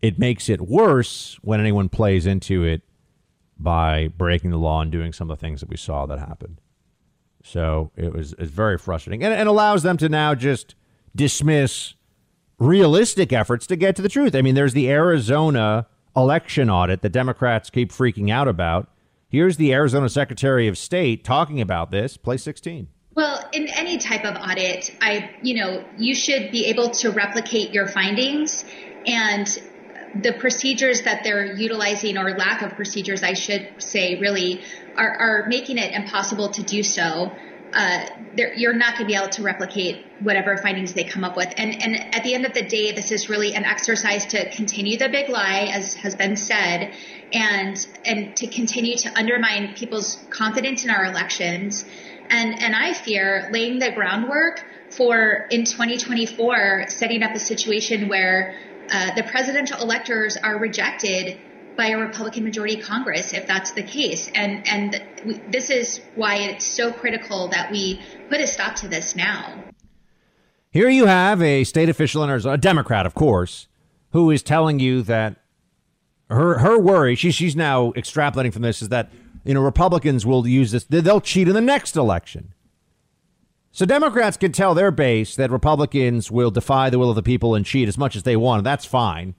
it 0.01 0.17
makes 0.17 0.49
it 0.49 0.61
worse 0.61 1.37
when 1.41 1.59
anyone 1.59 1.89
plays 1.89 2.25
into 2.25 2.63
it 2.63 2.81
by 3.57 4.09
breaking 4.17 4.51
the 4.51 4.57
law 4.57 4.81
and 4.81 4.91
doing 4.91 5.13
some 5.13 5.29
of 5.29 5.37
the 5.37 5.41
things 5.41 5.59
that 5.59 5.69
we 5.69 5.77
saw 5.77 6.05
that 6.05 6.19
happened. 6.19 6.59
So 7.43 7.91
it 7.95 8.13
was 8.13 8.33
it's 8.39 8.51
very 8.51 8.77
frustrating 8.77 9.23
and 9.23 9.33
it 9.33 9.47
allows 9.47 9.83
them 9.83 9.97
to 9.97 10.09
now 10.09 10.33
just 10.33 10.75
dismiss 11.15 11.93
realistic 12.57 13.33
efforts 13.33 13.67
to 13.67 13.75
get 13.75 13.95
to 13.97 14.01
the 14.01 14.09
truth. 14.09 14.33
I 14.35 14.41
mean, 14.41 14.55
there's 14.55 14.73
the 14.73 14.89
Arizona 14.89 15.87
election 16.15 16.69
audit 16.69 17.01
that 17.01 17.09
Democrats 17.09 17.69
keep 17.69 17.91
freaking 17.91 18.31
out 18.31 18.47
about. 18.47 18.89
Here's 19.33 19.57
the 19.57 19.73
Arizona 19.73 20.09
Secretary 20.09 20.67
of 20.67 20.77
State 20.77 21.23
talking 21.23 21.59
about 21.59 21.89
this. 21.89 22.17
Play 22.17 22.37
16. 22.37 22.87
Well, 23.15 23.43
in 23.51 23.67
any 23.67 23.97
type 23.97 24.25
of 24.25 24.35
audit, 24.35 24.95
I, 25.01 25.31
you 25.41 25.55
know, 25.55 25.83
you 25.97 26.13
should 26.13 26.51
be 26.51 26.67
able 26.67 26.91
to 26.91 27.09
replicate 27.09 27.71
your 27.71 27.87
findings 27.87 28.63
and 29.07 29.47
the 30.21 30.33
procedures 30.33 31.01
that 31.01 31.23
they're 31.23 31.55
utilizing 31.55 32.19
or 32.19 32.37
lack 32.37 32.61
of 32.61 32.75
procedures, 32.75 33.23
I 33.23 33.33
should 33.33 33.81
say, 33.81 34.19
really 34.19 34.61
are, 34.95 35.09
are 35.09 35.45
making 35.47 35.79
it 35.79 35.95
impossible 35.95 36.49
to 36.49 36.61
do 36.61 36.83
so. 36.83 37.31
Uh, 37.73 38.05
you're 38.55 38.73
not 38.73 38.97
going 38.97 39.07
to 39.07 39.13
be 39.13 39.15
able 39.15 39.29
to 39.29 39.41
replicate 39.43 40.05
whatever 40.19 40.57
findings 40.57 40.93
they 40.93 41.03
come 41.03 41.23
up 41.23 41.35
with. 41.35 41.51
And, 41.57 41.81
and 41.83 42.15
at 42.15 42.23
the 42.23 42.33
end 42.33 42.45
of 42.45 42.53
the 42.53 42.61
day, 42.61 42.91
this 42.91 43.11
is 43.11 43.29
really 43.29 43.53
an 43.53 43.65
exercise 43.65 44.25
to 44.27 44.49
continue 44.51 44.97
the 44.97 45.09
big 45.09 45.29
lie, 45.29 45.69
as 45.71 45.95
has 45.95 46.15
been 46.15 46.35
said, 46.35 46.93
and 47.31 47.87
and 48.05 48.35
to 48.37 48.47
continue 48.47 48.95
to 48.97 49.17
undermine 49.17 49.73
people's 49.75 50.17
confidence 50.29 50.83
in 50.83 50.89
our 50.89 51.05
elections. 51.05 51.83
And 52.29 52.61
and 52.61 52.75
I 52.75 52.93
fear 52.93 53.49
laying 53.51 53.79
the 53.79 53.91
groundwork 53.91 54.63
for 54.91 55.47
in 55.49 55.65
2024 55.65 56.85
setting 56.89 57.23
up 57.23 57.35
a 57.35 57.39
situation 57.39 58.07
where 58.07 58.55
uh, 58.91 59.15
the 59.15 59.23
presidential 59.23 59.81
electors 59.81 60.37
are 60.37 60.57
rejected 60.59 61.39
by 61.75 61.87
a 61.87 61.97
Republican 61.97 62.43
majority 62.43 62.77
Congress 62.77 63.33
if 63.33 63.47
that's 63.47 63.71
the 63.71 63.83
case. 63.83 64.29
And 64.33 64.67
and 64.67 65.03
we, 65.25 65.33
this 65.51 65.69
is 65.69 66.01
why 66.15 66.35
it's 66.35 66.65
so 66.65 66.91
critical 66.91 67.47
that 67.49 67.71
we 67.71 68.01
put 68.29 68.39
a 68.39 68.47
stop 68.47 68.75
to 68.75 68.87
this 68.87 69.15
now. 69.15 69.63
Here 70.71 70.89
you 70.89 71.05
have 71.05 71.41
a 71.41 71.63
state 71.63 71.89
official 71.89 72.23
in 72.23 72.29
Arizona, 72.29 72.55
a 72.55 72.57
Democrat, 72.57 73.05
of 73.05 73.13
course, 73.13 73.67
who 74.11 74.31
is 74.31 74.41
telling 74.41 74.79
you 74.79 75.03
that 75.03 75.35
her 76.29 76.59
her 76.59 76.79
worry, 76.79 77.15
she 77.15 77.31
she's 77.31 77.55
now 77.55 77.91
extrapolating 77.91 78.53
from 78.53 78.63
this, 78.63 78.81
is 78.81 78.89
that 78.89 79.11
you 79.43 79.53
know 79.53 79.61
Republicans 79.61 80.25
will 80.25 80.47
use 80.47 80.71
this, 80.71 80.85
they'll 80.85 81.21
cheat 81.21 81.47
in 81.47 81.53
the 81.53 81.61
next 81.61 81.95
election. 81.95 82.53
So 83.71 83.87
Democrats 83.87 84.37
can 84.37 84.51
tell 84.51 84.75
their 84.75 84.91
base 84.91 85.35
that 85.35 85.49
Republicans 85.49 86.29
will 86.29 86.51
defy 86.51 86.91
the 86.91 86.99
will 86.99 87.09
of 87.09 87.15
the 87.15 87.23
people 87.23 87.55
and 87.55 87.65
cheat 87.65 87.87
as 87.87 87.97
much 87.97 88.15
as 88.15 88.21
they 88.21 88.35
want. 88.35 88.59
And 88.59 88.65
that's 88.65 88.85
fine. 88.85 89.33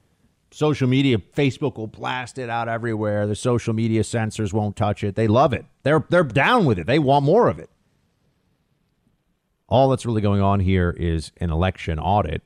Social 0.54 0.86
media, 0.86 1.18
Facebook 1.18 1.78
will 1.78 1.88
blast 1.88 2.38
it 2.38 2.48
out 2.48 2.68
everywhere. 2.68 3.26
The 3.26 3.34
social 3.34 3.74
media 3.74 4.04
censors 4.04 4.52
won't 4.52 4.76
touch 4.76 5.02
it. 5.02 5.16
They 5.16 5.26
love 5.26 5.52
it. 5.52 5.66
They're 5.82 6.06
they're 6.10 6.22
down 6.22 6.64
with 6.64 6.78
it. 6.78 6.86
They 6.86 7.00
want 7.00 7.24
more 7.24 7.48
of 7.48 7.58
it. 7.58 7.70
All 9.68 9.88
that's 9.88 10.06
really 10.06 10.22
going 10.22 10.40
on 10.40 10.60
here 10.60 10.94
is 10.96 11.32
an 11.38 11.50
election 11.50 11.98
audit. 11.98 12.42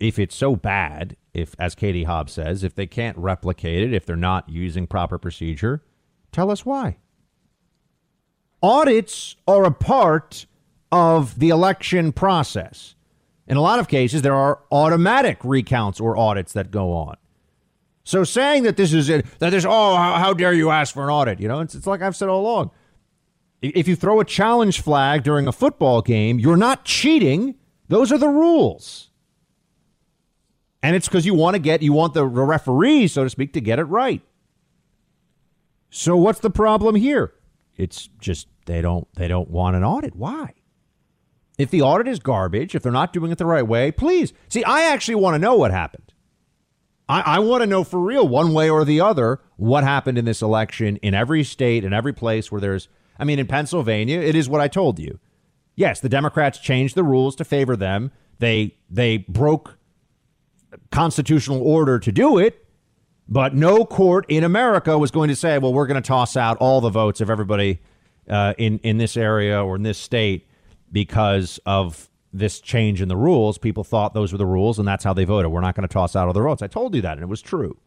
If 0.00 0.18
it's 0.18 0.34
so 0.34 0.56
bad, 0.56 1.16
if 1.32 1.54
as 1.56 1.76
Katie 1.76 2.02
Hobbs 2.02 2.32
says, 2.32 2.64
if 2.64 2.74
they 2.74 2.88
can't 2.88 3.16
replicate 3.16 3.84
it, 3.84 3.94
if 3.94 4.04
they're 4.04 4.16
not 4.16 4.48
using 4.48 4.88
proper 4.88 5.16
procedure, 5.16 5.80
tell 6.32 6.50
us 6.50 6.66
why. 6.66 6.96
Audits 8.64 9.36
are 9.46 9.62
a 9.62 9.70
part 9.70 10.46
of 10.90 11.38
the 11.38 11.50
election 11.50 12.10
process. 12.10 12.96
In 13.46 13.56
a 13.56 13.62
lot 13.62 13.78
of 13.78 13.86
cases, 13.86 14.22
there 14.22 14.34
are 14.34 14.58
automatic 14.72 15.38
recounts 15.44 16.00
or 16.00 16.16
audits 16.16 16.52
that 16.54 16.72
go 16.72 16.92
on. 16.92 17.16
So 18.04 18.22
saying 18.22 18.64
that 18.64 18.76
this 18.76 18.92
is 18.92 19.08
it, 19.08 19.26
that 19.38 19.50
there's, 19.50 19.64
oh, 19.64 19.96
how, 19.96 20.14
how 20.14 20.34
dare 20.34 20.52
you 20.52 20.70
ask 20.70 20.92
for 20.92 21.04
an 21.04 21.10
audit? 21.10 21.40
You 21.40 21.48
know, 21.48 21.60
it's, 21.60 21.74
it's 21.74 21.86
like 21.86 22.02
I've 22.02 22.14
said 22.14 22.28
all 22.28 22.40
along. 22.40 22.70
If 23.62 23.88
you 23.88 23.96
throw 23.96 24.20
a 24.20 24.24
challenge 24.24 24.82
flag 24.82 25.22
during 25.22 25.46
a 25.48 25.52
football 25.52 26.02
game, 26.02 26.38
you're 26.38 26.56
not 26.56 26.84
cheating. 26.84 27.54
Those 27.88 28.12
are 28.12 28.18
the 28.18 28.28
rules. 28.28 29.10
And 30.82 30.94
it's 30.94 31.08
because 31.08 31.24
you 31.24 31.34
want 31.34 31.54
to 31.54 31.58
get, 31.58 31.82
you 31.82 31.94
want 31.94 32.12
the 32.12 32.26
referee, 32.26 33.08
so 33.08 33.24
to 33.24 33.30
speak, 33.30 33.54
to 33.54 33.60
get 33.62 33.78
it 33.78 33.84
right. 33.84 34.20
So 35.88 36.14
what's 36.14 36.40
the 36.40 36.50
problem 36.50 36.94
here? 36.94 37.32
It's 37.76 38.10
just 38.20 38.48
they 38.66 38.82
don't 38.82 39.08
they 39.14 39.28
don't 39.28 39.48
want 39.48 39.76
an 39.76 39.84
audit. 39.84 40.14
Why? 40.14 40.54
If 41.56 41.70
the 41.70 41.82
audit 41.82 42.08
is 42.08 42.18
garbage, 42.18 42.74
if 42.74 42.82
they're 42.82 42.92
not 42.92 43.12
doing 43.12 43.30
it 43.30 43.38
the 43.38 43.46
right 43.46 43.66
way, 43.66 43.92
please. 43.92 44.32
See, 44.48 44.64
I 44.64 44.82
actually 44.82 45.14
want 45.14 45.34
to 45.34 45.38
know 45.38 45.54
what 45.54 45.70
happened. 45.70 46.03
I, 47.08 47.20
I 47.20 47.38
want 47.40 47.62
to 47.62 47.66
know 47.66 47.84
for 47.84 48.00
real, 48.00 48.26
one 48.26 48.52
way 48.52 48.70
or 48.70 48.84
the 48.84 49.00
other, 49.00 49.40
what 49.56 49.84
happened 49.84 50.18
in 50.18 50.24
this 50.24 50.42
election 50.42 50.96
in 50.96 51.14
every 51.14 51.44
state, 51.44 51.84
in 51.84 51.92
every 51.92 52.12
place 52.12 52.50
where 52.50 52.60
there's, 52.60 52.88
I 53.18 53.24
mean, 53.24 53.38
in 53.38 53.46
Pennsylvania, 53.46 54.20
it 54.20 54.34
is 54.34 54.48
what 54.48 54.60
I 54.60 54.68
told 54.68 54.98
you. 54.98 55.18
Yes, 55.76 56.00
the 56.00 56.08
Democrats 56.08 56.58
changed 56.58 56.94
the 56.94 57.02
rules 57.02 57.36
to 57.36 57.44
favor 57.44 57.76
them. 57.76 58.12
They 58.38 58.76
they 58.88 59.18
broke 59.18 59.76
constitutional 60.90 61.62
order 61.62 61.98
to 61.98 62.12
do 62.12 62.38
it, 62.38 62.64
but 63.28 63.54
no 63.54 63.84
court 63.84 64.24
in 64.28 64.44
America 64.44 64.96
was 64.98 65.10
going 65.10 65.28
to 65.28 65.36
say, 65.36 65.58
"Well, 65.58 65.72
we're 65.72 65.86
going 65.86 66.00
to 66.00 66.06
toss 66.06 66.36
out 66.36 66.56
all 66.58 66.80
the 66.80 66.90
votes 66.90 67.20
of 67.20 67.28
everybody 67.28 67.80
uh, 68.28 68.54
in 68.56 68.78
in 68.80 68.98
this 68.98 69.16
area 69.16 69.62
or 69.62 69.76
in 69.76 69.82
this 69.82 69.98
state 69.98 70.46
because 70.92 71.58
of 71.66 72.08
this 72.34 72.60
change 72.60 73.00
in 73.00 73.08
the 73.08 73.16
rules. 73.16 73.56
People 73.56 73.84
thought 73.84 74.12
those 74.12 74.32
were 74.32 74.38
the 74.38 74.46
rules, 74.46 74.78
and 74.78 74.86
that's 74.86 75.04
how 75.04 75.14
they 75.14 75.24
voted. 75.24 75.50
We're 75.52 75.60
not 75.60 75.74
going 75.74 75.88
to 75.88 75.92
toss 75.92 76.16
out 76.16 76.28
other 76.28 76.42
votes. 76.42 76.62
I 76.62 76.66
told 76.66 76.94
you 76.94 77.02
that, 77.02 77.12
and 77.12 77.22
it 77.22 77.28
was 77.28 77.40
true. 77.40 77.78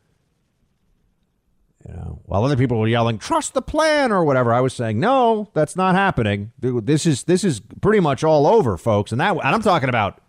You 1.87 1.93
know, 1.93 2.21
while 2.25 2.43
other 2.43 2.57
people 2.57 2.79
were 2.79 2.87
yelling, 2.87 3.17
"Trust 3.17 3.53
the 3.53 3.61
plan" 3.61 4.11
or 4.11 4.23
whatever, 4.23 4.53
I 4.53 4.61
was 4.61 4.73
saying, 4.73 4.99
"No, 4.99 5.49
that's 5.53 5.75
not 5.75 5.95
happening. 5.95 6.51
This 6.59 7.05
is 7.05 7.23
this 7.25 7.43
is 7.43 7.61
pretty 7.81 7.99
much 7.99 8.23
all 8.23 8.47
over, 8.47 8.77
folks." 8.77 9.11
And 9.11 9.21
that, 9.21 9.31
and 9.31 9.41
I'm 9.41 9.61
talking 9.61 9.89
about 9.89 10.21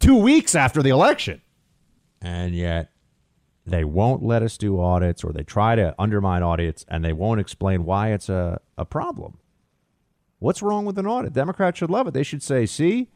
two 0.00 0.16
weeks 0.16 0.54
after 0.54 0.82
the 0.82 0.90
election, 0.90 1.40
and 2.20 2.54
yet 2.54 2.90
they 3.64 3.84
won't 3.84 4.22
let 4.22 4.42
us 4.42 4.58
do 4.58 4.80
audits, 4.80 5.24
or 5.24 5.32
they 5.32 5.42
try 5.42 5.74
to 5.74 5.94
undermine 5.98 6.42
audits, 6.42 6.84
and 6.88 7.04
they 7.04 7.12
won't 7.12 7.40
explain 7.40 7.84
why 7.84 8.12
it's 8.12 8.28
a, 8.28 8.60
a 8.76 8.84
problem. 8.84 9.38
What's 10.38 10.62
wrong 10.62 10.84
with 10.84 10.98
an 10.98 11.06
audit? 11.06 11.32
Democrats 11.32 11.78
should 11.78 11.90
love 11.90 12.06
it. 12.06 12.14
They 12.14 12.22
should 12.22 12.42
say, 12.42 12.66
see, 12.66 13.08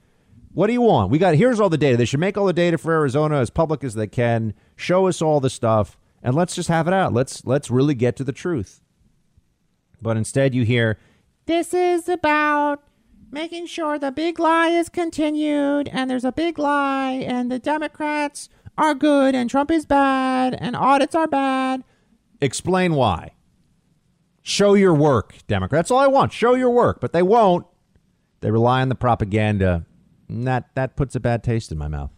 what 0.52 0.66
do 0.66 0.72
you 0.72 0.82
want? 0.82 1.10
We 1.10 1.18
got 1.18 1.34
here's 1.34 1.60
all 1.60 1.68
the 1.68 1.78
data. 1.78 1.96
They 1.96 2.04
should 2.04 2.20
make 2.20 2.36
all 2.36 2.46
the 2.46 2.52
data 2.52 2.78
for 2.78 2.92
Arizona 2.92 3.38
as 3.38 3.50
public 3.50 3.84
as 3.84 3.94
they 3.94 4.06
can. 4.06 4.54
Show 4.76 5.06
us 5.06 5.22
all 5.22 5.40
the 5.40 5.50
stuff 5.50 5.96
and 6.22 6.34
let's 6.34 6.54
just 6.54 6.68
have 6.68 6.88
it 6.88 6.94
out. 6.94 7.12
Let's 7.12 7.44
let's 7.46 7.70
really 7.70 7.94
get 7.94 8.16
to 8.16 8.24
the 8.24 8.32
truth. 8.32 8.80
But 10.02 10.16
instead 10.16 10.54
you 10.54 10.64
hear 10.64 10.98
this 11.46 11.72
is 11.72 12.08
about 12.08 12.82
making 13.30 13.66
sure 13.66 13.98
the 13.98 14.10
big 14.10 14.38
lie 14.38 14.68
is 14.68 14.88
continued 14.88 15.88
and 15.88 16.10
there's 16.10 16.24
a 16.24 16.32
big 16.32 16.58
lie 16.58 17.12
and 17.12 17.50
the 17.50 17.58
Democrats 17.58 18.48
are 18.76 18.94
good 18.94 19.34
and 19.34 19.48
Trump 19.48 19.70
is 19.70 19.86
bad 19.86 20.56
and 20.58 20.74
audits 20.74 21.14
are 21.14 21.28
bad. 21.28 21.84
Explain 22.40 22.94
why. 22.94 23.32
Show 24.42 24.74
your 24.74 24.94
work, 24.94 25.34
Democrats. 25.46 25.90
All 25.90 25.98
I 25.98 26.06
want. 26.06 26.32
Show 26.32 26.54
your 26.54 26.70
work, 26.70 27.00
but 27.00 27.12
they 27.12 27.22
won't. 27.22 27.66
They 28.40 28.50
rely 28.50 28.80
on 28.80 28.88
the 28.88 28.94
propaganda. 28.94 29.84
That 30.30 30.66
that 30.76 30.94
puts 30.94 31.16
a 31.16 31.20
bad 31.20 31.42
taste 31.42 31.72
in 31.72 31.78
my 31.78 31.88
mouth. 31.88 32.12